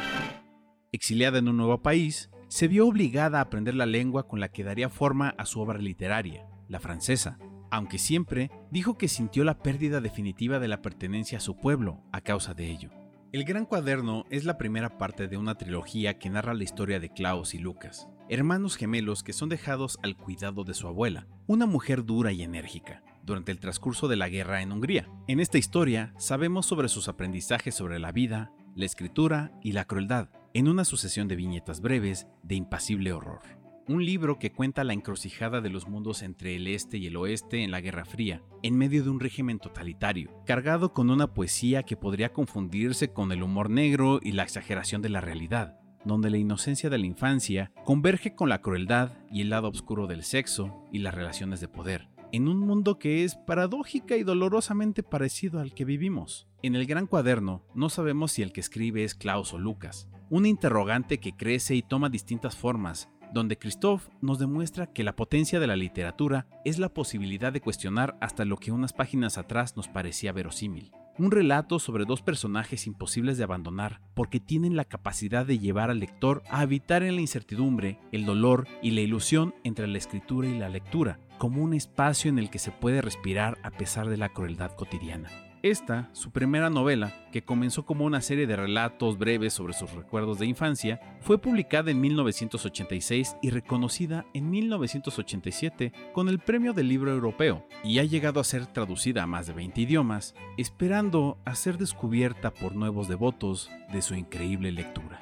Exiliada 0.94 1.40
en 1.40 1.50
un 1.50 1.58
nuevo 1.58 1.82
país, 1.82 2.30
se 2.48 2.70
vio 2.70 2.88
obligada 2.88 3.40
a 3.40 3.42
aprender 3.42 3.76
la 3.76 3.86
lengua 3.86 4.26
con 4.26 4.40
la 4.40 4.50
que 4.50 4.64
daría 4.64 4.88
forma 4.88 5.36
a 5.38 5.46
su 5.46 5.60
obra 5.60 5.80
literaria, 5.80 6.48
la 6.70 6.80
francesa, 6.80 7.40
aunque 7.72 7.98
siempre 7.98 8.52
dijo 8.72 8.98
que 8.98 9.10
sintió 9.10 9.44
la 9.44 9.60
pérdida 9.60 10.00
definitiva 10.00 10.60
de 10.60 10.70
la 10.70 10.82
pertenencia 10.82 11.40
a 11.40 11.42
su 11.42 11.58
pueblo 11.58 12.04
a 12.14 12.22
causa 12.22 12.54
de 12.54 12.72
ello. 12.72 13.03
El 13.34 13.46
Gran 13.46 13.66
Cuaderno 13.66 14.26
es 14.30 14.46
la 14.46 14.60
primera 14.60 15.00
parte 15.00 15.28
de 15.28 15.38
una 15.38 15.56
trilogía 15.56 16.20
que 16.20 16.30
narra 16.30 16.54
la 16.54 16.64
historia 16.64 17.00
de 17.00 17.10
Klaus 17.10 17.56
y 17.56 17.58
Lucas, 17.58 18.08
hermanos 18.30 18.76
gemelos 18.76 19.24
que 19.24 19.34
son 19.34 19.50
dejados 19.50 19.98
al 20.04 20.16
cuidado 20.16 20.64
de 20.64 20.76
su 20.76 20.88
abuela, 20.88 21.26
una 21.48 21.66
mujer 21.66 22.06
dura 22.06 22.32
y 22.32 22.44
enérgica, 22.44 23.02
durante 23.24 23.52
el 23.52 23.60
transcurso 23.60 24.08
de 24.08 24.18
la 24.18 24.30
guerra 24.30 24.62
en 24.62 24.72
Hungría. 24.72 25.10
En 25.28 25.40
esta 25.40 25.58
historia 25.58 26.14
sabemos 26.20 26.68
sobre 26.68 26.90
sus 26.90 27.08
aprendizajes 27.08 27.74
sobre 27.74 27.98
la 27.98 28.12
vida, 28.12 28.52
la 28.76 28.86
escritura 28.86 29.52
y 29.64 29.72
la 29.72 29.86
crueldad, 29.86 30.30
en 30.54 30.68
una 30.68 30.86
sucesión 30.86 31.28
de 31.28 31.36
viñetas 31.36 31.82
breves 31.82 32.28
de 32.44 32.54
impasible 32.54 33.14
horror. 33.14 33.63
Un 33.86 34.06
libro 34.06 34.40
que 34.40 34.54
cuenta 34.54 34.86
la 34.86 34.94
encrucijada 34.94 35.60
de 35.60 35.70
los 35.70 35.90
mundos 35.90 36.22
entre 36.24 36.56
el 36.56 36.68
este 36.68 36.98
y 36.98 37.08
el 37.08 37.18
oeste 37.18 37.66
en 37.66 37.72
la 37.72 37.82
Guerra 37.82 38.06
Fría, 38.06 38.42
en 38.62 38.78
medio 38.78 39.04
de 39.04 39.10
un 39.10 39.20
régimen 39.20 39.60
totalitario, 39.60 40.32
cargado 40.46 40.94
con 40.94 41.10
una 41.10 41.34
poesía 41.34 41.84
que 41.84 41.98
podría 41.98 42.32
confundirse 42.32 43.12
con 43.12 43.34
el 43.34 43.44
humor 43.44 43.70
negro 43.70 44.22
y 44.24 44.32
la 44.32 44.44
exageración 44.44 45.02
de 45.02 45.10
la 45.10 45.20
realidad, 45.20 45.82
donde 46.06 46.30
la 46.30 46.38
inocencia 46.38 46.90
de 46.90 46.98
la 46.98 47.08
infancia 47.08 47.74
converge 47.84 48.36
con 48.36 48.48
la 48.48 48.62
crueldad 48.62 49.18
y 49.30 49.42
el 49.42 49.50
lado 49.50 49.68
oscuro 49.68 50.08
del 50.08 50.24
sexo 50.24 50.86
y 50.94 51.00
las 51.00 51.14
relaciones 51.14 51.60
de 51.60 51.68
poder, 51.68 52.08
en 52.32 52.48
un 52.48 52.60
mundo 52.60 53.00
que 53.00 53.26
es 53.26 53.36
paradójica 53.36 54.16
y 54.16 54.24
dolorosamente 54.24 55.04
parecido 55.04 55.60
al 55.60 55.74
que 55.74 55.84
vivimos. 55.84 56.48
En 56.62 56.76
el 56.76 56.86
gran 56.86 57.06
cuaderno 57.06 57.66
no 57.76 57.90
sabemos 57.90 58.32
si 58.32 58.44
el 58.44 58.54
que 58.54 58.62
escribe 58.62 59.04
es 59.04 59.14
Klaus 59.14 59.54
o 59.54 59.58
Lucas, 59.58 60.08
un 60.30 60.46
interrogante 60.46 61.20
que 61.20 61.36
crece 61.36 61.76
y 61.76 61.84
toma 61.84 62.10
distintas 62.10 62.56
formas, 62.56 63.10
donde 63.34 63.58
Christoph 63.58 64.08
nos 64.22 64.40
demuestra 64.40 64.88
que 64.88 65.04
la 65.04 65.16
potencia 65.16 65.60
de 65.60 65.68
la 65.68 65.76
literatura 65.76 66.46
es 66.64 66.80
la 66.80 66.90
posibilidad 66.90 67.52
de 67.52 67.62
cuestionar 67.62 68.16
hasta 68.22 68.46
lo 68.46 68.58
que 68.58 68.72
unas 68.72 68.94
páginas 68.94 69.38
atrás 69.38 69.76
nos 69.76 69.88
parecía 69.88 70.32
verosímil. 70.32 70.92
Un 71.18 71.30
relato 71.30 71.78
sobre 71.78 72.06
dos 72.06 72.22
personajes 72.22 72.88
imposibles 72.88 73.38
de 73.38 73.44
abandonar 73.44 74.02
porque 74.16 74.40
tienen 74.40 74.76
la 74.76 74.86
capacidad 74.86 75.46
de 75.46 75.60
llevar 75.60 75.92
al 75.92 76.00
lector 76.00 76.42
a 76.50 76.62
habitar 76.62 77.04
en 77.04 77.16
la 77.16 77.22
incertidumbre, 77.22 78.00
el 78.12 78.26
dolor 78.26 78.68
y 78.82 78.92
la 78.92 79.02
ilusión 79.02 79.54
entre 79.64 79.88
la 79.88 79.98
escritura 79.98 80.48
y 80.48 80.58
la 80.58 80.70
lectura, 80.70 81.20
como 81.38 81.62
un 81.62 81.74
espacio 81.74 82.30
en 82.30 82.40
el 82.40 82.50
que 82.50 82.60
se 82.60 82.72
puede 82.72 83.02
respirar 83.02 83.58
a 83.64 83.70
pesar 83.70 84.10
de 84.10 84.18
la 84.18 84.30
crueldad 84.30 84.72
cotidiana. 84.76 85.30
Esta, 85.64 86.10
su 86.12 86.32
primera 86.32 86.70
novela, 86.70 87.14
que 87.32 87.46
comenzó 87.46 87.86
como 87.86 88.04
una 88.04 88.20
serie 88.20 88.46
de 88.48 88.58
relatos 88.58 89.18
breves 89.18 89.54
sobre 89.54 89.72
sus 89.72 89.94
recuerdos 89.94 90.38
de 90.38 90.46
infancia, 90.46 91.00
fue 91.22 91.38
publicada 91.38 91.90
en 91.90 92.02
1986 92.02 93.38
y 93.42 93.50
reconocida 93.50 94.26
en 94.34 94.50
1987 94.50 95.94
con 96.12 96.28
el 96.28 96.40
Premio 96.40 96.74
del 96.74 96.90
Libro 96.90 97.14
Europeo, 97.14 97.66
y 97.82 98.00
ha 98.00 98.04
llegado 98.04 98.42
a 98.42 98.44
ser 98.44 98.68
traducida 98.68 99.24
a 99.24 99.26
más 99.26 99.48
de 99.48 99.54
20 99.54 99.80
idiomas, 99.80 100.36
esperando 100.58 101.38
a 101.46 101.56
ser 101.56 101.78
descubierta 101.78 102.52
por 102.52 102.76
nuevos 102.76 103.08
devotos 103.08 103.72
de 103.94 104.02
su 104.02 104.16
increíble 104.16 104.74
lectura. 104.74 105.22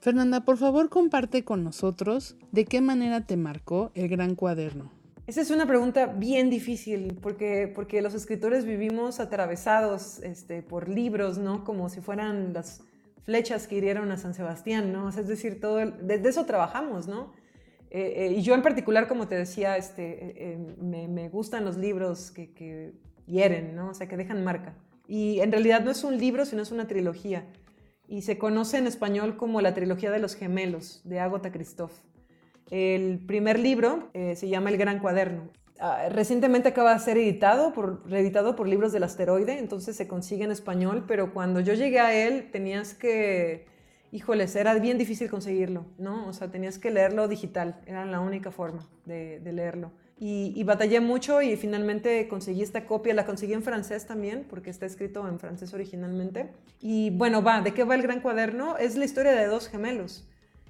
Fernanda, 0.00 0.44
por 0.44 0.56
favor 0.56 0.88
comparte 0.88 1.44
con 1.44 1.62
nosotros 1.62 2.36
de 2.50 2.64
qué 2.64 2.80
manera 2.80 3.20
te 3.20 3.36
marcó 3.36 3.92
el 3.94 4.08
gran 4.08 4.34
cuaderno. 4.34 5.03
Esa 5.26 5.40
es 5.40 5.50
una 5.50 5.66
pregunta 5.66 6.06
bien 6.06 6.50
difícil 6.50 7.18
porque, 7.22 7.72
porque 7.74 8.02
los 8.02 8.12
escritores 8.12 8.66
vivimos 8.66 9.20
atravesados 9.20 10.18
este, 10.22 10.62
por 10.62 10.86
libros, 10.88 11.38
¿no? 11.38 11.64
Como 11.64 11.88
si 11.88 12.02
fueran 12.02 12.52
las 12.52 12.82
flechas 13.22 13.66
que 13.66 13.76
hirieron 13.76 14.12
a 14.12 14.18
San 14.18 14.34
Sebastián, 14.34 14.92
¿no? 14.92 15.08
Es 15.08 15.26
decir, 15.26 15.60
todo 15.60 15.80
el- 15.80 16.06
de, 16.06 16.16
eso 16.28 16.44
trabajamos, 16.44 17.08
¿no? 17.08 17.32
Eh, 17.90 18.26
eh, 18.26 18.34
y 18.36 18.42
yo 18.42 18.54
en 18.54 18.60
particular, 18.60 19.08
como 19.08 19.26
te 19.26 19.34
decía, 19.34 19.78
este, 19.78 20.52
eh, 20.52 20.58
me, 20.78 21.28
gustan 21.30 21.64
los 21.64 21.78
libros 21.78 22.30
que, 22.30 22.52
que 22.52 22.92
hieren, 23.26 23.74
¿no? 23.74 23.90
O 23.90 23.94
sea, 23.94 24.06
que 24.06 24.18
dejan 24.18 24.44
marca. 24.44 24.74
Y 25.08 25.40
en 25.40 25.52
realidad 25.52 25.82
no 25.82 25.90
es 25.90 26.04
un 26.04 26.18
libro, 26.18 26.44
sino 26.44 26.60
es 26.60 26.70
una 26.70 26.86
trilogía. 26.86 27.46
Y 28.08 28.22
se 28.22 28.36
conoce 28.36 28.76
en 28.76 28.86
español 28.86 29.38
como 29.38 29.62
la 29.62 29.72
trilogía 29.72 30.10
de 30.10 30.18
los 30.18 30.34
gemelos, 30.34 31.00
de 31.04 31.20
Agota 31.20 31.50
Christoph. 31.50 31.92
El 32.74 33.20
primer 33.20 33.60
libro 33.60 34.10
eh, 34.14 34.34
se 34.34 34.48
llama 34.48 34.68
El 34.68 34.78
Gran 34.78 34.98
Cuaderno. 34.98 35.48
Ah, 35.78 36.08
recientemente 36.10 36.70
acaba 36.70 36.92
de 36.92 36.98
ser 36.98 37.16
editado 37.18 37.72
reeditado 38.04 38.56
por 38.56 38.66
Libros 38.66 38.90
del 38.90 39.04
Asteroide, 39.04 39.60
entonces 39.60 39.94
se 39.94 40.08
consigue 40.08 40.42
en 40.42 40.50
español, 40.50 41.04
pero 41.06 41.32
cuando 41.32 41.60
yo 41.60 41.74
llegué 41.74 42.00
a 42.00 42.12
él 42.12 42.50
tenías 42.50 42.92
que, 42.92 43.66
híjoles, 44.10 44.56
era 44.56 44.74
bien 44.74 44.98
difícil 44.98 45.30
conseguirlo, 45.30 45.86
¿no? 45.98 46.26
O 46.26 46.32
sea, 46.32 46.50
tenías 46.50 46.80
que 46.80 46.90
leerlo 46.90 47.28
digital, 47.28 47.80
era 47.86 48.04
la 48.06 48.18
única 48.18 48.50
forma 48.50 48.88
de, 49.04 49.38
de 49.38 49.52
leerlo. 49.52 49.92
Y, 50.18 50.52
y 50.56 50.64
batallé 50.64 50.98
mucho 50.98 51.42
y 51.42 51.54
finalmente 51.54 52.26
conseguí 52.26 52.62
esta 52.62 52.86
copia, 52.86 53.14
la 53.14 53.24
conseguí 53.24 53.52
en 53.52 53.62
francés 53.62 54.04
también, 54.04 54.46
porque 54.50 54.70
está 54.70 54.84
escrito 54.84 55.28
en 55.28 55.38
francés 55.38 55.74
originalmente. 55.74 56.50
Y 56.80 57.10
bueno, 57.10 57.40
va, 57.40 57.60
¿de 57.60 57.72
qué 57.72 57.84
va 57.84 57.94
el 57.94 58.02
Gran 58.02 58.20
Cuaderno? 58.20 58.78
Es 58.78 58.96
la 58.96 59.04
historia 59.04 59.30
de 59.30 59.46
dos 59.46 59.68
gemelos. 59.68 60.26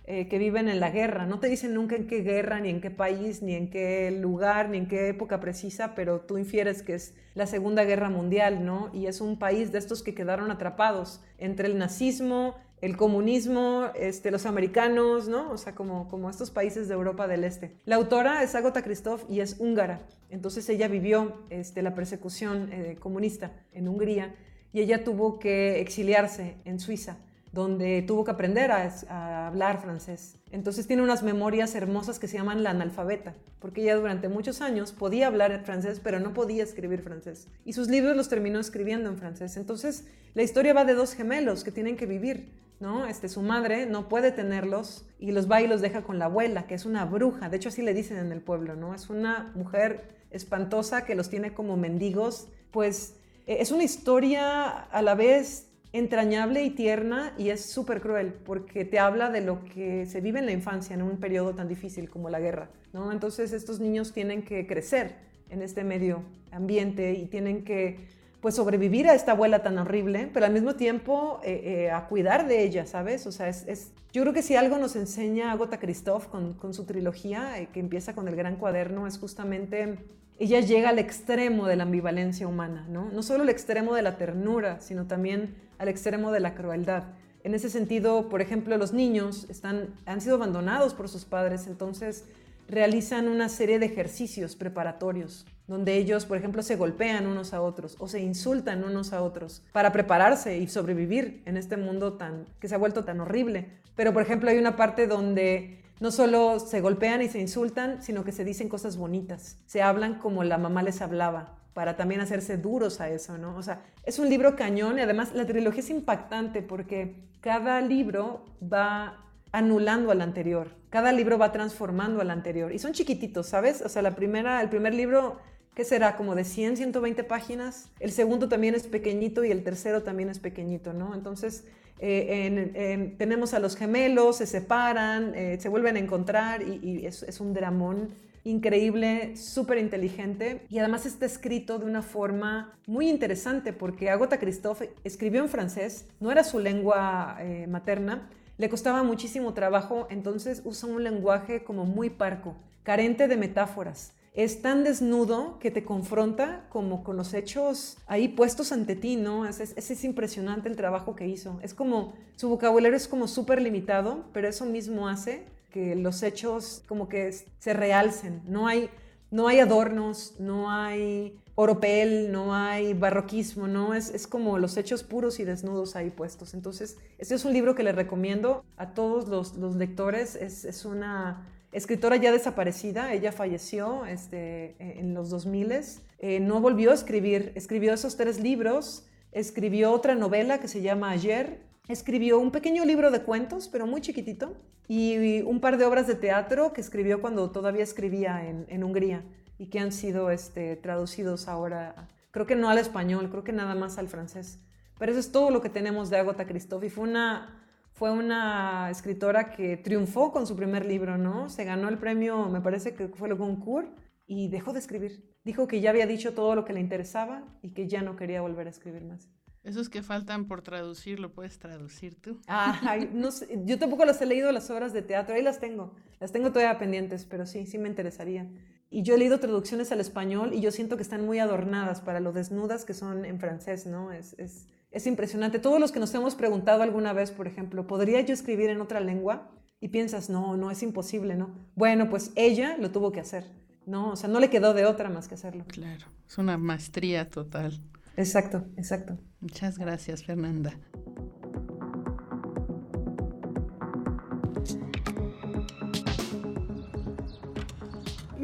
Eh, 0.06 0.28
que 0.28 0.36
viven 0.36 0.68
en 0.68 0.80
la 0.80 0.90
guerra. 0.90 1.24
No 1.24 1.40
te 1.40 1.48
dicen 1.48 1.72
nunca 1.72 1.96
en 1.96 2.06
qué 2.06 2.20
guerra, 2.20 2.60
ni 2.60 2.68
en 2.68 2.82
qué 2.82 2.90
país, 2.90 3.40
ni 3.40 3.54
en 3.54 3.70
qué 3.70 4.10
lugar, 4.10 4.68
ni 4.68 4.76
en 4.76 4.86
qué 4.86 5.08
época 5.08 5.40
precisa, 5.40 5.94
pero 5.94 6.20
tú 6.20 6.36
infieres 6.36 6.82
que 6.82 6.94
es 6.94 7.14
la 7.34 7.46
Segunda 7.46 7.84
Guerra 7.84 8.10
Mundial, 8.10 8.66
¿no? 8.66 8.90
Y 8.92 9.06
es 9.06 9.22
un 9.22 9.38
país 9.38 9.72
de 9.72 9.78
estos 9.78 10.02
que 10.02 10.14
quedaron 10.14 10.50
atrapados 10.50 11.22
entre 11.38 11.68
el 11.68 11.78
nazismo, 11.78 12.54
el 12.82 12.98
comunismo, 12.98 13.86
este, 13.94 14.30
los 14.30 14.44
americanos, 14.44 15.26
¿no? 15.26 15.50
O 15.50 15.56
sea, 15.56 15.74
como, 15.74 16.06
como 16.10 16.28
estos 16.28 16.50
países 16.50 16.86
de 16.86 16.92
Europa 16.92 17.26
del 17.26 17.42
Este. 17.42 17.74
La 17.86 17.96
autora 17.96 18.42
es 18.42 18.54
Agota 18.54 18.82
Christoph 18.82 19.24
y 19.30 19.40
es 19.40 19.56
húngara. 19.58 20.02
Entonces 20.28 20.68
ella 20.68 20.86
vivió 20.86 21.46
este, 21.48 21.80
la 21.80 21.94
persecución 21.94 22.70
eh, 22.74 22.98
comunista 23.00 23.52
en 23.72 23.88
Hungría 23.88 24.34
y 24.74 24.80
ella 24.80 25.02
tuvo 25.02 25.38
que 25.38 25.80
exiliarse 25.80 26.56
en 26.66 26.78
Suiza 26.78 27.16
donde 27.54 28.02
tuvo 28.02 28.24
que 28.24 28.32
aprender 28.32 28.72
a, 28.72 29.46
hablar 29.46 29.80
francés. 29.80 30.36
Entonces 30.50 30.86
tiene 30.86 31.02
unas 31.02 31.22
memorias 31.22 31.74
hermosas 31.76 32.18
que 32.18 32.26
se 32.26 32.36
llaman 32.36 32.64
La 32.64 32.70
analfabeta, 32.70 33.34
porque 33.60 33.82
ella 33.82 33.96
durante 33.96 34.28
muchos 34.28 34.60
años 34.60 34.92
podía 34.92 35.28
hablar 35.28 35.62
francés, 35.64 36.00
pero 36.02 36.18
no 36.18 36.34
podía 36.34 36.64
escribir 36.64 37.00
francés. 37.00 37.46
Y 37.64 37.74
sus 37.74 37.88
libros 37.88 38.16
los 38.16 38.28
terminó 38.28 38.58
escribiendo 38.58 39.08
en 39.08 39.18
francés. 39.18 39.56
Entonces 39.56 40.04
la 40.34 40.42
historia 40.42 40.74
va 40.74 40.84
de 40.84 40.94
dos 40.94 41.14
gemelos 41.14 41.62
que 41.62 41.70
tienen 41.70 41.96
que 41.96 42.06
vivir. 42.06 42.52
¿no? 42.80 43.06
Este, 43.06 43.28
su 43.28 43.40
madre 43.40 43.86
no 43.86 44.08
puede 44.08 44.32
tenerlos 44.32 45.06
y 45.20 45.30
los 45.30 45.50
va 45.50 45.62
y 45.62 45.68
los 45.68 45.80
deja 45.80 46.02
con 46.02 46.18
la 46.18 46.24
abuela, 46.24 46.66
que 46.66 46.74
es 46.74 46.84
una 46.84 47.04
bruja. 47.04 47.48
De 47.48 47.56
hecho, 47.56 47.68
así 47.68 47.82
le 47.82 47.94
dicen 47.94 48.18
en 48.18 48.32
el 48.32 48.40
pueblo, 48.40 48.74
¿no? 48.74 48.94
Es 48.94 49.08
una 49.08 49.52
mujer 49.54 50.08
espantosa 50.32 51.04
que 51.04 51.14
los 51.14 51.30
tiene 51.30 51.54
como 51.54 51.76
mendigos. 51.76 52.48
Pues 52.72 53.14
e, 53.46 53.62
es 53.62 53.70
una 53.70 53.84
historia 53.84 54.68
a 54.68 55.02
la 55.02 55.14
vez 55.14 55.68
entrañable 55.94 56.64
y 56.64 56.70
tierna 56.70 57.32
y 57.38 57.50
es 57.50 57.64
súper 57.64 58.00
cruel 58.00 58.34
porque 58.44 58.84
te 58.84 58.98
habla 58.98 59.30
de 59.30 59.40
lo 59.40 59.64
que 59.64 60.06
se 60.06 60.20
vive 60.20 60.40
en 60.40 60.46
la 60.46 60.52
infancia 60.52 60.92
en 60.92 61.02
un 61.02 61.18
periodo 61.18 61.54
tan 61.54 61.68
difícil 61.68 62.10
como 62.10 62.28
la 62.30 62.40
guerra, 62.40 62.68
¿no? 62.92 63.12
Entonces 63.12 63.52
estos 63.52 63.78
niños 63.78 64.12
tienen 64.12 64.42
que 64.42 64.66
crecer 64.66 65.14
en 65.50 65.62
este 65.62 65.84
medio 65.84 66.24
ambiente 66.50 67.12
y 67.12 67.26
tienen 67.26 67.62
que 67.62 68.08
pues 68.40 68.56
sobrevivir 68.56 69.08
a 69.08 69.14
esta 69.14 69.32
abuela 69.32 69.62
tan 69.62 69.78
horrible, 69.78 70.28
pero 70.34 70.44
al 70.44 70.52
mismo 70.52 70.74
tiempo 70.74 71.40
eh, 71.44 71.62
eh, 71.86 71.90
a 71.92 72.08
cuidar 72.08 72.48
de 72.48 72.64
ella, 72.64 72.86
¿sabes? 72.86 73.24
O 73.28 73.32
sea, 73.32 73.48
es, 73.48 73.92
yo 74.12 74.22
creo 74.22 74.34
que 74.34 74.42
si 74.42 74.56
algo 74.56 74.78
nos 74.78 74.96
enseña 74.96 75.52
Agota 75.52 75.78
Christoph 75.78 76.26
con, 76.26 76.54
con 76.54 76.74
su 76.74 76.84
trilogía, 76.86 77.60
eh, 77.60 77.68
que 77.72 77.78
empieza 77.78 78.16
con 78.16 78.26
el 78.26 78.34
gran 78.34 78.56
cuaderno, 78.56 79.06
es 79.06 79.16
justamente 79.16 79.96
ella 80.38 80.60
llega 80.60 80.88
al 80.88 80.98
extremo 80.98 81.66
de 81.66 81.76
la 81.76 81.84
ambivalencia 81.84 82.46
humana, 82.48 82.86
¿no? 82.88 83.08
No 83.12 83.22
solo 83.22 83.44
el 83.44 83.48
extremo 83.48 83.94
de 83.94 84.02
la 84.02 84.16
ternura, 84.16 84.80
sino 84.80 85.06
también 85.06 85.54
al 85.78 85.88
extremo 85.88 86.32
de 86.32 86.40
la 86.40 86.54
crueldad. 86.54 87.04
En 87.44 87.54
ese 87.54 87.70
sentido, 87.70 88.28
por 88.28 88.40
ejemplo, 88.40 88.76
los 88.76 88.92
niños 88.92 89.46
están, 89.50 89.94
han 90.06 90.20
sido 90.20 90.36
abandonados 90.36 90.94
por 90.94 91.08
sus 91.08 91.24
padres, 91.24 91.66
entonces 91.66 92.24
realizan 92.68 93.28
una 93.28 93.48
serie 93.48 93.78
de 93.78 93.86
ejercicios 93.86 94.56
preparatorios, 94.56 95.46
donde 95.66 95.96
ellos, 95.96 96.24
por 96.24 96.38
ejemplo, 96.38 96.62
se 96.62 96.76
golpean 96.76 97.26
unos 97.26 97.52
a 97.52 97.60
otros 97.60 97.96
o 97.98 98.08
se 98.08 98.20
insultan 98.20 98.84
unos 98.84 99.12
a 99.12 99.22
otros 99.22 99.62
para 99.72 99.92
prepararse 99.92 100.58
y 100.58 100.66
sobrevivir 100.68 101.42
en 101.44 101.56
este 101.56 101.76
mundo 101.76 102.14
tan, 102.14 102.46
que 102.60 102.68
se 102.68 102.74
ha 102.74 102.78
vuelto 102.78 103.04
tan 103.04 103.20
horrible. 103.20 103.68
Pero, 103.94 104.12
por 104.12 104.22
ejemplo, 104.22 104.50
hay 104.50 104.58
una 104.58 104.76
parte 104.76 105.06
donde 105.06 105.83
no 106.00 106.10
solo 106.10 106.58
se 106.58 106.80
golpean 106.80 107.22
y 107.22 107.28
se 107.28 107.40
insultan, 107.40 108.02
sino 108.02 108.24
que 108.24 108.32
se 108.32 108.44
dicen 108.44 108.68
cosas 108.68 108.96
bonitas, 108.96 109.58
se 109.66 109.82
hablan 109.82 110.18
como 110.18 110.44
la 110.44 110.58
mamá 110.58 110.82
les 110.82 111.00
hablaba, 111.00 111.58
para 111.74 111.96
también 111.96 112.20
hacerse 112.20 112.56
duros 112.56 113.00
a 113.00 113.10
eso, 113.10 113.36
¿no? 113.36 113.56
O 113.56 113.62
sea, 113.62 113.82
es 114.04 114.18
un 114.18 114.30
libro 114.30 114.56
cañón 114.56 114.98
y 114.98 115.02
además 115.02 115.34
la 115.34 115.44
trilogía 115.44 115.80
es 115.80 115.90
impactante 115.90 116.62
porque 116.62 117.28
cada 117.40 117.80
libro 117.80 118.44
va 118.62 119.20
anulando 119.52 120.10
al 120.10 120.20
anterior, 120.20 120.70
cada 120.90 121.12
libro 121.12 121.36
va 121.38 121.52
transformando 121.52 122.20
al 122.20 122.30
anterior 122.30 122.72
y 122.72 122.78
son 122.78 122.92
chiquititos, 122.92 123.46
¿sabes? 123.46 123.82
O 123.82 123.88
sea, 123.88 124.02
la 124.02 124.14
primera, 124.14 124.60
el 124.62 124.68
primer 124.68 124.94
libro, 124.94 125.38
¿qué 125.74 125.84
será? 125.84 126.16
Como 126.16 126.34
de 126.34 126.44
100, 126.44 126.76
120 126.76 127.24
páginas, 127.24 127.88
el 128.00 128.12
segundo 128.12 128.48
también 128.48 128.74
es 128.74 128.86
pequeñito 128.86 129.44
y 129.44 129.50
el 129.50 129.64
tercero 129.64 130.02
también 130.02 130.28
es 130.28 130.38
pequeñito, 130.38 130.92
¿no? 130.92 131.14
Entonces, 131.14 131.64
eh, 132.00 133.14
tenemos 133.18 133.54
a 133.54 133.58
los 133.58 133.76
gemelos, 133.76 134.36
se 134.36 134.46
separan, 134.46 135.34
eh, 135.34 135.58
se 135.60 135.68
vuelven 135.68 135.96
a 135.96 136.00
encontrar 136.00 136.62
y, 136.62 137.06
es, 137.06 137.40
un 137.40 137.54
dramón 137.54 138.10
increíble, 138.44 139.36
súper 139.36 139.78
inteligente 139.78 140.66
y 140.68 140.78
además 140.78 141.06
está 141.06 141.24
escrito 141.24 141.78
de 141.78 141.86
una 141.86 142.02
forma 142.02 142.76
muy 142.86 143.08
interesante 143.08 143.72
porque 143.72 144.10
Agota 144.10 144.38
Christoph 144.38 144.82
escribió 145.02 145.40
en 145.42 145.48
francés, 145.48 146.06
no 146.20 146.30
era 146.30 146.44
su 146.44 146.58
lengua 146.58 147.38
eh, 147.40 147.66
materna, 147.68 148.28
le 148.58 148.68
costaba 148.68 149.02
muchísimo 149.02 149.54
trabajo, 149.54 150.06
entonces 150.10 150.60
usa 150.64 150.88
un 150.88 151.02
lenguaje 151.02 151.64
como 151.64 151.86
muy 151.86 152.10
parco, 152.10 152.54
carente 152.82 153.28
de 153.28 153.36
metáforas 153.36 154.12
es 154.34 154.62
tan 154.62 154.82
desnudo 154.82 155.60
que 155.60 155.70
te 155.70 155.84
confronta 155.84 156.66
como 156.68 157.04
con 157.04 157.16
los 157.16 157.34
hechos 157.34 157.96
ahí 158.08 158.26
puestos 158.26 158.72
ante 158.72 158.96
ti, 158.96 159.14
¿no? 159.14 159.46
Es, 159.46 159.60
es, 159.60 160.04
impresionante 160.04 160.68
el 160.68 160.74
trabajo 160.74 161.14
que 161.14 161.28
hizo. 161.28 161.60
Es 161.62 161.72
como, 161.72 162.14
su 162.34 162.48
vocabulario 162.48 162.96
es 162.96 163.06
como 163.06 163.28
súper 163.28 163.62
limitado, 163.62 164.24
pero 164.32 164.48
eso 164.48 164.66
mismo 164.66 165.08
hace 165.08 165.44
que 165.70 165.94
los 165.94 166.24
hechos 166.24 166.82
como 166.88 167.08
que 167.08 167.32
se 167.60 167.72
realcen. 167.74 168.42
No 168.48 168.66
hay, 168.66 168.90
no 169.30 169.46
hay 169.46 169.60
adornos, 169.60 170.34
no 170.40 170.68
hay 170.68 171.38
oropel, 171.54 172.32
no 172.32 172.56
hay 172.56 172.92
barroquismo, 172.92 173.68
¿no? 173.68 173.94
Es, 173.94 174.10
es 174.10 174.26
como 174.26 174.58
los 174.58 174.76
hechos 174.76 175.04
puros 175.04 175.38
y 175.38 175.44
desnudos 175.44 175.94
ahí 175.94 176.10
puestos. 176.10 176.54
Entonces, 176.54 176.96
este 177.18 177.36
es 177.36 177.44
un 177.44 177.52
libro 177.52 177.76
que 177.76 177.84
le 177.84 177.92
recomiendo 177.92 178.64
a 178.76 178.94
todos 178.94 179.28
los, 179.28 179.54
los 179.54 179.76
lectores. 179.76 180.34
Es, 180.34 180.64
es 180.64 180.84
una 180.84 181.46
escritora 181.74 182.16
ya 182.16 182.30
desaparecida, 182.30 183.12
ella 183.12 183.32
falleció 183.32 184.06
este, 184.06 184.76
en 184.78 185.12
los 185.12 185.28
2000, 185.28 185.72
eh, 186.20 186.40
no 186.40 186.60
volvió 186.60 186.92
a 186.92 186.94
escribir, 186.94 187.52
escribió 187.56 187.92
esos 187.92 188.16
tres 188.16 188.40
libros, 188.40 189.06
escribió 189.32 189.90
otra 189.90 190.14
novela 190.14 190.60
que 190.60 190.68
se 190.68 190.82
llama 190.82 191.10
Ayer, 191.10 191.58
escribió 191.88 192.38
un 192.38 192.52
pequeño 192.52 192.84
libro 192.84 193.10
de 193.10 193.22
cuentos, 193.22 193.68
pero 193.68 193.88
muy 193.88 194.00
chiquitito, 194.00 194.54
y 194.86 195.42
un 195.42 195.60
par 195.60 195.76
de 195.76 195.84
obras 195.84 196.06
de 196.06 196.14
teatro 196.14 196.72
que 196.72 196.80
escribió 196.80 197.20
cuando 197.20 197.50
todavía 197.50 197.82
escribía 197.82 198.48
en, 198.48 198.84
Hungría 198.84 199.24
y 199.58 199.66
que 199.66 199.80
han 199.80 199.90
sido 199.92 200.30
este, 200.30 200.76
traducidos 200.76 201.48
ahora, 201.48 202.08
creo 202.30 202.46
que 202.46 202.54
no 202.54 202.68
al 202.68 202.78
español, 202.78 203.28
creo 203.30 203.42
que 203.42 203.52
nada 203.52 203.74
más 203.74 203.98
al 203.98 204.08
francés. 204.08 204.60
Pero 204.96 205.10
eso 205.10 205.20
es 205.20 205.32
todo 205.32 205.50
lo 205.50 205.60
que 205.60 205.70
tenemos 205.70 206.08
de 206.08 206.18
Agatha 206.18 206.46
Christoph 206.46 206.84
y 206.84 206.90
fue 206.90 207.04
una 207.04 207.63
fue 207.94 208.10
una 208.10 208.90
escritora 208.90 209.50
que 209.50 209.76
triunfó 209.76 210.32
con 210.32 210.46
su 210.46 210.56
primer 210.56 210.84
libro, 210.84 211.16
¿no? 211.16 211.48
Se 211.48 211.64
ganó 211.64 211.88
el 211.88 211.96
premio, 211.96 212.48
me 212.48 212.60
parece 212.60 212.94
que 212.94 213.06
fue 213.08 213.28
el 213.28 213.36
Goncourt, 213.36 213.88
y 214.26 214.48
dejó 214.48 214.72
de 214.72 214.80
escribir. 214.80 215.24
Dijo 215.44 215.68
que 215.68 215.80
ya 215.80 215.90
había 215.90 216.06
dicho 216.06 216.34
todo 216.34 216.56
lo 216.56 216.64
que 216.64 216.72
le 216.72 216.80
interesaba 216.80 217.44
y 217.62 217.70
que 217.70 217.86
ya 217.86 218.02
no 218.02 218.16
quería 218.16 218.40
volver 218.40 218.66
a 218.66 218.70
escribir 218.70 219.04
más. 219.04 219.30
Esos 219.62 219.88
que 219.88 220.02
faltan 220.02 220.46
por 220.46 220.62
traducir, 220.62 221.20
¿lo 221.20 221.32
puedes 221.32 221.58
traducir 221.58 222.20
tú? 222.20 222.40
Ah, 222.48 222.98
no 223.12 223.30
sé, 223.30 223.62
yo 223.64 223.78
tampoco 223.78 224.04
las 224.04 224.20
he 224.20 224.26
leído 224.26 224.50
las 224.50 224.68
obras 224.70 224.92
de 224.92 225.02
teatro, 225.02 225.34
ahí 225.34 225.42
las 225.42 225.60
tengo, 225.60 225.94
las 226.20 226.32
tengo 226.32 226.50
todavía 226.50 226.78
pendientes, 226.78 227.24
pero 227.24 227.46
sí, 227.46 227.64
sí 227.66 227.78
me 227.78 227.88
interesaría. 227.88 228.50
Y 228.90 229.02
yo 229.02 229.14
he 229.14 229.18
leído 229.18 229.38
traducciones 229.40 229.90
al 229.92 230.00
español 230.00 230.52
y 230.52 230.60
yo 230.60 230.70
siento 230.70 230.96
que 230.96 231.02
están 231.02 231.24
muy 231.24 231.38
adornadas 231.38 232.00
para 232.00 232.20
lo 232.20 232.32
desnudas 232.32 232.84
que 232.84 232.92
son 232.92 233.24
en 233.24 233.38
francés, 233.38 233.86
¿no? 233.86 234.12
Es, 234.12 234.34
es, 234.38 234.66
es 234.94 235.06
impresionante. 235.06 235.58
Todos 235.58 235.80
los 235.80 235.92
que 235.92 235.98
nos 235.98 236.14
hemos 236.14 236.36
preguntado 236.36 236.82
alguna 236.82 237.12
vez, 237.12 237.32
por 237.32 237.48
ejemplo, 237.48 237.86
¿podría 237.86 238.20
yo 238.20 238.32
escribir 238.32 238.70
en 238.70 238.80
otra 238.80 239.00
lengua? 239.00 239.50
Y 239.80 239.88
piensas, 239.88 240.30
no, 240.30 240.56
no 240.56 240.70
es 240.70 240.82
imposible, 240.82 241.34
¿no? 241.34 241.50
Bueno, 241.74 242.08
pues 242.08 242.32
ella 242.36 242.76
lo 242.78 242.90
tuvo 242.90 243.12
que 243.12 243.20
hacer, 243.20 243.44
¿no? 243.86 244.12
O 244.12 244.16
sea, 244.16 244.30
no 244.30 244.40
le 244.40 244.48
quedó 244.48 244.72
de 244.72 244.86
otra 244.86 245.10
más 245.10 245.28
que 245.28 245.34
hacerlo. 245.34 245.64
Claro, 245.66 246.06
es 246.26 246.38
una 246.38 246.56
maestría 246.56 247.28
total. 247.28 247.82
Exacto, 248.16 248.64
exacto. 248.76 249.18
Muchas 249.40 249.78
gracias, 249.78 250.24
Fernanda. 250.24 250.78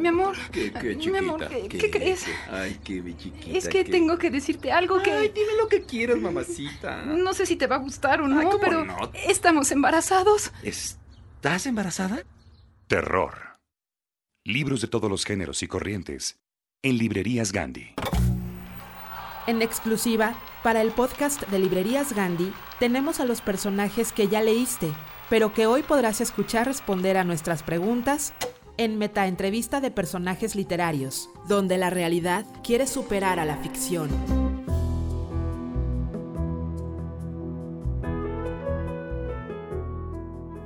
Mi 0.01 0.09
amor. 0.09 0.35
¿Qué, 0.51 0.73
qué, 0.73 0.97
chiquita? 0.97 1.11
Mi 1.11 1.19
amor, 1.19 1.49
¿qué, 1.69 1.91
crees? 1.91 2.25
Ay, 2.51 2.81
qué 2.83 3.03
chiquita. 3.19 3.59
Es 3.59 3.69
que 3.69 3.85
tengo 3.85 4.17
que 4.17 4.31
decirte 4.31 4.73
algo 4.73 5.03
que... 5.03 5.13
Ay, 5.13 5.31
dime 5.35 5.55
lo 5.59 5.69
que 5.69 5.83
quieras, 5.83 6.19
mamacita. 6.19 7.03
No 7.05 7.35
sé 7.35 7.45
si 7.45 7.57
te 7.57 7.67
va 7.67 7.77
a 7.77 7.81
gustar 7.81 8.23
o 8.23 8.29
no, 8.29 8.59
pero 8.59 8.87
estamos 9.27 9.71
embarazados. 9.73 10.53
¿Estás 10.63 11.67
embarazada? 11.67 12.25
Terror. 12.87 13.59
Libros 14.45 14.81
de 14.81 14.89
todos 14.89 15.11
los 15.11 15.27
géneros 15.27 15.63
y 15.63 15.67
corrientes. 15.67 16.41
En 16.83 16.97
Librerías 16.97 17.53
Gandhi. 17.53 17.95
En 19.47 19.61
exclusiva, 19.61 20.35
para 20.63 20.81
el 20.81 20.93
podcast 20.93 21.43
de 21.49 21.59
Librerías 21.59 22.15
Gandhi, 22.15 22.55
tenemos 22.79 23.21
a 23.21 23.27
los 23.27 23.43
personajes 23.43 24.13
que 24.13 24.29
ya 24.29 24.41
leíste, 24.41 24.91
pero 25.29 25.53
que 25.53 25.67
hoy 25.67 25.83
podrás 25.83 26.23
escuchar 26.23 26.67
responder 26.67 27.19
a 27.19 27.25
nuestras 27.25 27.63
preguntas 27.63 28.33
en 28.81 28.97
Metaentrevista 28.97 29.83
de 29.83 29.91
Personajes 29.91 30.55
Literarios, 30.55 31.29
donde 31.47 31.77
la 31.77 31.91
realidad 31.91 32.47
quiere 32.65 32.87
superar 32.87 33.39
a 33.39 33.45
la 33.45 33.59
ficción. 33.59 34.09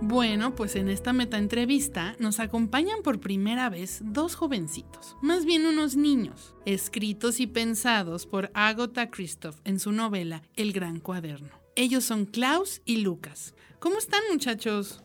Bueno, 0.01 0.55
pues 0.55 0.77
en 0.77 0.89
esta 0.91 1.13
metaentrevista 1.13 2.15
nos 2.21 2.39
acompañan 2.39 3.03
por 3.03 3.19
primera 3.19 3.69
vez 3.69 3.99
dos 4.05 4.37
jovencitos, 4.37 5.17
más 5.21 5.45
bien 5.45 5.67
unos 5.67 5.97
niños, 5.97 6.55
escritos 6.67 7.41
y 7.41 7.49
pensados 7.49 8.27
por 8.27 8.53
Agatha 8.55 9.11
Christoph 9.11 9.57
en 9.65 9.81
su 9.81 9.91
novela 9.91 10.43
El 10.55 10.73
Gran 10.73 11.01
Cuaderno. 11.01 11.51
Ellos 11.75 12.05
son 12.05 12.27
Klaus 12.27 12.81
y 12.85 12.99
Lucas. 12.99 13.57
¿Cómo 13.81 13.99
están, 13.99 14.21
muchachos? 14.31 15.04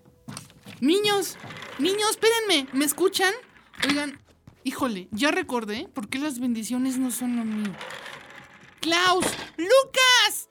Niños, 0.82 1.38
niños, 1.78 2.12
espérenme, 2.12 2.70
¿me 2.74 2.86
escuchan? 2.86 3.34
Oigan, 3.88 4.20
híjole, 4.64 5.10
ya 5.12 5.32
recordé 5.32 5.90
por 5.94 6.10
qué 6.10 6.20
las 6.20 6.40
bendiciones 6.40 6.98
no 6.98 7.12
son 7.12 7.36
lo 7.36 7.44
mío. 7.44 7.74
Klaus, 8.80 9.26
Lucas. 9.58 10.50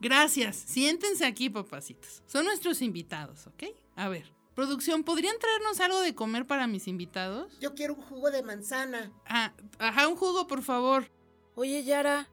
Gracias. 0.00 0.56
Siéntense 0.56 1.26
aquí, 1.26 1.50
papacitos. 1.50 2.22
Son 2.26 2.44
nuestros 2.44 2.82
invitados, 2.82 3.48
¿ok? 3.48 3.64
A 3.96 4.08
ver, 4.08 4.32
producción, 4.54 5.02
¿podrían 5.02 5.38
traernos 5.40 5.80
algo 5.80 6.00
de 6.02 6.14
comer 6.14 6.46
para 6.46 6.68
mis 6.68 6.86
invitados? 6.86 7.58
Yo 7.60 7.74
quiero 7.74 7.94
un 7.94 8.02
jugo 8.02 8.30
de 8.30 8.44
manzana. 8.44 9.10
Ah, 9.26 9.52
ajá, 9.80 10.06
un 10.06 10.16
jugo, 10.16 10.46
por 10.46 10.62
favor. 10.62 11.10
Oye, 11.56 11.82
Yara, 11.82 12.28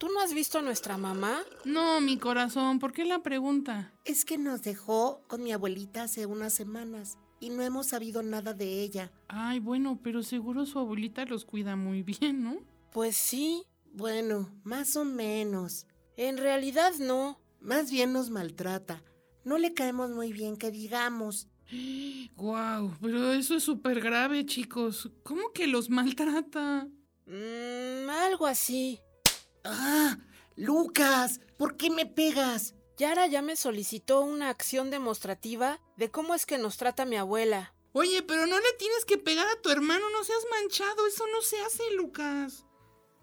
¿tú 0.00 0.08
no 0.08 0.20
has 0.20 0.32
visto 0.32 0.58
a 0.58 0.62
nuestra 0.62 0.96
mamá? 0.96 1.42
No, 1.66 2.00
mi 2.00 2.16
corazón, 2.16 2.78
¿por 2.78 2.92
qué 2.92 3.04
la 3.04 3.22
pregunta? 3.22 3.92
Es 4.06 4.24
que 4.24 4.38
nos 4.38 4.62
dejó 4.62 5.22
con 5.28 5.42
mi 5.42 5.52
abuelita 5.52 6.04
hace 6.04 6.24
unas 6.24 6.54
semanas 6.54 7.18
y 7.38 7.50
no 7.50 7.62
hemos 7.62 7.88
sabido 7.88 8.22
nada 8.22 8.54
de 8.54 8.82
ella. 8.82 9.12
Ay, 9.28 9.60
bueno, 9.60 10.00
pero 10.02 10.22
seguro 10.22 10.64
su 10.64 10.78
abuelita 10.78 11.26
los 11.26 11.44
cuida 11.44 11.76
muy 11.76 12.02
bien, 12.20 12.42
¿no? 12.42 12.56
Pues 12.92 13.14
sí. 13.14 13.62
Bueno, 13.92 14.50
más 14.64 14.96
o 14.96 15.04
menos. 15.04 15.86
En 16.16 16.38
realidad 16.38 16.92
no. 16.98 17.38
Más 17.60 17.90
bien 17.90 18.14
nos 18.14 18.30
maltrata. 18.30 19.02
No 19.44 19.58
le 19.58 19.74
caemos 19.74 20.10
muy 20.10 20.32
bien, 20.32 20.56
que 20.56 20.70
digamos. 20.70 21.46
Guau, 22.36 22.96
pero 23.02 23.34
eso 23.34 23.54
es 23.54 23.62
súper 23.62 24.00
grave, 24.00 24.46
chicos. 24.46 25.10
¿Cómo 25.24 25.52
que 25.52 25.66
los 25.66 25.90
maltrata? 25.90 26.88
Mmm, 27.26 28.08
algo 28.08 28.46
así. 28.46 28.98
¡Ah! 29.64 30.18
Lucas, 30.56 31.40
¿por 31.56 31.76
qué 31.76 31.90
me 31.90 32.06
pegas? 32.06 32.74
Yara 32.96 33.26
ya 33.26 33.40
me 33.40 33.56
solicitó 33.56 34.20
una 34.20 34.50
acción 34.50 34.90
demostrativa 34.90 35.80
de 35.96 36.10
cómo 36.10 36.34
es 36.34 36.44
que 36.44 36.58
nos 36.58 36.76
trata 36.76 37.06
mi 37.06 37.16
abuela. 37.16 37.74
Oye, 37.92 38.22
pero 38.22 38.46
no 38.46 38.58
le 38.58 38.72
tienes 38.78 39.04
que 39.04 39.16
pegar 39.16 39.48
a 39.48 39.60
tu 39.62 39.70
hermano, 39.70 40.04
no 40.10 40.22
seas 40.22 40.44
manchado, 40.50 41.06
eso 41.06 41.24
no 41.32 41.40
se 41.42 41.60
hace, 41.62 41.82
Lucas. 41.96 42.66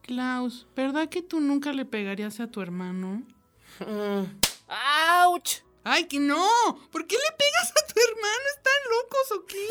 Klaus, 0.02 0.67
¿verdad 0.76 1.10
que 1.10 1.21
tú 1.21 1.39
nunca 1.39 1.73
le 1.73 1.86
pegarías 1.86 2.39
a 2.39 2.47
tu 2.47 2.62
hermano? 2.62 3.23
¡Auch! 4.67 5.63
¡Ay, 5.84 6.06
que 6.06 6.19
no! 6.19 6.50
¿Por 6.91 7.06
qué 7.06 7.15
le 7.15 7.38
pegas 7.38 7.71
a 7.71 7.93
tu 7.93 8.00
hermano? 8.00 8.43
¿Están 8.56 8.73
locos 8.89 9.32
o 9.38 9.45
qué? 9.45 9.67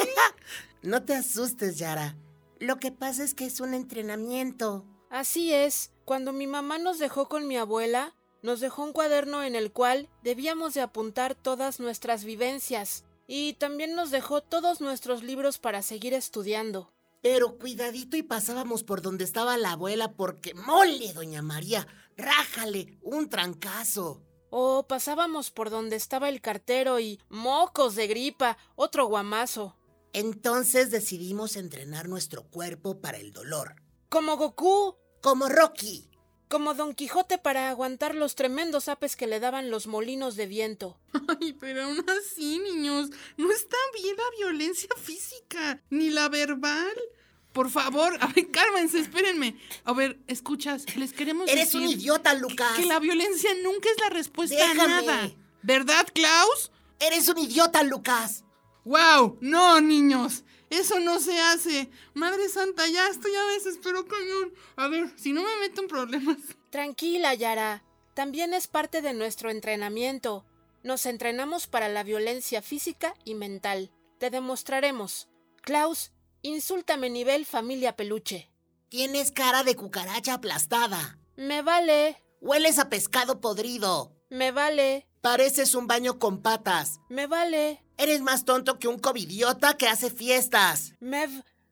no 0.88 1.02
te 1.02 1.14
asustes, 1.14 1.78
Yara. 1.78 2.16
Lo 2.58 2.76
que 2.76 2.92
pasa 2.92 3.24
es 3.24 3.34
que 3.34 3.44
es 3.44 3.60
un 3.60 3.74
entrenamiento. 3.74 4.86
Así 5.10 5.52
es. 5.52 5.90
Cuando 6.06 6.32
mi 6.32 6.46
mamá 6.46 6.78
nos 6.78 7.00
dejó 7.00 7.28
con 7.28 7.48
mi 7.48 7.56
abuela, 7.56 8.14
nos 8.40 8.60
dejó 8.60 8.84
un 8.84 8.92
cuaderno 8.92 9.42
en 9.42 9.56
el 9.56 9.72
cual 9.72 10.08
debíamos 10.22 10.72
de 10.72 10.80
apuntar 10.80 11.34
todas 11.34 11.80
nuestras 11.80 12.22
vivencias. 12.22 13.04
Y 13.26 13.54
también 13.54 13.96
nos 13.96 14.12
dejó 14.12 14.40
todos 14.40 14.80
nuestros 14.80 15.24
libros 15.24 15.58
para 15.58 15.82
seguir 15.82 16.14
estudiando. 16.14 16.92
Pero 17.24 17.58
cuidadito 17.58 18.16
y 18.16 18.22
pasábamos 18.22 18.84
por 18.84 19.02
donde 19.02 19.24
estaba 19.24 19.56
la 19.56 19.72
abuela 19.72 20.12
porque 20.12 20.54
mole, 20.54 21.12
doña 21.12 21.42
María, 21.42 21.88
rájale, 22.16 23.00
un 23.02 23.28
trancazo. 23.28 24.22
O 24.50 24.86
pasábamos 24.86 25.50
por 25.50 25.70
donde 25.70 25.96
estaba 25.96 26.28
el 26.28 26.40
cartero 26.40 27.00
y 27.00 27.18
mocos 27.30 27.96
de 27.96 28.06
gripa, 28.06 28.58
otro 28.76 29.06
guamazo. 29.06 29.76
Entonces 30.12 30.92
decidimos 30.92 31.56
entrenar 31.56 32.08
nuestro 32.08 32.44
cuerpo 32.44 33.00
para 33.00 33.18
el 33.18 33.32
dolor. 33.32 33.74
Como 34.08 34.36
Goku. 34.36 34.94
Como 35.26 35.48
Rocky. 35.48 36.08
Como 36.48 36.74
Don 36.74 36.94
Quijote 36.94 37.36
para 37.36 37.68
aguantar 37.68 38.14
los 38.14 38.36
tremendos 38.36 38.88
apes 38.88 39.16
que 39.16 39.26
le 39.26 39.40
daban 39.40 39.72
los 39.72 39.88
molinos 39.88 40.36
de 40.36 40.46
viento. 40.46 41.00
Ay, 41.40 41.52
pero 41.54 41.82
aún 41.82 42.04
así, 42.08 42.60
niños, 42.60 43.10
no 43.36 43.50
está 43.50 43.76
bien 44.00 44.14
la 44.16 44.36
violencia 44.38 44.88
física, 44.96 45.82
ni 45.90 46.10
la 46.10 46.28
verbal. 46.28 46.94
Por 47.52 47.70
favor, 47.70 48.16
a 48.20 48.28
ver, 48.28 48.52
cálmense, 48.52 49.00
espérenme. 49.00 49.58
A 49.82 49.92
ver, 49.94 50.16
escuchas, 50.28 50.94
les 50.94 51.12
queremos 51.12 51.50
Eres 51.50 51.74
un 51.74 51.88
idiota, 51.88 52.32
Lucas. 52.34 52.76
Que, 52.76 52.86
la 52.86 53.00
violencia 53.00 53.50
nunca 53.64 53.90
es 53.90 54.00
la 54.00 54.10
respuesta 54.10 54.70
a 54.70 54.74
nada. 54.74 55.32
¿Verdad, 55.62 56.06
Klaus? 56.14 56.70
Eres 57.00 57.26
un 57.28 57.38
idiota, 57.38 57.82
Lucas. 57.82 58.44
¡Wow! 58.84 59.38
No, 59.40 59.80
niños. 59.80 60.44
Eso 60.70 61.00
no 61.00 61.20
se 61.20 61.38
hace. 61.40 61.90
Madre 62.14 62.48
Santa, 62.48 62.86
ya 62.88 63.08
estoy 63.08 63.34
a 63.34 63.44
veces, 63.46 63.78
pero 63.82 64.06
cañón. 64.06 64.52
A 64.76 64.88
ver, 64.88 65.12
si 65.16 65.32
no 65.32 65.42
me 65.42 65.56
meto 65.60 65.82
en 65.82 65.88
problemas. 65.88 66.38
Tranquila, 66.70 67.34
Yara. 67.34 67.82
También 68.14 68.54
es 68.54 68.66
parte 68.66 69.02
de 69.02 69.12
nuestro 69.12 69.50
entrenamiento. 69.50 70.44
Nos 70.82 71.06
entrenamos 71.06 71.66
para 71.66 71.88
la 71.88 72.02
violencia 72.02 72.62
física 72.62 73.14
y 73.24 73.34
mental. 73.34 73.90
Te 74.18 74.30
demostraremos. 74.30 75.28
Klaus, 75.62 76.12
insúltame 76.42 77.10
nivel 77.10 77.44
familia 77.44 77.96
peluche. 77.96 78.50
Tienes 78.88 79.32
cara 79.32 79.64
de 79.64 79.76
cucaracha 79.76 80.34
aplastada. 80.34 81.18
Me 81.36 81.62
vale. 81.62 82.22
Hueles 82.40 82.78
a 82.78 82.88
pescado 82.88 83.40
podrido. 83.40 84.15
Me 84.30 84.50
vale. 84.50 85.06
Pareces 85.20 85.74
un 85.74 85.86
baño 85.86 86.18
con 86.18 86.42
patas. 86.42 87.00
Me 87.08 87.26
vale. 87.26 87.82
Eres 87.96 88.20
más 88.22 88.44
tonto 88.44 88.78
que 88.78 88.88
un 88.88 88.98
covidiota 88.98 89.76
que 89.76 89.88
hace 89.88 90.10
fiestas. 90.10 90.94
Mev. 91.00 91.30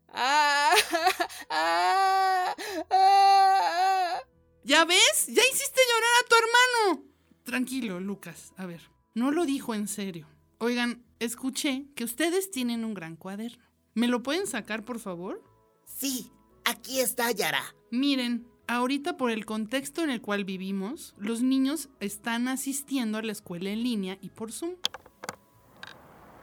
Ah, 0.08 0.72
ah, 1.50 2.54
ah, 2.90 4.20
¿Ya 4.62 4.84
ves? 4.84 5.26
Ya 5.26 5.42
hiciste 5.52 5.80
llorar 5.90 6.10
a 6.20 6.28
tu 6.28 6.36
hermano. 6.36 7.04
Tranquilo, 7.42 8.00
Lucas. 8.00 8.52
A 8.56 8.66
ver, 8.66 8.80
no 9.14 9.32
lo 9.32 9.44
dijo 9.44 9.74
en 9.74 9.88
serio. 9.88 10.28
Oigan, 10.58 11.04
escuché 11.18 11.86
que 11.96 12.04
ustedes 12.04 12.52
tienen 12.52 12.84
un 12.84 12.94
gran 12.94 13.16
cuaderno. 13.16 13.64
¿Me 13.94 14.06
lo 14.06 14.22
pueden 14.22 14.46
sacar, 14.46 14.84
por 14.84 15.00
favor? 15.00 15.42
Sí, 15.84 16.30
aquí 16.64 17.00
está 17.00 17.30
Yara. 17.32 17.74
Miren, 17.90 18.46
ahorita 18.66 19.16
por 19.16 19.30
el 19.30 19.44
contexto 19.44 20.02
en 20.02 20.10
el 20.10 20.20
cual 20.20 20.44
vivimos, 20.44 21.14
los 21.18 21.42
niños 21.42 21.88
están 22.00 22.48
asistiendo 22.48 23.18
a 23.18 23.22
la 23.22 23.32
escuela 23.32 23.70
en 23.70 23.82
línea 23.82 24.18
y 24.20 24.30
por 24.30 24.52
Zoom. 24.52 24.76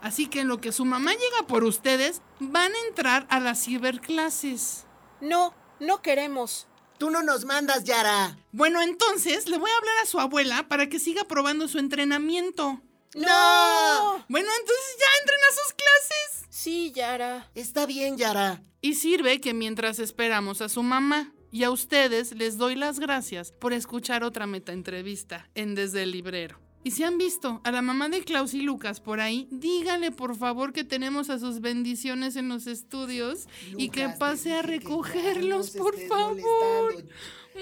Así 0.02 0.28
que 0.28 0.42
en 0.42 0.48
lo 0.48 0.60
que 0.60 0.72
su 0.72 0.84
mamá 0.84 1.12
llega 1.12 1.48
por 1.48 1.64
ustedes, 1.64 2.22
van 2.40 2.72
a 2.72 2.88
entrar 2.88 3.28
a 3.30 3.40
las 3.40 3.64
ciberclases. 3.64 4.86
No, 5.20 5.54
no 5.80 6.02
queremos. 6.02 6.68
Tú 6.98 7.12
no 7.12 7.24
nos 7.24 7.46
mandas, 7.46 7.84
Yara. 7.84 8.38
Bueno, 8.52 8.82
entonces 8.82 9.48
le 9.48 9.58
voy 9.58 9.70
a 9.70 9.78
hablar 9.78 9.96
a 10.04 10.06
su 10.06 10.20
abuela 10.20 10.68
para 10.68 10.90
que 10.90 11.00
siga 11.00 11.24
probando 11.24 11.68
su 11.68 11.80
entrenamiento. 11.80 12.82
¡No! 13.14 14.26
Bueno, 14.30 14.50
entonces 14.60 14.98
ya 15.00 15.20
entren 15.22 15.40
a 15.50 15.56
sus 15.56 15.74
clases. 15.74 16.48
Sí, 16.50 16.92
Yara. 16.92 17.50
Está 17.56 17.86
bien, 17.86 18.18
Yara. 18.18 18.64
Y 18.82 18.96
sirve 18.96 19.42
que 19.42 19.54
mientras 19.54 20.00
esperamos 20.00 20.62
a 20.62 20.70
su 20.70 20.82
mamá 20.82 21.32
y 21.52 21.64
a 21.64 21.72
ustedes 21.72 22.34
les 22.36 22.58
doy 22.58 22.76
las 22.76 23.00
gracias 23.00 23.52
por 23.52 23.74
escuchar 23.74 24.24
otra 24.24 24.48
meta 24.48 24.72
entrevista 24.72 25.50
en 25.54 25.76
Desde 25.76 26.04
el 26.04 26.12
Librero. 26.12 26.60
Y 26.84 26.92
si 26.92 27.04
han 27.04 27.20
visto 27.20 27.62
a 27.64 27.72
la 27.72 27.84
mamá 27.84 28.10
de 28.10 28.24
Klaus 28.24 28.56
y 28.56 28.62
Lucas 28.62 29.02
por 29.02 29.20
ahí, 29.20 29.48
dígale 29.52 30.12
por 30.12 30.36
favor 30.36 30.74
que 30.74 30.84
tenemos 30.84 31.30
a 31.30 31.38
sus 31.38 31.62
bendiciones 31.62 32.36
en 32.36 32.50
los 32.50 32.66
estudios 32.66 33.48
y 33.78 33.90
que 33.90 34.10
pase 34.10 34.56
a 34.56 34.64
recogerlos, 34.64 35.72
por 35.72 35.96
favor. 36.08 37.06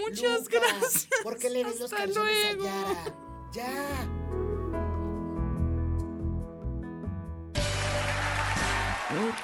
Muchas 0.08 0.48
gracias. 0.48 1.10
¿Por 1.24 1.38
qué 1.38 1.50
le 1.50 1.66
des 1.66 1.82
los 1.82 1.92
a 1.92 2.06
Yara? 2.06 3.16
Ya. 3.52 4.10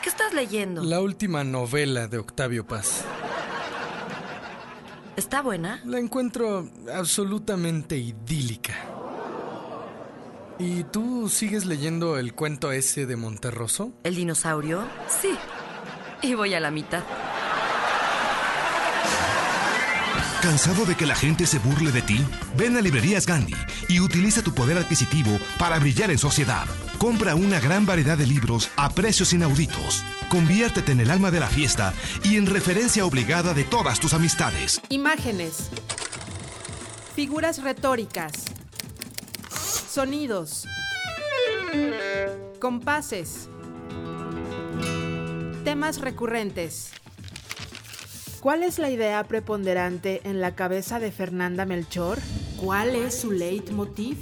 ¿Qué 0.02 0.10
estás 0.10 0.34
leyendo? 0.34 0.84
La 0.84 1.02
última 1.02 1.44
novela 1.44 2.08
de 2.08 2.20
Octavio 2.20 2.66
Paz. 2.66 3.04
¿Está 5.16 5.42
buena? 5.42 5.82
La 5.86 6.00
encuentro 6.00 6.70
absolutamente 6.94 7.98
idílica. 7.98 8.74
¿Y 10.60 10.84
tú 10.86 11.30
sigues 11.30 11.66
leyendo 11.66 12.18
el 12.18 12.34
cuento 12.34 12.72
ese 12.72 13.06
de 13.06 13.16
Monterroso? 13.16 13.94
¿El 14.04 14.16
dinosaurio? 14.16 14.84
Sí. 15.08 15.36
Y 16.22 16.34
voy 16.34 16.54
a 16.54 16.60
la 16.60 16.72
mitad. 16.72 17.04
¿Cansado 20.46 20.86
de 20.86 20.94
que 20.96 21.08
la 21.08 21.16
gente 21.16 21.48
se 21.48 21.58
burle 21.58 21.92
de 21.92 22.04
ti? 22.04 22.24
Ven 22.56 22.78
a 22.78 22.82
Librerías 22.82 23.26
Gandhi 23.26 23.56
y 23.90 24.00
utiliza 24.00 24.44
tu 24.44 24.54
poder 24.54 24.78
adquisitivo 24.78 25.40
para 25.58 25.80
brillar 25.80 26.12
en 26.12 26.20
sociedad. 26.20 26.68
Compra 27.00 27.34
una 27.34 27.60
gran 27.60 27.88
variedad 27.88 28.16
de 28.16 28.28
libros 28.28 28.70
a 28.76 28.92
precios 28.92 29.34
inauditos. 29.34 30.04
Conviértete 30.30 30.92
en 30.92 31.00
el 31.00 31.10
alma 31.10 31.32
de 31.32 31.40
la 31.40 31.48
fiesta 31.48 31.96
y 32.24 32.36
en 32.36 32.46
referencia 32.46 33.08
obligada 33.08 33.56
de 33.56 33.64
todas 33.64 34.00
tus 34.00 34.14
amistades. 34.14 34.80
Imágenes. 34.90 35.72
Figuras 37.16 37.64
retóricas. 37.64 38.34
Sonidos. 39.90 40.68
Compases. 42.60 43.50
Temas 45.64 46.02
recurrentes. 46.02 46.92
¿Cuál 48.46 48.62
es 48.62 48.78
la 48.78 48.92
idea 48.92 49.24
preponderante 49.24 50.22
en 50.24 50.40
la 50.40 50.54
cabeza 50.54 51.00
de 51.00 51.12
Fernanda 51.12 51.66
Melchor? 51.66 52.20
¿Cuál 52.64 52.96
es 52.96 53.16
su 53.16 53.32
leitmotiv? 53.32 54.20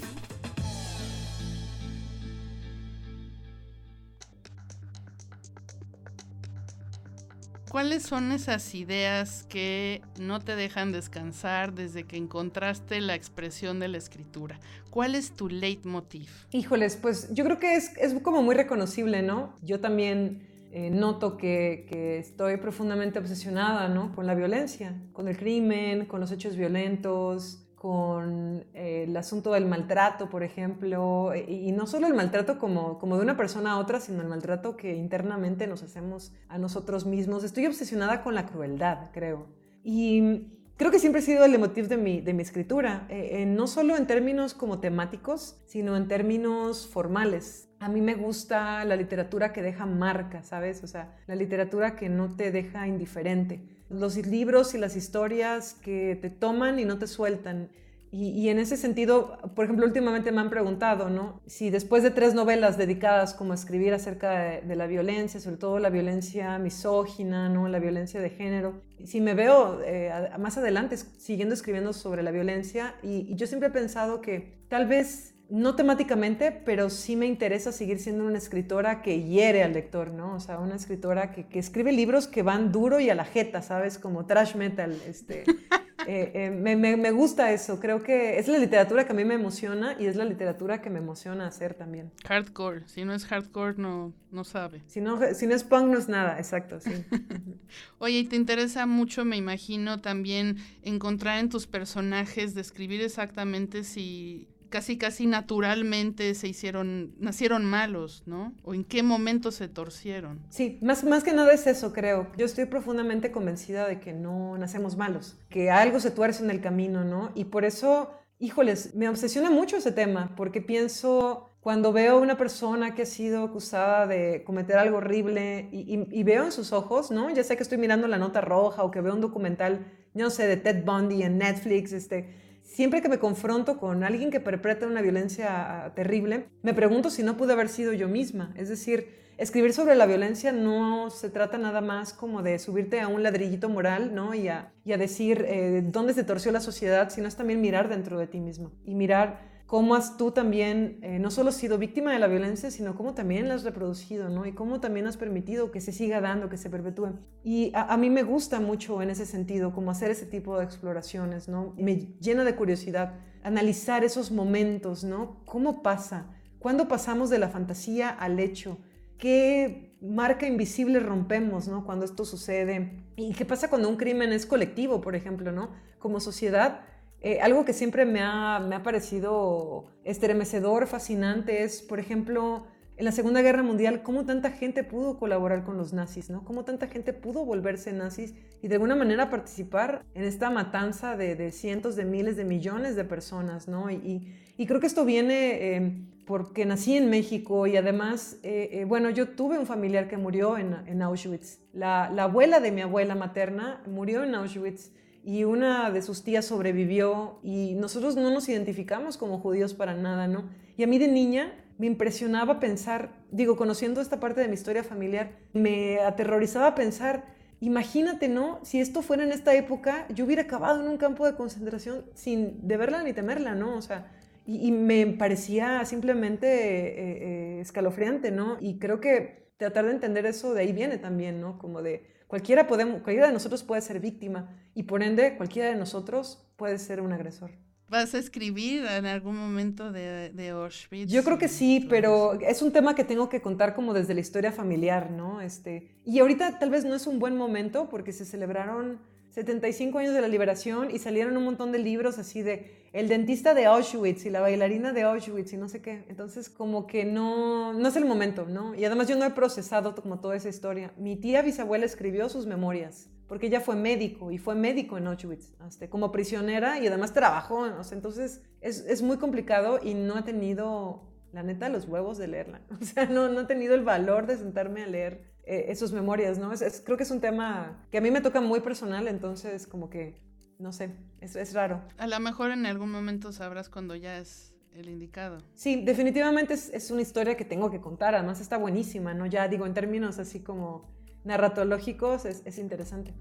¿Cuáles 7.70 8.04
son 8.04 8.32
esas 8.32 8.74
ideas 8.76 9.44
que 9.50 10.02
no 10.18 10.40
te 10.40 10.56
dejan 10.56 10.94
descansar 10.94 11.74
desde 11.74 12.06
que 12.06 12.16
encontraste 12.16 13.02
la 13.02 13.16
expresión 13.16 13.82
de 13.82 13.90
la 13.90 13.98
escritura? 13.98 14.58
¿Cuál 14.90 15.16
es 15.16 15.32
tu 15.32 15.50
leitmotiv? 15.50 16.30
Híjoles, 16.52 16.96
pues 16.96 17.28
yo 17.34 17.44
creo 17.44 17.60
que 17.60 17.76
es, 17.76 17.92
es 17.98 18.14
como 18.22 18.42
muy 18.42 18.56
reconocible, 18.56 19.22
¿no? 19.22 19.54
Yo 19.62 19.82
también 19.82 20.53
eh, 20.76 20.90
noto 20.90 21.38
que, 21.38 21.86
que, 21.88 22.18
estoy 22.18 22.58
profundamente 22.58 23.20
obsesionada, 23.20 23.88
¿no? 23.90 24.12
Con 24.16 24.26
la 24.26 24.34
violencia, 24.34 25.00
con 25.12 25.28
el 25.28 25.38
crimen, 25.38 26.08
con 26.08 26.20
los 26.20 26.32
hechos 26.32 26.56
violentos, 26.56 27.64
con 27.76 28.66
eh, 28.74 29.04
el 29.08 29.16
asunto 29.16 29.54
del 29.54 29.68
maltrato, 29.68 30.32
por 30.32 30.42
ejemplo, 30.42 31.32
y, 31.36 31.68
y, 31.68 31.72
no 31.74 31.86
solo 31.86 32.08
el 32.08 32.16
maltrato 32.16 32.58
como, 32.58 32.98
como 32.98 33.18
de 33.18 33.22
una 33.22 33.38
persona 33.38 33.74
a 33.74 33.78
otra, 33.78 34.00
sino 34.00 34.24
el 34.24 34.28
maltrato 34.28 34.76
que 34.76 34.96
internamente 34.96 35.68
nos 35.68 35.84
hacemos 35.84 36.34
a 36.48 36.58
nosotros 36.58 37.06
mismos. 37.06 37.44
Estoy 37.44 37.68
obsesionada 37.68 38.24
con 38.24 38.34
la 38.34 38.48
crueldad, 38.48 39.12
creo. 39.14 39.46
Y 39.84 40.48
creo 40.78 40.92
que 40.92 41.00
siempre 41.00 41.22
ha 41.22 41.26
sido 41.26 41.46
el 41.46 41.58
motivo 41.60 41.88
de 41.88 41.98
mi, 41.98 42.22
de 42.22 42.34
mi 42.34 42.44
escritura, 42.44 43.08
eh, 43.10 43.42
eh, 43.42 43.46
no 43.46 43.68
solo 43.68 43.96
en 43.98 44.08
términos 44.08 44.54
como 44.54 44.80
temáticos, 44.80 45.62
sino 45.66 45.96
en 45.96 46.08
términos 46.08 46.88
formales. 46.88 47.70
A 47.80 47.90
mí 47.90 48.02
me 48.02 48.16
gusta 48.16 48.86
la 48.86 48.96
literatura 48.96 49.52
que 49.52 49.62
deja 49.62 49.86
marca, 49.86 50.44
¿sabes? 50.44 50.84
O 50.84 50.88
sea, 50.88 51.18
la 51.28 51.36
literatura 51.36 51.96
que 51.96 52.10
no 52.10 52.36
te 52.36 52.52
deja 52.52 52.88
indiferente 52.88 53.74
los 53.94 54.18
libros 54.18 54.74
y 54.74 54.78
las 54.78 54.96
historias 54.96 55.76
que 55.76 56.18
te 56.20 56.30
toman 56.30 56.80
y 56.80 56.86
no 56.86 56.98
te 56.98 57.08
sueltan. 57.08 57.70
Y, 58.16 58.50
en 58.50 58.60
ese 58.60 58.78
sentido, 58.78 59.40
por 59.56 59.66
ejemplo, 59.66 59.88
últimamente 59.88 60.32
me 60.32 60.40
han 60.40 60.52
preguntado, 60.52 61.10
¿no? 61.10 61.42
Si 61.48 61.72
después 61.72 62.04
de 62.04 62.12
tres 62.12 62.36
novelas 62.36 62.78
dedicadas 62.78 63.34
como 63.34 63.54
a 63.54 63.56
escribir 63.56 63.92
acerca 63.92 64.62
de, 64.62 64.76
la 64.76 64.86
violencia, 64.86 65.40
sobre 65.40 65.58
todo 65.58 65.80
la 65.80 65.90
violencia 65.90 66.60
misógina, 66.60 67.50
¿no? 67.50 67.68
La 67.68 67.80
violencia 67.80 68.22
de 68.22 68.30
género, 68.30 68.84
si 69.04 69.20
me 69.20 69.34
veo 69.34 69.82
eh, 69.84 70.12
más 70.38 70.60
adelante 70.60 70.96
siguiendo 70.98 71.56
escribiendo 71.56 71.92
sobre 71.92 72.22
la 72.22 72.30
violencia 72.30 72.94
y, 73.02 73.26
y 73.32 73.36
yo 73.36 73.48
siempre 73.48 73.70
he 73.70 73.72
pensado 73.72 74.22
que 74.22 74.60
tal 74.70 74.86
vez 74.86 75.34
no 75.50 75.76
temáticamente, 75.76 76.52
pero 76.52 76.90
sí 76.90 77.16
me 77.16 77.28
interesa 77.28 77.72
seguir 77.72 78.00
siendo 78.00 78.26
una 78.26 78.38
escritora 78.38 79.02
que 79.02 79.24
hiere 79.24 79.64
al 79.64 79.74
lector, 79.74 80.12
¿no? 80.12 80.36
O 80.36 80.40
sea, 80.40 80.60
una 80.60 80.76
escritora 80.76 81.32
que, 81.32 81.60
escribe 81.60 81.92
libros 81.92 82.28
que 82.28 82.44
van 82.44 82.72
duro 82.72 83.00
y 83.00 83.10
a 83.10 83.16
la 83.16 83.26
jeta, 83.26 83.62
¿sabes? 83.62 84.00
Como 84.00 84.26
trash 84.26 84.56
metal. 84.56 85.00
Este, 85.08 85.44
eh, 86.08 86.32
eh, 86.34 86.50
me, 86.50 87.12
gusta 87.12 87.52
eso, 87.52 87.80
creo 87.80 88.04
que 88.04 88.38
es 88.40 88.48
la 88.48 88.58
literatura 88.58 89.06
que 89.06 89.12
a 89.12 89.16
mí 89.16 89.26
me 89.26 89.36
emociona 89.36 89.96
y 90.00 90.06
es 90.06 90.16
la 90.16 90.26
literatura 90.26 90.82
que 90.82 90.90
me 90.90 91.00
emociona 91.00 91.48
hacer 91.48 91.74
también. 91.74 92.12
Hardcore, 92.26 92.88
si 92.88 93.06
no 93.06 93.14
es 93.14 93.26
hardcore 93.26 93.76
no, 93.78 94.14
no 94.32 94.44
sabe. 94.44 94.82
Si 94.88 95.02
no, 95.02 95.20
si 95.34 95.48
no 95.48 95.56
es 95.56 95.64
punk 95.64 95.88
no 95.88 95.98
es 95.98 96.10
nada, 96.10 96.38
exacto, 96.38 96.80
sí. 96.80 96.92
Oye, 98.00 98.20
y 98.20 98.24
te 98.26 98.36
interesa 98.36 98.86
mucho, 98.86 99.26
me 99.26 99.38
imagino, 99.38 100.02
también 100.02 100.58
encontrar 100.82 101.40
en 101.40 101.50
tus 101.50 101.68
personajes, 101.68 102.56
describir 102.56 103.02
exactamente 103.02 103.84
si 103.84 104.48
casi 104.74 104.98
casi 104.98 105.28
naturalmente 105.28 106.34
se 106.34 106.48
hicieron, 106.48 107.14
nacieron 107.20 107.64
malos, 107.64 108.24
¿no? 108.26 108.56
¿O 108.64 108.74
en 108.74 108.84
qué 108.84 109.04
momento 109.04 109.52
se 109.52 109.68
torcieron? 109.68 110.40
Sí, 110.50 110.80
más, 110.82 111.04
más 111.04 111.24
que 111.24 111.32
nada 111.32 111.54
es 111.54 111.68
eso, 111.68 111.94
creo. 111.94 112.26
Yo 112.40 112.48
estoy 112.48 112.66
profundamente 112.66 113.32
convencida 113.32 113.88
de 113.88 114.00
que 114.00 114.14
no 114.14 114.58
nacemos 114.58 114.98
malos, 114.98 115.38
que 115.52 115.70
algo 115.70 116.00
se 116.00 116.10
tuerce 116.10 116.44
en 116.44 116.50
el 116.50 116.60
camino, 116.60 117.04
¿no? 117.04 117.32
Y 117.36 117.46
por 117.46 117.66
eso, 117.66 118.16
híjoles, 118.40 118.96
me 118.96 119.08
obsesiona 119.10 119.52
mucho 119.52 119.78
ese 119.78 119.92
tema, 119.92 120.34
porque 120.36 120.60
pienso 120.60 121.52
cuando 121.62 121.94
veo 121.94 122.18
a 122.18 122.20
una 122.20 122.36
persona 122.36 122.96
que 122.96 123.04
ha 123.04 123.06
sido 123.06 123.44
acusada 123.44 124.08
de 124.08 124.44
cometer 124.44 124.80
algo 124.80 124.98
horrible 124.98 125.70
y, 125.72 126.08
y, 126.12 126.24
veo 126.24 126.46
en 126.46 126.52
sus 126.52 126.74
ojos, 126.74 127.12
¿no? 127.12 127.30
Ya 127.30 127.44
sé 127.44 127.58
que 127.58 127.62
estoy 127.62 127.78
mirando 127.78 128.08
la 128.08 128.18
nota 128.18 128.42
roja 128.42 128.82
o 128.82 128.90
que 128.90 129.02
veo 129.02 129.14
un 129.14 129.22
documental, 129.22 129.86
no 130.16 130.32
sé, 130.32 130.48
de 130.48 130.58
Ted 130.58 130.84
Bundy 130.84 131.22
en 131.22 131.38
Netflix, 131.38 131.94
este, 131.94 132.43
siempre 132.74 133.04
que 133.04 133.10
me 133.10 133.20
confronto 133.20 133.78
con 133.78 134.04
alguien 134.04 134.32
que 134.32 134.40
perpetra 134.40 134.88
una 134.88 135.02
violencia 135.02 135.86
ah, 135.86 135.94
terrible, 135.94 136.48
me 136.64 136.74
pregunto 136.74 137.12
si 137.12 137.22
no 137.22 137.38
pude 137.38 137.54
haber 137.54 137.70
sido 137.70 137.94
yo 137.94 138.08
misma. 138.08 138.52
Es 138.58 138.68
decir, 138.68 139.10
escribir 139.38 139.74
sobre 139.74 139.96
la 139.96 140.08
violencia 140.08 140.52
no 140.52 141.12
se 141.12 141.30
trata 141.30 141.60
nada 141.60 141.82
más 141.82 142.14
como 142.14 142.42
de 142.42 142.58
subirte 142.58 143.00
a 143.00 143.08
un 143.08 143.22
ladrillito 143.22 143.70
moral, 143.70 144.16
¿no? 144.16 144.34
Y 144.34 144.48
a, 144.50 144.74
decir 144.86 145.46
eh, 145.48 145.84
dónde 145.86 146.14
se 146.14 146.24
torció 146.24 146.52
la 146.52 146.60
sociedad, 146.60 147.10
sino 147.12 147.28
es 147.28 147.36
también 147.36 147.62
mirar 147.62 147.90
dentro 147.90 148.18
de 148.18 148.26
ti 148.26 148.40
mismo 148.40 148.72
y 148.86 148.96
mirar 148.96 149.53
cómo 149.66 149.96
has 149.96 150.18
tú 150.18 150.32
también 150.32 151.00
eh, 151.02 151.20
no 151.20 151.32
solo 151.32 151.52
sido 151.52 151.78
víctima 151.78 152.12
de 152.12 152.20
la 152.20 152.28
violencia, 152.28 152.70
sino 152.70 152.96
cómo 152.96 153.14
también 153.14 153.48
la 153.48 153.56
has 153.56 153.64
reproducido, 153.64 154.30
¿no? 154.30 154.46
Y 154.46 154.54
cómo 154.54 154.80
también 154.80 155.08
has 155.08 155.18
permitido 155.18 155.72
que 155.72 155.82
se 155.82 155.92
siga 155.92 156.22
dando, 156.22 156.50
que 156.50 156.58
se 156.58 156.70
perpetúe. 156.70 157.14
Y 157.44 157.72
a, 157.74 157.96
mí 157.98 158.10
me 158.10 158.24
gusta 158.24 158.60
mucho 158.60 159.02
en 159.02 159.10
ese 159.10 159.26
sentido, 159.26 159.74
como 159.74 159.92
hacer 159.92 160.12
ese 160.12 160.26
tipo 160.26 160.58
de 160.58 160.66
exploraciones, 160.66 161.48
¿no? 161.48 161.74
me 161.78 161.96
llena 162.20 162.44
de 162.44 162.56
curiosidad 162.56 163.14
analizar 163.44 164.04
esos 164.04 164.32
momentos, 164.32 165.04
¿no? 165.04 165.44
¿Cómo 165.46 165.84
pasa? 165.84 166.28
¿Cuándo 166.60 166.88
pasamos 166.88 167.30
de 167.30 167.40
la 167.40 167.50
fantasía 167.50 168.10
al 168.10 168.40
hecho? 168.40 168.78
¿Qué 169.18 169.98
marca 170.02 170.48
invisible 170.48 171.00
rompemos, 171.00 171.68
¿no? 171.68 171.86
Cuando 171.86 172.06
esto 172.06 172.26
sucede. 172.26 173.04
¿Y 173.16 173.34
qué 173.34 173.46
pasa 173.46 173.70
cuando 173.70 173.90
un 173.90 173.98
crimen 173.98 174.34
es 174.34 174.46
colectivo, 174.46 175.02
por 175.02 175.16
ejemplo, 175.16 175.52
¿no? 175.52 175.72
Como 176.00 176.20
sociedad 176.20 176.82
eh, 177.24 177.40
algo 177.40 177.64
que 177.64 177.72
siempre 177.72 178.06
me 178.06 178.22
ha, 178.22 178.60
me 178.60 178.76
ha 178.76 178.84
parecido 178.84 179.86
estremecedor, 180.04 180.88
fascinante, 180.88 181.64
es, 181.64 181.82
por 181.82 182.02
ejemplo, 182.02 182.68
en 182.98 183.06
la 183.06 183.14
Segunda 183.14 183.42
Guerra 183.42 183.64
Mundial, 183.64 184.04
cómo 184.04 184.26
tanta 184.26 184.52
gente 184.52 184.84
pudo 184.84 185.18
colaborar 185.18 185.64
con 185.64 185.78
los 185.78 185.94
nazis, 185.94 186.30
¿no? 186.30 186.44
Cómo 186.44 186.66
tanta 186.66 186.88
gente 186.88 187.14
pudo 187.14 187.46
volverse 187.46 187.94
nazis 187.94 188.34
y 188.62 188.68
de 188.68 188.76
alguna 188.76 188.98
manera 188.98 189.30
participar 189.30 190.04
en 190.14 190.24
esta 190.24 190.50
matanza 190.50 191.16
de, 191.16 191.52
cientos 191.52 191.96
de 191.96 192.04
miles 192.04 192.36
de 192.36 192.44
millones 192.44 192.98
de 192.98 193.06
personas, 193.06 193.70
¿no? 193.70 193.90
Y, 193.90 194.28
y 194.58 194.66
creo 194.68 194.82
que 194.82 194.88
esto 194.88 195.06
viene 195.06 195.76
eh, 195.76 195.92
porque 196.28 196.66
nací 196.66 196.98
en 196.98 197.10
México 197.10 197.68
y 197.68 197.78
además, 197.78 198.38
eh, 198.44 198.84
bueno, 198.86 199.10
yo 199.10 199.30
tuve 199.30 199.58
un 199.58 199.66
familiar 199.66 200.10
que 200.10 200.18
murió 200.18 200.58
en, 200.58 200.76
en 200.88 201.02
Auschwitz. 201.02 201.60
La 201.72 202.08
abuela 202.18 202.60
de 202.60 202.72
mi 202.74 202.82
abuela 202.82 203.16
materna 203.16 203.82
murió 203.88 204.26
en 204.26 204.36
Auschwitz 204.36 204.92
y 205.24 205.46
una 205.46 205.90
de 205.90 206.02
sus 206.02 206.24
tías 206.24 206.46
sobrevivió 206.46 207.40
y 207.44 207.76
nosotros 207.76 208.16
no 208.16 208.30
nos 208.30 208.50
identificamos 208.50 209.18
como 209.18 209.40
judíos 209.40 209.74
para 209.74 209.94
nada, 209.94 210.28
¿no? 210.28 210.50
Y 210.76 210.84
a 210.84 210.88
mí 210.88 211.00
de 211.00 211.08
niña 211.08 211.54
me 211.78 211.88
impresionaba 211.88 212.60
pensar, 212.60 213.14
digo, 213.32 213.56
conociendo 213.56 214.02
esta 214.02 214.20
parte 214.20 214.42
de 214.42 214.48
mi 214.48 214.54
historia 214.56 214.84
familiar, 214.84 215.32
me 215.54 216.00
aterrorizaba 216.00 216.76
pensar, 216.76 217.24
imagínate, 217.62 218.28
¿no? 218.28 218.60
Si 218.64 218.80
esto 218.80 219.02
fuera 219.02 219.24
en 219.24 219.32
esta 219.32 219.56
época, 219.56 220.08
yo 220.14 220.26
hubiera 220.26 220.44
acabado 220.44 220.82
en 220.82 220.90
un 220.90 220.98
campo 220.98 221.26
de 221.26 221.36
concentración 221.36 222.06
sin 222.14 222.68
deberla 222.68 223.02
ni 223.04 223.14
temerla, 223.14 223.56
¿no? 223.56 223.78
O 223.78 223.82
sea, 223.82 224.12
y, 224.46 224.72
me 224.74 225.08
parecía 225.08 225.86
simplemente 225.86 226.48
eh, 226.48 227.58
eh, 227.58 227.62
escalofriante, 227.62 228.30
¿no? 228.30 228.58
Y 228.60 228.78
creo 228.78 229.00
que 229.00 229.52
tratar 229.58 229.86
de 229.86 229.92
entender 229.92 230.26
eso 230.26 230.54
de 230.54 230.62
ahí 230.62 230.74
viene 230.74 230.98
también, 230.98 231.40
¿no? 231.40 231.58
Como 231.58 231.82
de 231.82 232.13
Cualquiera, 232.34 232.66
podemos, 232.66 233.04
cualquiera 233.04 233.28
de 233.28 233.34
nosotros 233.34 233.62
puede 233.62 233.84
ser 233.84 234.00
víctima 234.00 234.50
y 234.74 234.82
por 234.82 235.04
ende 235.04 235.38
cualquiera 235.38 235.70
de 235.70 235.76
nosotros 235.76 236.44
puede 236.56 236.80
ser 236.80 237.00
un 237.00 237.14
agresor. 237.14 237.52
¿Vas 237.88 238.16
a 238.16 238.18
escribir 238.18 238.86
en 238.88 239.06
algún 239.06 239.38
momento 239.38 239.92
de, 239.92 240.32
de 240.32 240.50
Auschwitz? 240.50 241.12
Yo 241.12 241.24
creo 241.24 241.38
que 241.38 241.48
sí, 241.48 241.86
pero 241.88 242.34
es 242.42 242.64
un 242.64 242.72
tema 242.72 242.96
que 242.96 243.04
tengo 243.04 243.30
que 243.30 243.40
contar 243.40 243.76
como 243.76 243.94
desde 243.94 244.16
la 244.16 244.22
historia 244.22 244.52
familiar, 244.52 245.12
¿no? 245.12 245.42
Este, 245.42 246.02
y 246.06 246.18
ahorita 246.18 246.58
tal 246.58 246.72
vez 246.72 246.86
no 246.86 246.96
es 246.96 247.06
un 247.06 247.20
buen 247.20 247.38
momento 247.38 247.88
porque 247.88 248.12
se 248.12 248.26
celebraron 248.26 249.00
75 249.34 249.98
años 249.98 250.14
de 250.14 250.22
la 250.22 250.28
liberación 250.28 250.92
y 250.92 251.00
salieron 251.00 251.36
un 251.38 251.44
montón 251.44 251.72
de 251.72 251.80
libros 251.80 252.20
así 252.20 252.44
de 252.44 252.88
el 252.94 253.10
dentista 253.10 253.56
de 253.56 253.66
Auschwitz 253.66 254.26
y 254.28 254.30
la 254.30 254.42
bailarina 254.42 254.94
de 254.94 255.02
Auschwitz 255.02 255.54
y 255.54 255.58
no 255.58 255.68
sé 255.68 255.82
qué. 255.82 256.06
Entonces 256.08 256.50
como 256.50 256.86
que 256.86 257.04
no, 257.04 257.74
no 257.74 257.88
es 257.88 257.96
el 257.96 258.06
momento, 258.06 258.46
¿no? 258.48 258.76
Y 258.76 258.86
además 258.86 259.08
yo 259.08 259.16
no 259.16 259.26
he 259.26 259.32
procesado 259.32 259.96
como 259.96 260.20
toda 260.20 260.36
esa 260.36 260.50
historia. 260.50 260.94
Mi 260.98 261.16
tía 261.16 261.42
bisabuela 261.42 261.84
escribió 261.84 262.30
sus 262.30 262.46
memorias 262.46 263.10
porque 263.28 263.48
ella 263.48 263.60
fue 263.60 263.76
médico 263.76 264.30
y 264.30 264.38
fue 264.38 264.54
médico 264.54 265.00
en 265.00 265.08
Auschwitz, 265.08 265.56
este, 265.68 265.90
como 265.90 266.12
prisionera 266.12 266.78
y 266.78 266.86
además 266.86 267.12
trabajó. 267.12 267.66
entonces 267.92 268.44
es, 268.62 268.82
es 268.82 269.02
muy 269.02 269.18
complicado 269.18 269.80
y 269.82 269.96
no 269.96 270.20
he 270.20 270.22
tenido, 270.22 271.02
la 271.32 271.42
neta, 271.42 271.70
los 271.70 271.88
huevos 271.88 272.20
de 272.20 272.28
leerla. 272.28 272.62
O 272.80 272.86
sea, 272.86 273.06
no, 273.06 273.30
no 273.30 273.42
he 273.42 273.46
tenido 273.46 273.74
el 273.74 273.84
valor 273.84 274.28
de 274.28 274.38
sentarme 274.38 274.84
a 274.84 274.88
leer 274.88 275.33
eh, 275.46 275.66
esas 275.70 275.92
memorias, 275.92 276.38
¿no? 276.38 276.52
Es, 276.54 276.82
creo 276.86 276.98
que 276.98 277.04
es 277.04 277.12
un 277.12 277.22
tema 277.22 277.86
que 277.92 277.98
a 277.98 278.02
mí 278.02 278.12
me 278.12 278.22
toca 278.22 278.42
muy 278.42 278.62
personal, 278.62 279.08
entonces 279.08 279.68
como 279.68 279.90
que, 279.90 280.16
no 280.60 280.72
sé, 280.72 280.96
es, 281.22 281.36
es 281.36 281.54
raro. 281.54 281.82
A 281.98 282.08
lo 282.08 282.20
mejor 282.20 282.52
en 282.52 282.66
algún 282.66 282.92
momento 282.92 283.32
sabrás 283.32 283.70
cuando 283.70 283.96
ya 283.96 284.18
es 284.18 284.54
el 284.74 284.90
indicado. 284.90 285.38
Sí, 285.54 285.84
definitivamente 285.84 286.54
es, 286.54 286.70
es, 286.70 286.92
una 286.92 287.02
historia 287.02 287.38
que 287.38 287.46
tengo 287.46 287.70
que 287.70 287.82
contar, 287.82 288.16
además 288.16 288.42
está 288.42 288.58
buenísima, 288.58 289.14
¿no? 289.14 289.26
Ya 289.26 289.48
digo, 289.48 289.66
en 289.66 289.74
términos 289.74 290.20
así 290.20 290.42
como 290.42 290.90
narratológicos 291.24 292.26
es, 292.26 292.42
es 292.46 292.58
interesante. 292.58 293.14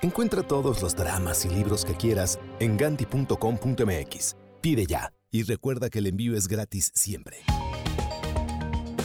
Encuentra 0.04 0.44
todos 0.44 0.84
los 0.84 0.96
dramas 0.96 1.44
y 1.46 1.50
libros 1.50 1.86
que 1.86 1.96
quieras 1.96 2.40
en 2.60 2.78
ganti.com.mx. 2.78 4.36
Pide 4.62 4.86
ya 4.86 5.12
y 5.32 5.42
recuerda 5.42 5.90
que 5.90 6.00
el 6.00 6.08
envío 6.08 6.38
es 6.38 6.48
gratis 6.48 6.92
siempre. 6.94 7.38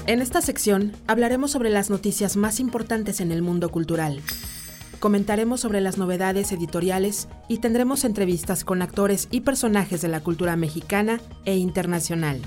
En 0.06 0.20
esta 0.20 0.42
sección 0.42 0.92
hablaremos 1.06 1.50
sobre 1.50 1.70
las 1.70 1.88
noticias 1.88 2.36
más 2.36 2.60
importantes 2.60 3.20
en 3.20 3.32
el 3.32 3.40
mundo 3.40 3.70
cultural. 3.70 4.20
Comentaremos 5.00 5.60
sobre 5.60 5.80
las 5.80 5.96
novedades 5.96 6.52
editoriales 6.52 7.26
y 7.48 7.58
tendremos 7.58 8.04
entrevistas 8.04 8.64
con 8.66 8.82
actores 8.82 9.28
y 9.30 9.40
personajes 9.40 10.02
de 10.02 10.08
la 10.08 10.20
cultura 10.20 10.56
mexicana 10.56 11.22
e 11.46 11.56
internacional. 11.56 12.38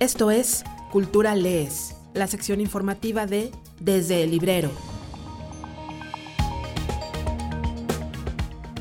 Esto 0.00 0.32
es 0.32 0.64
Cultura 0.90 1.36
Lees, 1.36 1.94
la 2.12 2.26
sección 2.26 2.60
informativa 2.60 3.26
de 3.26 3.52
Desde 3.78 4.24
el 4.24 4.32
Librero. 4.32 4.72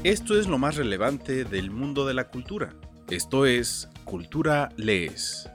Esto 0.03 0.39
es 0.39 0.47
lo 0.47 0.57
más 0.57 0.77
relevante 0.77 1.45
del 1.45 1.69
mundo 1.69 2.07
de 2.07 2.15
la 2.15 2.29
cultura. 2.29 2.73
Esto 3.07 3.45
es 3.45 3.87
Cultura 4.03 4.69
Lees. 4.77 5.47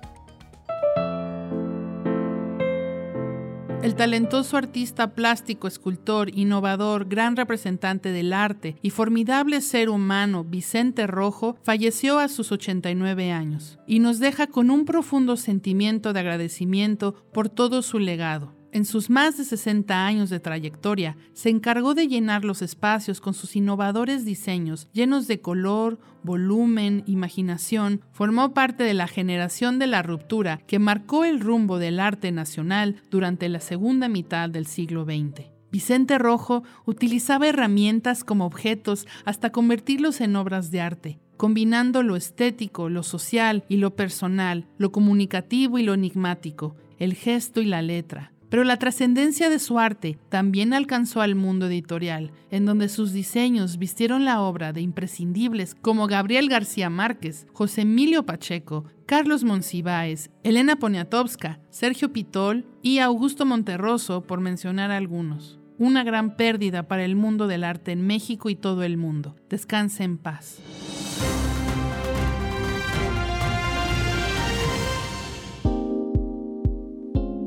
El 3.87 3.95
talentoso 3.95 4.57
artista 4.57 5.14
plástico, 5.14 5.68
escultor, 5.68 6.37
innovador, 6.37 7.09
gran 7.09 7.37
representante 7.37 8.11
del 8.11 8.32
arte 8.32 8.74
y 8.82 8.91
formidable 8.91 9.61
ser 9.61 9.91
humano 9.91 10.43
Vicente 10.43 11.07
Rojo 11.07 11.57
falleció 11.62 12.18
a 12.18 12.26
sus 12.26 12.51
89 12.51 13.30
años 13.30 13.78
y 13.87 14.01
nos 14.01 14.18
deja 14.18 14.49
con 14.49 14.72
un 14.72 14.87
profundo 14.87 15.37
sentimiento 15.37 16.12
de 16.12 16.18
agradecimiento 16.18 17.14
por 17.32 17.49
todo 17.49 17.80
su 17.80 18.01
legado. 18.01 18.56
En 18.77 18.85
sus 18.85 19.09
más 19.09 19.39
de 19.39 19.45
60 19.45 20.05
años 20.05 20.29
de 20.29 20.39
trayectoria, 20.39 21.16
se 21.33 21.49
encargó 21.49 21.95
de 21.95 22.09
llenar 22.09 22.45
los 22.45 22.61
espacios 22.61 23.22
con 23.22 23.33
sus 23.33 23.57
innovadores 23.57 24.27
diseños 24.27 24.87
llenos 24.93 25.27
de 25.27 25.41
color, 25.41 25.99
volumen, 26.22 27.03
imaginación. 27.07 28.03
Formó 28.12 28.53
parte 28.53 28.85
de 28.85 28.93
la 28.93 29.09
generación 29.09 29.79
de 29.79 29.87
la 29.87 30.03
ruptura 30.03 30.59
que 30.66 30.79
marcó 30.79 31.24
el 31.24 31.41
rumbo 31.41 31.79
del 31.79 31.99
arte 31.99 32.33
nacional 32.33 33.01
durante 33.11 33.49
la 33.49 33.61
segunda 33.61 34.09
mitad 34.09 34.51
del 34.51 34.66
siglo 34.66 35.07
XX. 35.07 35.47
Vicente 35.72 36.18
Rojo 36.18 36.62
utilizaba 36.85 37.49
herramientas 37.49 38.24
como 38.24 38.45
objetos 38.45 39.07
hasta 39.24 39.53
convertirlos 39.53 40.20
en 40.20 40.37
obras 40.37 40.70
de 40.70 40.83
arte, 40.83 41.18
combinando 41.39 42.03
lo 42.03 42.14
estético, 42.14 42.91
lo 42.91 43.03
social 43.03 43.64
y 43.70 43.79
lo 43.79 43.97
personal, 43.97 44.66
lo 44.77 44.93
comunicativo 44.93 45.79
y 45.79 45.83
lo 45.83 45.95
enigmático, 45.95 46.77
el 46.99 47.14
gesto 47.14 47.62
y 47.62 47.64
la 47.64 47.81
letra. 47.81 48.33
Pero 48.49 48.65
la 48.65 48.77
trascendencia 48.77 49.51
de 49.51 49.59
su 49.59 49.79
arte 49.79 50.19
también 50.29 50.73
alcanzó 50.73 51.21
al 51.21 51.35
mundo 51.35 51.67
editorial, 51.67 52.33
en 52.51 52.65
donde 52.65 52.89
sus 52.89 53.13
diseños 53.13 53.79
vistieron 53.79 54.25
la 54.25 54.41
obra 54.41 54.73
de 54.73 54.81
imprescindibles 54.81 55.75
como 55.75 56.07
Gabriel 56.07 56.49
García 56.49 56.91
Márquez, 56.91 57.47
José 57.53 57.83
Emilio 57.83 58.25
Pacheco, 58.25 58.85
Carlos 59.07 59.45
Monsiváis, 59.45 60.31
Elena 60.43 60.77
Poniatowska, 60.77 61.61
Sergio 61.71 62.13
Pitol 62.13 62.67
y 62.83 62.99
Augusto 62.99 63.47
Monterroso, 63.47 64.23
por 64.23 64.41
mencionar 64.41 64.91
algunos. 64.91 65.59
Una 65.79 66.05
gran 66.05 66.37
pérdida 66.37 66.89
para 66.89 67.05
el 67.05 67.17
mundo 67.17 67.47
del 67.47 67.65
arte 67.65 67.93
en 67.93 68.07
México 68.07 68.49
y 68.49 68.57
todo 68.57 68.83
el 68.83 68.97
mundo. 68.97 69.37
Descanse 69.51 70.05
en 70.05 70.19
paz. 70.19 70.59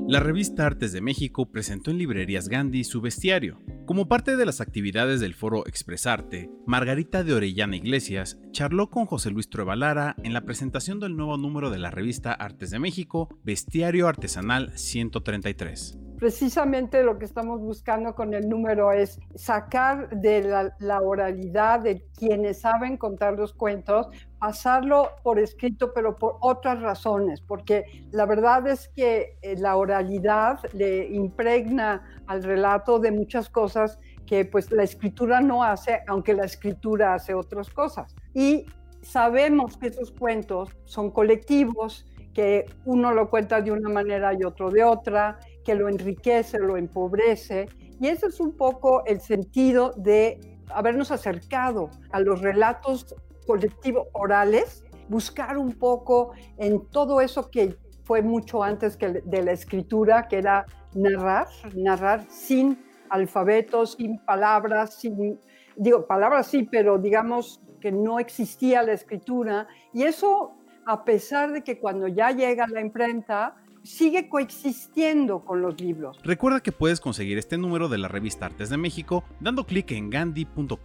La 0.09 0.19
revista 0.19 0.65
Artes 0.65 0.91
de 0.91 1.01
México 1.01 1.51
presentó 1.51 1.91
en 1.91 1.99
librerías 1.99 2.49
Gandhi 2.49 2.83
su 2.83 2.99
bestiario. 2.99 3.61
Como 3.85 4.07
parte 4.07 4.37
de 4.37 4.45
las 4.47 4.59
actividades 4.59 5.19
del 5.19 5.35
foro 5.35 5.67
Expresarte, 5.67 6.49
Margarita 6.65 7.23
de 7.23 7.35
Orellana 7.35 7.75
Iglesias 7.75 8.39
charló 8.49 8.89
con 8.89 9.05
José 9.05 9.29
Luis 9.29 9.51
Truebalara 9.51 10.15
en 10.23 10.33
la 10.33 10.45
presentación 10.45 10.99
del 10.99 11.15
nuevo 11.15 11.37
número 11.37 11.69
de 11.69 11.77
la 11.77 11.91
revista 11.91 12.33
Artes 12.33 12.71
de 12.71 12.79
México, 12.79 13.29
Bestiario 13.43 14.07
Artesanal 14.07 14.75
133 14.75 15.99
precisamente 16.19 17.01
lo 17.01 17.17
que 17.17 17.25
estamos 17.25 17.61
buscando 17.61 18.13
con 18.13 18.33
el 18.33 18.49
número 18.49 18.91
es 18.91 19.19
sacar 19.35 20.09
de 20.09 20.43
la, 20.43 20.75
la, 20.79 21.01
oralidad 21.01 21.79
de 21.79 22.05
quienes 22.17 22.59
saben 22.59 22.97
contar 22.97 23.33
los 23.33 23.53
cuentos, 23.53 24.07
pasarlo 24.37 25.11
por 25.23 25.39
escrito, 25.39 25.93
pero 25.93 26.17
por 26.17 26.37
otras 26.41 26.81
razones, 26.81 27.41
porque 27.41 27.85
la 28.11 28.25
verdad 28.25 28.67
es 28.67 28.89
que 28.89 29.37
eh, 29.41 29.55
la 29.57 29.77
oralidad 29.77 30.59
le 30.73 31.07
impregna 31.07 32.03
al 32.27 32.43
relato 32.43 32.99
de 32.99 33.11
muchas 33.11 33.49
cosas 33.49 33.97
que 34.25 34.45
pues 34.45 34.71
la 34.71 34.83
escritura 34.83 35.39
no 35.39 35.63
hace, 35.63 36.01
aunque 36.07 36.33
la 36.33 36.43
escritura 36.43 37.13
hace 37.13 37.33
otras 37.33 37.69
cosas. 37.69 38.13
Y 38.33 38.65
sabemos 39.01 39.77
que 39.77 39.87
esos 39.87 40.11
cuentos 40.11 40.69
son 40.85 41.11
colectivos, 41.11 42.05
que 42.33 42.65
uno 42.85 43.11
lo 43.11 43.29
cuenta 43.29 43.61
de 43.61 43.71
una 43.71 43.89
manera 43.89 44.33
y 44.33 44.43
otro 44.43 44.69
de 44.69 44.83
otra, 44.83 45.39
que 45.63 45.75
lo 45.75 45.87
enriquece, 45.87 46.59
lo 46.59 46.77
empobrece. 46.77 47.67
Y 47.99 48.07
ese 48.07 48.27
es 48.27 48.39
un 48.39 48.55
poco 48.55 49.03
el 49.05 49.19
sentido 49.21 49.93
de 49.97 50.39
habernos 50.69 51.11
acercado 51.11 51.89
a 52.11 52.19
los 52.19 52.41
relatos 52.41 53.15
colectivos 53.45 54.07
orales, 54.13 54.83
buscar 55.07 55.57
un 55.57 55.73
poco 55.73 56.33
en 56.57 56.85
todo 56.87 57.19
eso 57.21 57.49
que 57.49 57.75
fue 58.03 58.21
mucho 58.21 58.63
antes 58.63 58.95
que 58.97 59.21
de 59.23 59.43
la 59.43 59.51
escritura, 59.51 60.27
que 60.27 60.37
era 60.37 60.65
narrar, 60.93 61.47
narrar 61.75 62.25
sin 62.29 62.77
alfabeto, 63.09 63.85
sin 63.85 64.19
palabras, 64.25 64.95
sin, 64.95 65.39
digo, 65.75 66.05
palabras 66.07 66.47
sí, 66.47 66.67
pero 66.71 66.97
digamos 66.97 67.61
que 67.79 67.91
no 67.91 68.19
existía 68.19 68.83
la 68.83 68.93
escritura. 68.93 69.67
Y 69.93 70.03
eso, 70.03 70.55
a 70.85 71.03
pesar 71.03 71.51
de 71.51 71.63
que 71.63 71.79
cuando 71.79 72.07
ya 72.07 72.31
llega 72.31 72.67
la 72.67 72.81
imprenta, 72.81 73.55
sigue 73.83 74.29
coexistiendo 74.29 75.43
con 75.45 75.61
los 75.61 75.79
libros. 75.79 76.17
Recuerda 76.23 76.61
que 76.61 76.71
puedes 76.71 76.99
conseguir 77.01 77.37
este 77.37 77.57
número 77.57 77.89
de 77.89 77.97
la 77.97 78.07
revista 78.07 78.45
Artes 78.45 78.69
de 78.69 78.77
México 78.77 79.23
dando 79.39 79.65
clic 79.65 79.91
en 79.91 80.09
gandhi.com.mx. 80.09 80.79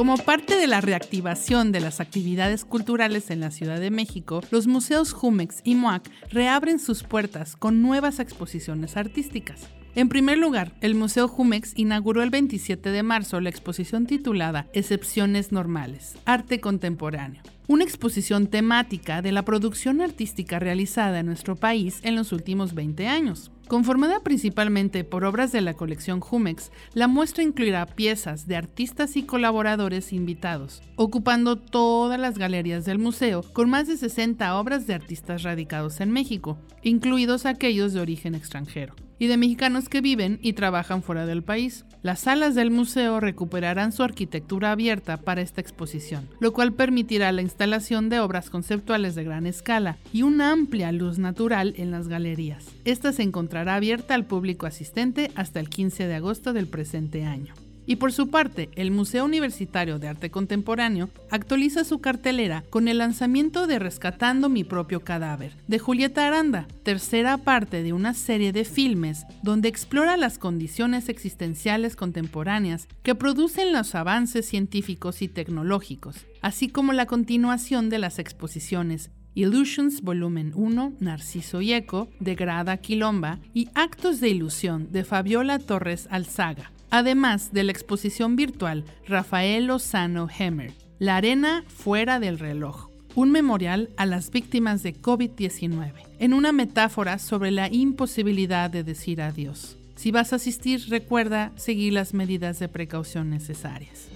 Como 0.00 0.16
parte 0.16 0.56
de 0.56 0.66
la 0.66 0.80
reactivación 0.80 1.72
de 1.72 1.80
las 1.80 2.00
actividades 2.00 2.64
culturales 2.64 3.30
en 3.30 3.40
la 3.40 3.50
Ciudad 3.50 3.78
de 3.78 3.90
México, 3.90 4.40
los 4.50 4.66
museos 4.66 5.12
Jumex 5.12 5.60
y 5.62 5.74
MOAC 5.74 6.08
reabren 6.30 6.78
sus 6.78 7.02
puertas 7.02 7.54
con 7.54 7.82
nuevas 7.82 8.18
exposiciones 8.18 8.96
artísticas. 8.96 9.68
En 9.96 10.08
primer 10.08 10.38
lugar, 10.38 10.72
el 10.82 10.94
Museo 10.94 11.26
Jumex 11.26 11.72
inauguró 11.74 12.22
el 12.22 12.30
27 12.30 12.90
de 12.90 13.02
marzo 13.02 13.40
la 13.40 13.50
exposición 13.50 14.06
titulada 14.06 14.68
Excepciones 14.72 15.50
Normales, 15.50 16.14
Arte 16.26 16.60
Contemporáneo, 16.60 17.42
una 17.66 17.82
exposición 17.82 18.46
temática 18.46 19.20
de 19.20 19.32
la 19.32 19.44
producción 19.44 20.00
artística 20.00 20.60
realizada 20.60 21.18
en 21.18 21.26
nuestro 21.26 21.56
país 21.56 21.98
en 22.04 22.14
los 22.14 22.30
últimos 22.30 22.72
20 22.72 23.08
años. 23.08 23.50
Conformada 23.66 24.20
principalmente 24.20 25.02
por 25.02 25.24
obras 25.24 25.50
de 25.50 25.60
la 25.60 25.74
colección 25.74 26.20
Jumex, 26.20 26.70
la 26.94 27.08
muestra 27.08 27.42
incluirá 27.42 27.84
piezas 27.86 28.46
de 28.46 28.56
artistas 28.56 29.16
y 29.16 29.24
colaboradores 29.24 30.12
invitados, 30.12 30.82
ocupando 30.94 31.56
todas 31.56 32.20
las 32.20 32.38
galerías 32.38 32.84
del 32.84 33.00
museo 33.00 33.42
con 33.52 33.68
más 33.68 33.88
de 33.88 33.96
60 33.96 34.56
obras 34.56 34.86
de 34.86 34.94
artistas 34.94 35.42
radicados 35.42 36.00
en 36.00 36.12
México, 36.12 36.58
incluidos 36.84 37.44
aquellos 37.44 37.92
de 37.92 38.00
origen 38.00 38.36
extranjero 38.36 38.94
y 39.20 39.28
de 39.28 39.36
mexicanos 39.36 39.88
que 39.88 40.00
viven 40.00 40.40
y 40.42 40.54
trabajan 40.54 41.04
fuera 41.04 41.26
del 41.26 41.44
país. 41.44 41.84
Las 42.02 42.20
salas 42.20 42.54
del 42.56 42.72
museo 42.72 43.20
recuperarán 43.20 43.92
su 43.92 44.02
arquitectura 44.02 44.72
abierta 44.72 45.18
para 45.18 45.42
esta 45.42 45.60
exposición, 45.60 46.26
lo 46.40 46.52
cual 46.52 46.72
permitirá 46.72 47.30
la 47.30 47.42
instalación 47.42 48.08
de 48.08 48.18
obras 48.18 48.50
conceptuales 48.50 49.14
de 49.14 49.22
gran 49.22 49.46
escala 49.46 49.98
y 50.12 50.22
una 50.22 50.50
amplia 50.50 50.90
luz 50.90 51.18
natural 51.18 51.74
en 51.76 51.90
las 51.90 52.08
galerías. 52.08 52.64
Esta 52.84 53.12
se 53.12 53.22
encontrará 53.22 53.76
abierta 53.76 54.14
al 54.14 54.24
público 54.24 54.66
asistente 54.66 55.30
hasta 55.34 55.60
el 55.60 55.68
15 55.68 56.06
de 56.06 56.14
agosto 56.14 56.54
del 56.54 56.66
presente 56.66 57.24
año. 57.24 57.52
Y 57.90 57.96
por 57.96 58.12
su 58.12 58.28
parte, 58.28 58.70
el 58.76 58.92
Museo 58.92 59.24
Universitario 59.24 59.98
de 59.98 60.06
Arte 60.06 60.30
Contemporáneo 60.30 61.10
actualiza 61.28 61.82
su 61.82 62.00
cartelera 62.00 62.62
con 62.70 62.86
el 62.86 62.98
lanzamiento 62.98 63.66
de 63.66 63.80
Rescatando 63.80 64.48
mi 64.48 64.62
propio 64.62 65.00
cadáver, 65.00 65.56
de 65.66 65.80
Julieta 65.80 66.24
Aranda, 66.24 66.68
tercera 66.84 67.36
parte 67.38 67.82
de 67.82 67.92
una 67.92 68.14
serie 68.14 68.52
de 68.52 68.64
filmes 68.64 69.26
donde 69.42 69.68
explora 69.68 70.16
las 70.16 70.38
condiciones 70.38 71.08
existenciales 71.08 71.96
contemporáneas 71.96 72.86
que 73.02 73.16
producen 73.16 73.72
los 73.72 73.96
avances 73.96 74.46
científicos 74.46 75.20
y 75.20 75.26
tecnológicos, 75.26 76.28
así 76.42 76.68
como 76.68 76.92
la 76.92 77.06
continuación 77.06 77.90
de 77.90 77.98
las 77.98 78.20
exposiciones 78.20 79.10
Illusions 79.34 80.02
Volumen 80.02 80.52
1, 80.54 80.92
Narciso 81.00 81.60
y 81.60 81.72
Eco, 81.72 82.08
de 82.20 82.36
Grada 82.36 82.76
Quilomba, 82.76 83.40
y 83.52 83.68
Actos 83.74 84.20
de 84.20 84.28
Ilusión, 84.28 84.92
de 84.92 85.02
Fabiola 85.02 85.58
Torres 85.58 86.06
Alzaga, 86.10 86.70
además 86.90 87.52
de 87.52 87.64
la 87.64 87.72
exposición 87.72 88.36
virtual 88.36 88.84
Rafael 89.06 89.66
Lozano 89.66 90.28
Hemmer, 90.36 90.72
La 90.98 91.16
Arena 91.16 91.64
Fuera 91.68 92.20
del 92.20 92.38
Reloj, 92.38 92.88
un 93.14 93.30
memorial 93.30 93.90
a 93.96 94.06
las 94.06 94.30
víctimas 94.30 94.82
de 94.82 94.94
COVID-19, 94.94 95.92
en 96.18 96.34
una 96.34 96.52
metáfora 96.52 97.18
sobre 97.18 97.50
la 97.50 97.72
imposibilidad 97.72 98.70
de 98.70 98.84
decir 98.84 99.22
adiós. 99.22 99.76
Si 99.96 100.10
vas 100.10 100.32
a 100.32 100.36
asistir, 100.36 100.86
recuerda 100.88 101.52
seguir 101.56 101.92
las 101.92 102.14
medidas 102.14 102.58
de 102.58 102.68
precaución 102.68 103.30
necesarias. 103.30 104.08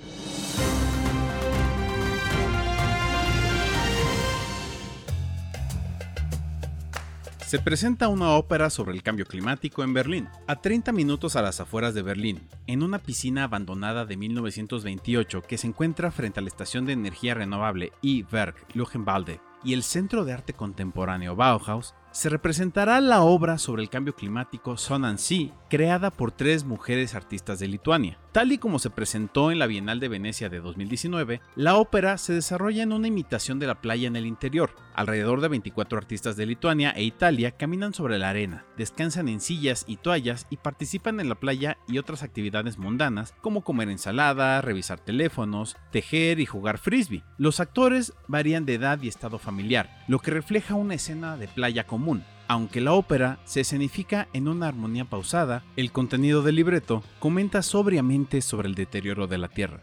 Se 7.55 7.61
presenta 7.61 8.09
una 8.09 8.31
ópera 8.31 8.69
sobre 8.69 8.95
el 8.95 9.05
cambio 9.05 9.27
climático 9.27 9.85
en 9.85 9.95
Berlín, 9.95 10.29
a 10.49 10.57
30 10.57 10.91
minutos 10.91 11.37
a 11.37 11.43
las 11.43 11.61
afueras 11.61 11.95
de 11.95 12.03
Berlín, 12.03 12.49
en 12.67 12.83
una 12.83 12.99
piscina 12.99 13.45
abandonada 13.45 14.05
de 14.05 14.17
1928 14.17 15.41
que 15.43 15.57
se 15.57 15.69
encuentra 15.69 16.11
frente 16.11 16.41
a 16.41 16.43
la 16.43 16.49
estación 16.49 16.85
de 16.85 16.95
energía 16.95 17.33
renovable 17.35 17.93
E-Werk 18.03 18.75
Luchenwalde 18.75 19.39
y 19.63 19.73
el 19.73 19.85
Centro 19.85 20.25
de 20.25 20.33
Arte 20.33 20.53
Contemporáneo 20.53 21.37
Bauhaus, 21.37 21.95
se 22.11 22.29
representará 22.29 23.01
la 23.01 23.23
obra 23.23 23.57
sobre 23.59 23.85
el 23.85 23.89
cambio 23.89 24.17
climático 24.17 24.77
Son 24.77 25.05
and 25.05 25.19
Sea, 25.19 25.53
creada 25.75 26.13
por 26.13 26.31
tres 26.31 26.63
mujeres 26.63 27.17
artistas 27.17 27.59
de 27.59 27.67
Lituania. 27.67 28.17
Tal 28.31 28.53
y 28.53 28.59
como 28.59 28.79
se 28.79 28.91
presentó 28.91 29.51
en 29.51 29.59
la 29.59 29.67
Bienal 29.67 29.99
de 29.99 30.07
Venecia 30.07 30.49
de 30.49 30.61
2019, 30.61 31.41
la 31.57 31.75
ópera 31.75 32.17
se 32.17 32.33
desarrolla 32.33 32.85
en 32.85 32.93
una 32.93 33.09
imitación 33.09 33.59
de 33.59 33.67
la 33.67 33.81
playa 33.81 34.07
en 34.07 34.15
el 34.15 34.25
interior. 34.25 34.71
Alrededor 34.95 35.41
de 35.41 35.49
24 35.49 35.99
artistas 35.99 36.37
de 36.37 36.47
Lituania 36.47 36.93
e 36.93 37.03
Italia 37.03 37.51
caminan 37.51 37.93
sobre 37.93 38.21
la 38.21 38.31
arena, 38.31 38.65
descansan 38.77 39.29
en 39.29 39.41
sillas 39.41 39.85
y 39.89 39.97
toallas 39.97 40.47
y 40.49 40.59
participan 40.59 41.19
en 41.19 41.29
la 41.29 41.35
playa 41.35 41.77
y 41.89 41.99
otras 41.99 42.23
actividades 42.23 42.79
mundanas 42.79 43.35
como 43.41 43.65
comer 43.65 43.89
ensalada, 43.89 44.61
revisar 44.61 45.01
teléfonos, 45.01 45.77
tejer 45.91 46.39
y 46.39 46.47
jugar 46.47 46.79
frisbee. 46.79 47.25
Los 47.37 47.59
actores 47.59 48.13
varían 48.29 48.65
de 48.65 48.75
edad 48.75 49.03
y 49.03 49.09
estado 49.09 49.41
familiar, 49.41 50.05
lo 50.07 50.21
que 50.21 50.31
refleja 50.31 50.77
una 50.77 50.95
escena 50.95 51.37
de 51.37 51.49
playa 51.49 51.85
común. 51.85 52.23
Aunque 52.47 52.81
la 52.81 52.93
ópera 52.93 53.39
se 53.45 53.61
escenifica 53.61 54.29
en 54.35 54.49
una 54.49 54.69
armonía 54.69 55.07
pausada, 55.07 55.65
el 55.77 55.93
contenido 55.93 56.43
del 56.43 56.57
libreto 56.57 57.03
comenta 57.19 57.63
sobriamente 57.63 58.43
sobre 58.43 58.69
el 58.69 58.75
deterioro 58.75 59.27
de 59.27 59.39
la 59.39 59.49
Tierra. 59.49 59.81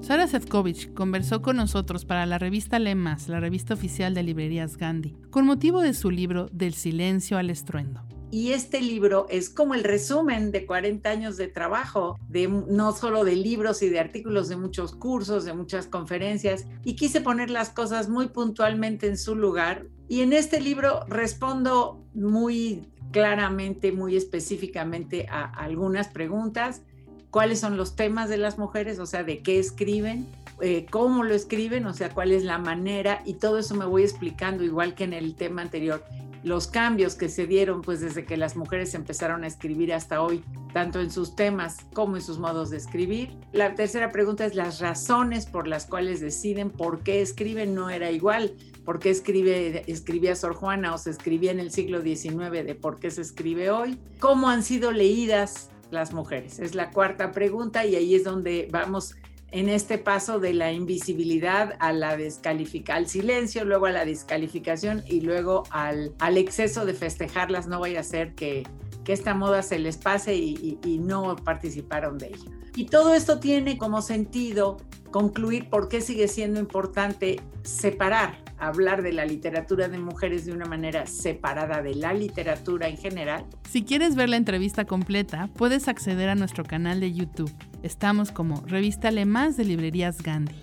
Sara 0.00 0.28
Sefcovic 0.28 0.92
conversó 0.92 1.42
con 1.42 1.56
nosotros 1.56 2.04
para 2.04 2.26
la 2.26 2.38
revista 2.38 2.78
Lemas, 2.78 3.26
la 3.28 3.40
revista 3.40 3.74
oficial 3.74 4.14
de 4.14 4.22
librerías 4.22 4.76
Gandhi, 4.76 5.16
con 5.30 5.46
motivo 5.46 5.80
de 5.80 5.94
su 5.94 6.10
libro 6.10 6.46
Del 6.52 6.74
silencio 6.74 7.36
al 7.38 7.50
estruendo. 7.50 8.13
Y 8.34 8.50
este 8.50 8.80
libro 8.80 9.28
es 9.30 9.48
como 9.48 9.74
el 9.74 9.84
resumen 9.84 10.50
de 10.50 10.66
40 10.66 11.08
años 11.08 11.36
de 11.36 11.46
trabajo, 11.46 12.18
de, 12.28 12.48
no 12.48 12.90
solo 12.90 13.24
de 13.24 13.36
libros 13.36 13.80
y 13.80 13.88
de 13.88 14.00
artículos, 14.00 14.48
de 14.48 14.56
muchos 14.56 14.92
cursos, 14.92 15.44
de 15.44 15.52
muchas 15.52 15.86
conferencias, 15.86 16.66
y 16.82 16.96
quise 16.96 17.20
poner 17.20 17.48
las 17.48 17.70
cosas 17.70 18.08
muy 18.08 18.26
puntualmente 18.26 19.06
en 19.06 19.18
su 19.18 19.36
lugar. 19.36 19.86
Y 20.08 20.22
en 20.22 20.32
este 20.32 20.60
libro 20.60 21.04
respondo 21.06 22.04
muy 22.12 22.90
claramente, 23.12 23.92
muy 23.92 24.16
específicamente 24.16 25.28
a 25.30 25.44
algunas 25.44 26.08
preguntas. 26.08 26.82
Cuáles 27.30 27.60
son 27.60 27.76
los 27.76 27.94
temas 27.94 28.28
de 28.28 28.38
las 28.38 28.58
mujeres, 28.58 28.98
o 28.98 29.06
sea, 29.06 29.22
de 29.22 29.44
qué 29.44 29.60
escriben, 29.60 30.26
eh, 30.60 30.86
cómo 30.90 31.24
lo 31.24 31.34
escriben, 31.34 31.86
o 31.86 31.94
sea, 31.94 32.10
cuál 32.10 32.32
es 32.32 32.44
la 32.44 32.58
manera, 32.58 33.22
y 33.24 33.34
todo 33.34 33.58
eso 33.58 33.74
me 33.74 33.84
voy 33.84 34.02
explicando, 34.02 34.64
igual 34.64 34.94
que 34.94 35.04
en 35.04 35.12
el 35.12 35.34
tema 35.34 35.62
anterior, 35.62 36.04
los 36.44 36.66
cambios 36.66 37.14
que 37.14 37.30
se 37.30 37.46
dieron 37.46 37.80
pues 37.80 38.00
desde 38.00 38.26
que 38.26 38.36
las 38.36 38.54
mujeres 38.54 38.94
empezaron 38.94 39.44
a 39.44 39.46
escribir 39.46 39.94
hasta 39.94 40.20
hoy, 40.20 40.44
tanto 40.74 41.00
en 41.00 41.10
sus 41.10 41.34
temas 41.34 41.78
como 41.94 42.16
en 42.16 42.22
sus 42.22 42.38
modos 42.38 42.68
de 42.68 42.76
escribir. 42.76 43.30
La 43.52 43.74
tercera 43.74 44.12
pregunta 44.12 44.44
es 44.44 44.54
las 44.54 44.78
razones 44.78 45.46
por 45.46 45.66
las 45.66 45.86
cuales 45.86 46.20
deciden 46.20 46.68
por 46.68 47.00
qué 47.00 47.22
escriben, 47.22 47.74
no 47.74 47.88
era 47.88 48.10
igual, 48.10 48.52
por 48.84 48.98
qué 48.98 49.08
escribe, 49.08 49.84
escribía 49.86 50.36
Sor 50.36 50.54
Juana 50.54 50.94
o 50.94 50.98
se 50.98 51.10
escribía 51.10 51.50
en 51.50 51.60
el 51.60 51.70
siglo 51.70 52.02
XIX 52.02 52.50
de 52.50 52.74
por 52.74 53.00
qué 53.00 53.10
se 53.10 53.22
escribe 53.22 53.70
hoy, 53.70 53.98
cómo 54.20 54.50
han 54.50 54.62
sido 54.62 54.92
leídas 54.92 55.70
las 55.90 56.12
mujeres? 56.12 56.58
Es 56.58 56.74
la 56.74 56.90
cuarta 56.90 57.32
pregunta 57.32 57.86
y 57.86 57.96
ahí 57.96 58.14
es 58.14 58.24
donde 58.24 58.68
vamos 58.70 59.14
en 59.54 59.68
este 59.68 59.98
paso 59.98 60.40
de 60.40 60.52
la 60.52 60.72
invisibilidad 60.72 61.76
a 61.78 61.92
la 61.92 62.16
descalificación, 62.16 62.98
al 62.98 63.08
silencio, 63.08 63.64
luego 63.64 63.86
a 63.86 63.92
la 63.92 64.04
descalificación 64.04 65.04
y 65.06 65.20
luego 65.20 65.62
al, 65.70 66.12
exceso 66.36 66.84
de 66.84 66.92
festejarlas. 66.92 67.68
No 67.68 67.78
vaya 67.78 68.00
a 68.00 68.02
ser 68.02 68.34
que, 68.34 68.64
esta 69.06 69.34
moda 69.34 69.62
se 69.62 69.78
les 69.78 69.96
pase 69.96 70.34
y, 70.34 70.78
y 70.82 70.98
no 70.98 71.36
participaron 71.36 72.18
de 72.18 72.28
ella. 72.28 72.50
Y 72.74 72.86
todo 72.86 73.14
esto 73.14 73.38
tiene 73.38 73.78
como 73.78 74.02
sentido 74.02 74.78
concluir 75.12 75.70
por 75.70 75.88
qué 75.88 76.00
sigue 76.00 76.26
siendo 76.26 76.58
importante 76.58 77.40
separar, 77.62 78.43
hablar 78.58 79.02
de 79.02 79.12
la 79.12 79.24
literatura 79.24 79.88
de 79.88 79.98
mujeres 79.98 80.46
de 80.46 80.52
una 80.52 80.66
manera 80.66 81.06
separada 81.06 81.82
de 81.82 81.94
la 81.94 82.12
literatura 82.12 82.88
en 82.88 82.96
general. 82.96 83.44
Si 83.68 83.84
quieres 83.84 84.14
ver 84.14 84.28
la 84.28 84.36
entrevista 84.36 84.84
completa, 84.84 85.48
puedes 85.56 85.88
acceder 85.88 86.28
a 86.28 86.34
nuestro 86.34 86.64
canal 86.64 87.00
de 87.00 87.12
YouTube. 87.12 87.52
Estamos 87.82 88.32
como 88.32 88.62
Revista 88.66 89.10
Más 89.24 89.56
de 89.56 89.64
Librerías 89.64 90.22
Gandhi. 90.22 90.54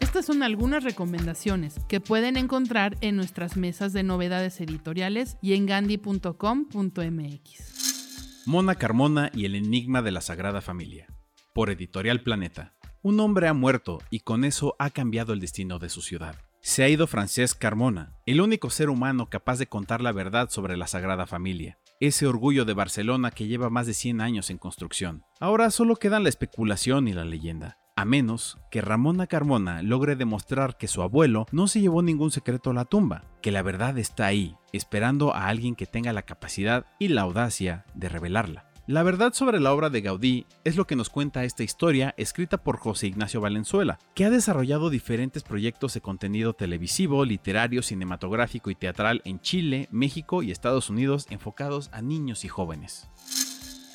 Estas 0.00 0.26
son 0.26 0.42
algunas 0.42 0.84
recomendaciones 0.84 1.76
que 1.86 2.00
pueden 2.00 2.36
encontrar 2.36 2.96
en 3.02 3.14
nuestras 3.14 3.56
mesas 3.56 3.92
de 3.92 4.02
novedades 4.02 4.60
editoriales 4.60 5.36
y 5.40 5.54
en 5.54 5.66
gandhi.com.mx. 5.66 7.87
Mona 8.48 8.76
Carmona 8.76 9.30
y 9.34 9.44
el 9.44 9.54
enigma 9.54 10.00
de 10.00 10.10
la 10.10 10.22
Sagrada 10.22 10.62
Familia. 10.62 11.06
Por 11.52 11.68
Editorial 11.68 12.22
Planeta. 12.22 12.72
Un 13.02 13.20
hombre 13.20 13.46
ha 13.46 13.52
muerto 13.52 13.98
y 14.08 14.20
con 14.20 14.42
eso 14.42 14.74
ha 14.78 14.88
cambiado 14.88 15.34
el 15.34 15.40
destino 15.40 15.78
de 15.78 15.90
su 15.90 16.00
ciudad. 16.00 16.34
Se 16.62 16.82
ha 16.82 16.88
ido 16.88 17.06
Francesc 17.06 17.58
Carmona, 17.58 18.14
el 18.24 18.40
único 18.40 18.70
ser 18.70 18.88
humano 18.88 19.28
capaz 19.28 19.58
de 19.58 19.66
contar 19.66 20.00
la 20.00 20.12
verdad 20.12 20.48
sobre 20.48 20.78
la 20.78 20.86
Sagrada 20.86 21.26
Familia, 21.26 21.78
ese 22.00 22.26
orgullo 22.26 22.64
de 22.64 22.72
Barcelona 22.72 23.32
que 23.32 23.48
lleva 23.48 23.68
más 23.68 23.86
de 23.86 23.92
100 23.92 24.22
años 24.22 24.48
en 24.48 24.56
construcción. 24.56 25.24
Ahora 25.40 25.70
solo 25.70 25.96
quedan 25.96 26.22
la 26.22 26.30
especulación 26.30 27.06
y 27.06 27.12
la 27.12 27.26
leyenda 27.26 27.76
a 27.98 28.04
menos 28.04 28.58
que 28.70 28.80
Ramona 28.80 29.26
Carmona 29.26 29.82
logre 29.82 30.14
demostrar 30.14 30.76
que 30.76 30.86
su 30.86 31.02
abuelo 31.02 31.46
no 31.50 31.66
se 31.66 31.80
llevó 31.80 32.00
ningún 32.00 32.30
secreto 32.30 32.70
a 32.70 32.74
la 32.74 32.84
tumba, 32.84 33.24
que 33.42 33.50
la 33.50 33.60
verdad 33.62 33.98
está 33.98 34.26
ahí, 34.26 34.54
esperando 34.72 35.34
a 35.34 35.48
alguien 35.48 35.74
que 35.74 35.86
tenga 35.86 36.12
la 36.12 36.22
capacidad 36.22 36.86
y 37.00 37.08
la 37.08 37.22
audacia 37.22 37.86
de 37.94 38.08
revelarla. 38.08 38.70
La 38.86 39.02
verdad 39.02 39.32
sobre 39.32 39.58
la 39.58 39.72
obra 39.72 39.90
de 39.90 40.00
Gaudí 40.00 40.46
es 40.62 40.76
lo 40.76 40.86
que 40.86 40.94
nos 40.94 41.10
cuenta 41.10 41.42
esta 41.42 41.64
historia 41.64 42.14
escrita 42.16 42.58
por 42.58 42.76
José 42.76 43.08
Ignacio 43.08 43.40
Valenzuela, 43.40 43.98
que 44.14 44.24
ha 44.24 44.30
desarrollado 44.30 44.90
diferentes 44.90 45.42
proyectos 45.42 45.92
de 45.94 46.00
contenido 46.00 46.52
televisivo, 46.52 47.24
literario, 47.24 47.82
cinematográfico 47.82 48.70
y 48.70 48.76
teatral 48.76 49.22
en 49.24 49.40
Chile, 49.40 49.88
México 49.90 50.44
y 50.44 50.52
Estados 50.52 50.88
Unidos 50.88 51.26
enfocados 51.30 51.90
a 51.92 52.00
niños 52.00 52.44
y 52.44 52.48
jóvenes. 52.48 53.08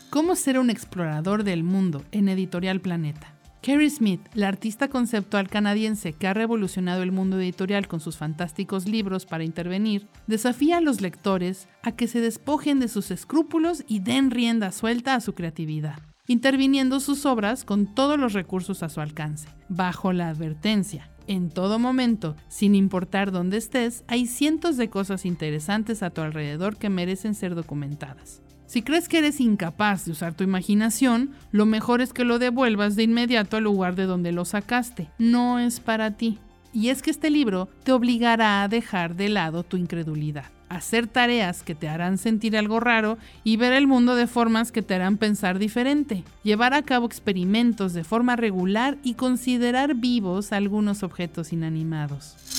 ¿Cómo 0.10 0.36
ser 0.36 0.60
un 0.60 0.70
explorador 0.70 1.46
del 1.46 1.64
mundo 1.64 2.04
en 2.12 2.28
Editorial 2.28 2.82
Planeta? 2.82 3.33
Carrie 3.64 3.90
Smith, 3.90 4.20
la 4.34 4.50
artista 4.50 4.90
conceptual 4.90 5.48
canadiense 5.48 6.12
que 6.12 6.28
ha 6.28 6.34
revolucionado 6.34 7.02
el 7.02 7.14
mundo 7.14 7.40
editorial 7.40 7.88
con 7.88 8.02
sus 8.02 8.18
fantásticos 8.18 8.90
libros 8.90 9.26
para 9.26 9.46
intervenir, 9.46 10.10
desafía 10.28 10.78
a 10.78 10.82
los 10.82 11.00
lectores 11.00 11.70
a 11.82 11.94
que 11.94 12.10
se 12.10 12.20
despojen 12.20 12.82
de 12.82 12.90
sus 12.90 13.10
escrúpulos 13.10 13.86
y 13.88 14.02
den 14.02 14.32
rienda 14.32 14.74
suelta 14.74 15.16
a 15.16 15.22
su 15.22 15.34
creatividad, 15.34 15.98
interviniendo 16.28 17.00
sus 17.00 17.26
obras 17.26 17.64
con 17.64 17.96
todos 17.96 18.20
los 18.20 18.34
recursos 18.34 18.84
a 18.84 18.90
su 18.90 19.00
alcance, 19.00 19.48
bajo 19.70 20.12
la 20.12 20.28
advertencia. 20.28 21.10
En 21.28 21.50
todo 21.50 21.80
momento, 21.80 22.36
sin 22.50 22.76
importar 22.76 23.32
dónde 23.32 23.56
estés, 23.56 24.04
hay 24.08 24.28
cientos 24.28 24.76
de 24.76 24.90
cosas 24.90 25.26
interesantes 25.26 26.04
a 26.04 26.10
tu 26.10 26.20
alrededor 26.20 26.76
que 26.76 26.90
merecen 26.90 27.34
ser 27.34 27.56
documentadas. 27.56 28.42
Si 28.74 28.82
crees 28.82 29.08
que 29.08 29.20
eres 29.20 29.40
incapaz 29.40 30.04
de 30.04 30.14
usar 30.14 30.34
tu 30.34 30.44
imaginación, 30.44 31.30
lo 31.52 31.68
mejor 31.68 32.02
es 32.02 32.12
que 32.12 32.24
lo 32.24 32.40
devuelvas 32.40 32.96
de 32.96 33.04
inmediato 33.04 33.58
al 33.58 33.66
lugar 33.66 33.94
de 33.94 34.06
donde 34.06 34.32
lo 34.32 34.46
sacaste. 34.46 35.12
No 35.20 35.60
es 35.60 35.80
para 35.80 36.18
ti. 36.18 36.40
Y 36.74 36.90
es 36.90 37.04
que 37.04 37.12
este 37.12 37.30
libro 37.30 37.70
te 37.84 37.92
obligará 37.92 38.64
a 38.64 38.68
dejar 38.68 39.16
de 39.16 39.30
lado 39.30 39.62
tu 39.62 39.78
incredulidad, 39.78 40.46
hacer 40.70 41.06
tareas 41.06 41.62
que 41.62 41.76
te 41.76 41.88
harán 41.88 42.18
sentir 42.18 42.58
algo 42.58 42.80
raro 42.80 43.20
y 43.44 43.58
ver 43.58 43.74
el 43.74 43.86
mundo 43.86 44.16
de 44.16 44.26
formas 44.26 44.72
que 44.72 44.82
te 44.82 44.96
harán 44.96 45.18
pensar 45.18 45.60
diferente, 45.60 46.24
llevar 46.42 46.74
a 46.74 46.82
cabo 46.82 47.06
experimentos 47.06 47.94
de 47.94 48.04
forma 48.04 48.36
regular 48.36 48.98
y 49.04 49.14
considerar 49.14 49.94
vivos 49.94 50.52
algunos 50.52 51.04
objetos 51.04 51.54
inanimados. 51.54 52.53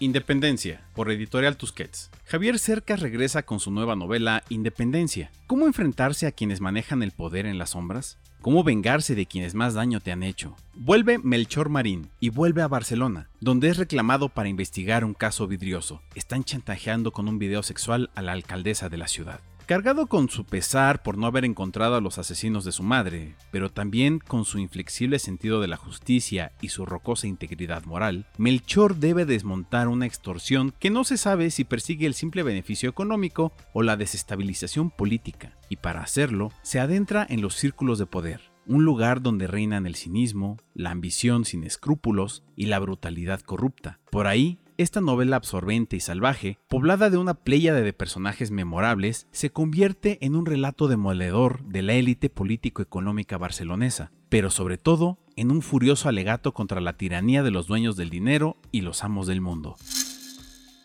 Independencia, 0.00 0.80
por 0.94 1.10
Editorial 1.10 1.56
Tusquets. 1.56 2.10
Javier 2.24 2.60
Cercas 2.60 3.00
regresa 3.00 3.42
con 3.42 3.58
su 3.58 3.72
nueva 3.72 3.96
novela 3.96 4.44
Independencia. 4.48 5.32
¿Cómo 5.48 5.66
enfrentarse 5.66 6.28
a 6.28 6.32
quienes 6.32 6.60
manejan 6.60 7.02
el 7.02 7.10
poder 7.10 7.46
en 7.46 7.58
las 7.58 7.70
sombras? 7.70 8.16
¿Cómo 8.40 8.62
vengarse 8.62 9.16
de 9.16 9.26
quienes 9.26 9.54
más 9.54 9.74
daño 9.74 9.98
te 9.98 10.12
han 10.12 10.22
hecho? 10.22 10.54
Vuelve 10.74 11.18
Melchor 11.18 11.68
Marín 11.68 12.10
y 12.20 12.28
vuelve 12.28 12.62
a 12.62 12.68
Barcelona, 12.68 13.28
donde 13.40 13.70
es 13.70 13.76
reclamado 13.76 14.28
para 14.28 14.48
investigar 14.48 15.04
un 15.04 15.14
caso 15.14 15.48
vidrioso. 15.48 16.00
Están 16.14 16.44
chantajeando 16.44 17.10
con 17.10 17.26
un 17.26 17.40
video 17.40 17.64
sexual 17.64 18.10
a 18.14 18.22
la 18.22 18.32
alcaldesa 18.32 18.88
de 18.88 18.98
la 18.98 19.08
ciudad 19.08 19.40
cargado 19.68 20.06
con 20.06 20.30
su 20.30 20.46
pesar 20.46 21.02
por 21.02 21.18
no 21.18 21.26
haber 21.26 21.44
encontrado 21.44 21.94
a 21.94 22.00
los 22.00 22.16
asesinos 22.16 22.64
de 22.64 22.72
su 22.72 22.82
madre, 22.82 23.34
pero 23.50 23.68
también 23.68 24.18
con 24.18 24.46
su 24.46 24.58
inflexible 24.58 25.18
sentido 25.18 25.60
de 25.60 25.68
la 25.68 25.76
justicia 25.76 26.52
y 26.62 26.70
su 26.70 26.86
rocosa 26.86 27.26
integridad 27.26 27.84
moral, 27.84 28.26
Melchor 28.38 28.96
debe 28.96 29.26
desmontar 29.26 29.88
una 29.88 30.06
extorsión 30.06 30.72
que 30.78 30.88
no 30.88 31.04
se 31.04 31.18
sabe 31.18 31.50
si 31.50 31.64
persigue 31.64 32.06
el 32.06 32.14
simple 32.14 32.42
beneficio 32.42 32.88
económico 32.88 33.52
o 33.74 33.82
la 33.82 33.98
desestabilización 33.98 34.88
política, 34.90 35.58
y 35.68 35.76
para 35.76 36.00
hacerlo 36.00 36.50
se 36.62 36.80
adentra 36.80 37.26
en 37.28 37.42
los 37.42 37.54
círculos 37.54 37.98
de 37.98 38.06
poder, 38.06 38.40
un 38.66 38.86
lugar 38.86 39.20
donde 39.20 39.48
reinan 39.48 39.86
el 39.86 39.96
cinismo, 39.96 40.56
la 40.72 40.92
ambición 40.92 41.44
sin 41.44 41.62
escrúpulos 41.62 42.42
y 42.56 42.66
la 42.66 42.78
brutalidad 42.78 43.42
corrupta. 43.42 44.00
Por 44.10 44.28
ahí 44.28 44.60
esta 44.78 45.00
novela 45.00 45.36
absorbente 45.36 45.96
y 45.96 46.00
salvaje, 46.00 46.58
poblada 46.68 47.10
de 47.10 47.18
una 47.18 47.34
pléyade 47.34 47.82
de 47.82 47.92
personajes 47.92 48.52
memorables, 48.52 49.26
se 49.32 49.50
convierte 49.50 50.24
en 50.24 50.36
un 50.36 50.46
relato 50.46 50.86
demoledor 50.86 51.64
de 51.64 51.82
la 51.82 51.94
élite 51.94 52.30
político-económica 52.30 53.36
barcelonesa, 53.36 54.12
pero 54.28 54.50
sobre 54.50 54.78
todo 54.78 55.18
en 55.34 55.50
un 55.50 55.62
furioso 55.62 56.08
alegato 56.08 56.54
contra 56.54 56.80
la 56.80 56.96
tiranía 56.96 57.42
de 57.42 57.50
los 57.50 57.66
dueños 57.66 57.96
del 57.96 58.08
dinero 58.08 58.56
y 58.70 58.82
los 58.82 59.02
amos 59.02 59.26
del 59.26 59.40
mundo. 59.40 59.76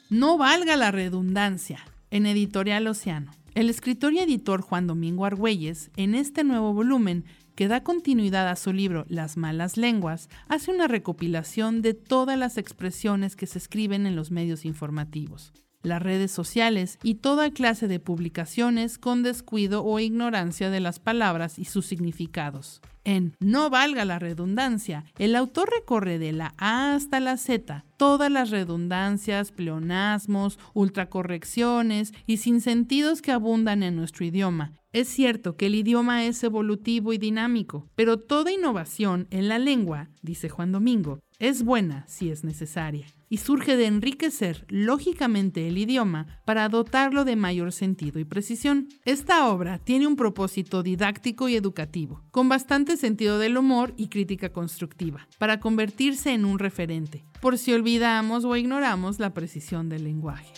No 0.09 0.39
valga 0.39 0.75
la 0.75 0.91
redundancia. 0.91 1.79
En 2.09 2.27
Editorial 2.27 2.85
Océano. 2.87 3.31
El 3.55 3.69
escritor 3.69 4.13
y 4.13 4.19
editor 4.19 4.61
Juan 4.61 4.87
Domingo 4.87 5.25
Argüelles, 5.25 5.91
en 5.95 6.15
este 6.15 6.43
nuevo 6.43 6.73
volumen, 6.73 7.25
que 7.55 7.67
da 7.67 7.83
continuidad 7.83 8.47
a 8.47 8.55
su 8.55 8.73
libro 8.73 9.05
Las 9.09 9.37
malas 9.37 9.77
lenguas, 9.77 10.29
hace 10.47 10.71
una 10.71 10.87
recopilación 10.87 11.81
de 11.81 11.93
todas 11.93 12.37
las 12.37 12.57
expresiones 12.57 13.35
que 13.35 13.47
se 13.47 13.57
escriben 13.57 14.05
en 14.05 14.15
los 14.15 14.31
medios 14.31 14.65
informativos, 14.65 15.53
las 15.83 16.01
redes 16.01 16.31
sociales 16.31 16.97
y 17.03 17.15
toda 17.15 17.51
clase 17.51 17.87
de 17.87 17.99
publicaciones 17.99 18.97
con 18.97 19.23
descuido 19.23 19.83
o 19.83 19.99
ignorancia 19.99 20.69
de 20.69 20.79
las 20.79 20.99
palabras 20.99 21.59
y 21.59 21.65
sus 21.65 21.85
significados. 21.85 22.81
En 23.05 23.35
No 23.39 23.69
valga 23.69 24.05
la 24.05 24.17
redundancia, 24.17 25.03
el 25.17 25.35
autor 25.35 25.69
recorre 25.77 26.19
de 26.19 26.31
la 26.31 26.53
A 26.57 26.95
hasta 26.95 27.19
la 27.19 27.35
Z 27.35 27.85
todas 27.97 28.31
las 28.31 28.49
redundancias, 28.49 29.51
pleonasmos, 29.51 30.57
ultracorrecciones 30.73 32.13
y 32.25 32.37
sinsentidos 32.37 33.21
que 33.21 33.33
abundan 33.33 33.83
en 33.83 33.97
nuestro 33.97 34.25
idioma. 34.25 34.71
Es 34.93 35.07
cierto 35.07 35.57
que 35.57 35.65
el 35.65 35.73
idioma 35.73 36.23
es 36.25 36.43
evolutivo 36.43 37.13
y 37.13 37.17
dinámico, 37.17 37.89
pero 37.95 38.19
toda 38.19 38.51
innovación 38.51 39.27
en 39.31 39.47
la 39.47 39.57
lengua, 39.57 40.09
dice 40.21 40.49
Juan 40.49 40.71
Domingo, 40.71 41.19
es 41.39 41.63
buena 41.63 42.05
si 42.07 42.29
es 42.29 42.43
necesaria 42.43 43.07
y 43.27 43.37
surge 43.37 43.75
de 43.75 43.87
enriquecer 43.87 44.65
lógicamente 44.69 45.67
el 45.67 45.79
idioma 45.79 46.27
para 46.45 46.69
dotarlo 46.69 47.25
de 47.25 47.35
mayor 47.35 47.71
sentido 47.71 48.19
y 48.19 48.23
precisión. 48.23 48.87
Esta 49.03 49.47
obra 49.49 49.79
tiene 49.79 50.05
un 50.05 50.15
propósito 50.15 50.83
didáctico 50.83 51.49
y 51.49 51.55
educativo, 51.55 52.21
con 52.29 52.47
bastante 52.47 52.95
sentido 52.95 53.39
del 53.39 53.57
humor 53.57 53.95
y 53.97 54.09
crítica 54.09 54.53
constructiva, 54.53 55.27
para 55.39 55.59
convertirse 55.59 56.33
en 56.33 56.45
un 56.45 56.59
referente, 56.59 57.25
por 57.41 57.57
si 57.57 57.73
olvidamos 57.73 58.45
o 58.45 58.55
ignoramos 58.55 59.17
la 59.17 59.33
precisión 59.33 59.89
del 59.89 60.03
lenguaje. 60.03 60.53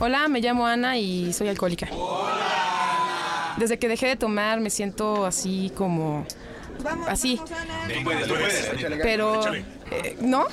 Hola, 0.00 0.28
me 0.28 0.40
llamo 0.40 0.66
Ana 0.66 0.98
y 0.98 1.32
soy 1.32 1.48
alcohólica. 1.48 1.88
Desde 3.56 3.78
que 3.78 3.88
dejé 3.88 4.06
de 4.08 4.16
tomar 4.16 4.60
me 4.60 4.70
siento 4.70 5.26
así 5.26 5.70
como... 5.76 6.26
Así. 7.06 7.38
Pero... 9.02 9.40
eh, 9.90 10.16
¿No? 10.20 10.46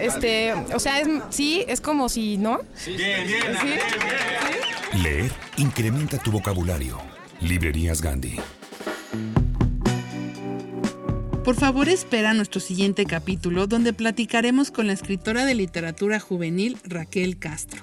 Este, 0.00 0.52
o 0.52 0.78
sea, 0.78 1.00
es, 1.00 1.08
sí, 1.30 1.64
es 1.68 1.80
como 1.80 2.08
si, 2.08 2.36
¿no? 2.36 2.60
Bien, 2.86 3.26
bien, 3.26 3.42
¿Sí? 3.62 4.98
Leer 4.98 5.32
incrementa 5.56 6.18
tu 6.18 6.30
vocabulario. 6.30 6.98
Librerías 7.40 8.02
Gandhi. 8.02 8.36
Por 11.44 11.54
favor, 11.54 11.88
espera 11.88 12.34
nuestro 12.34 12.60
siguiente 12.60 13.06
capítulo 13.06 13.66
donde 13.66 13.94
platicaremos 13.94 14.70
con 14.70 14.86
la 14.88 14.92
escritora 14.92 15.46
de 15.46 15.54
literatura 15.54 16.20
juvenil 16.20 16.76
Raquel 16.84 17.38
Castro. 17.38 17.82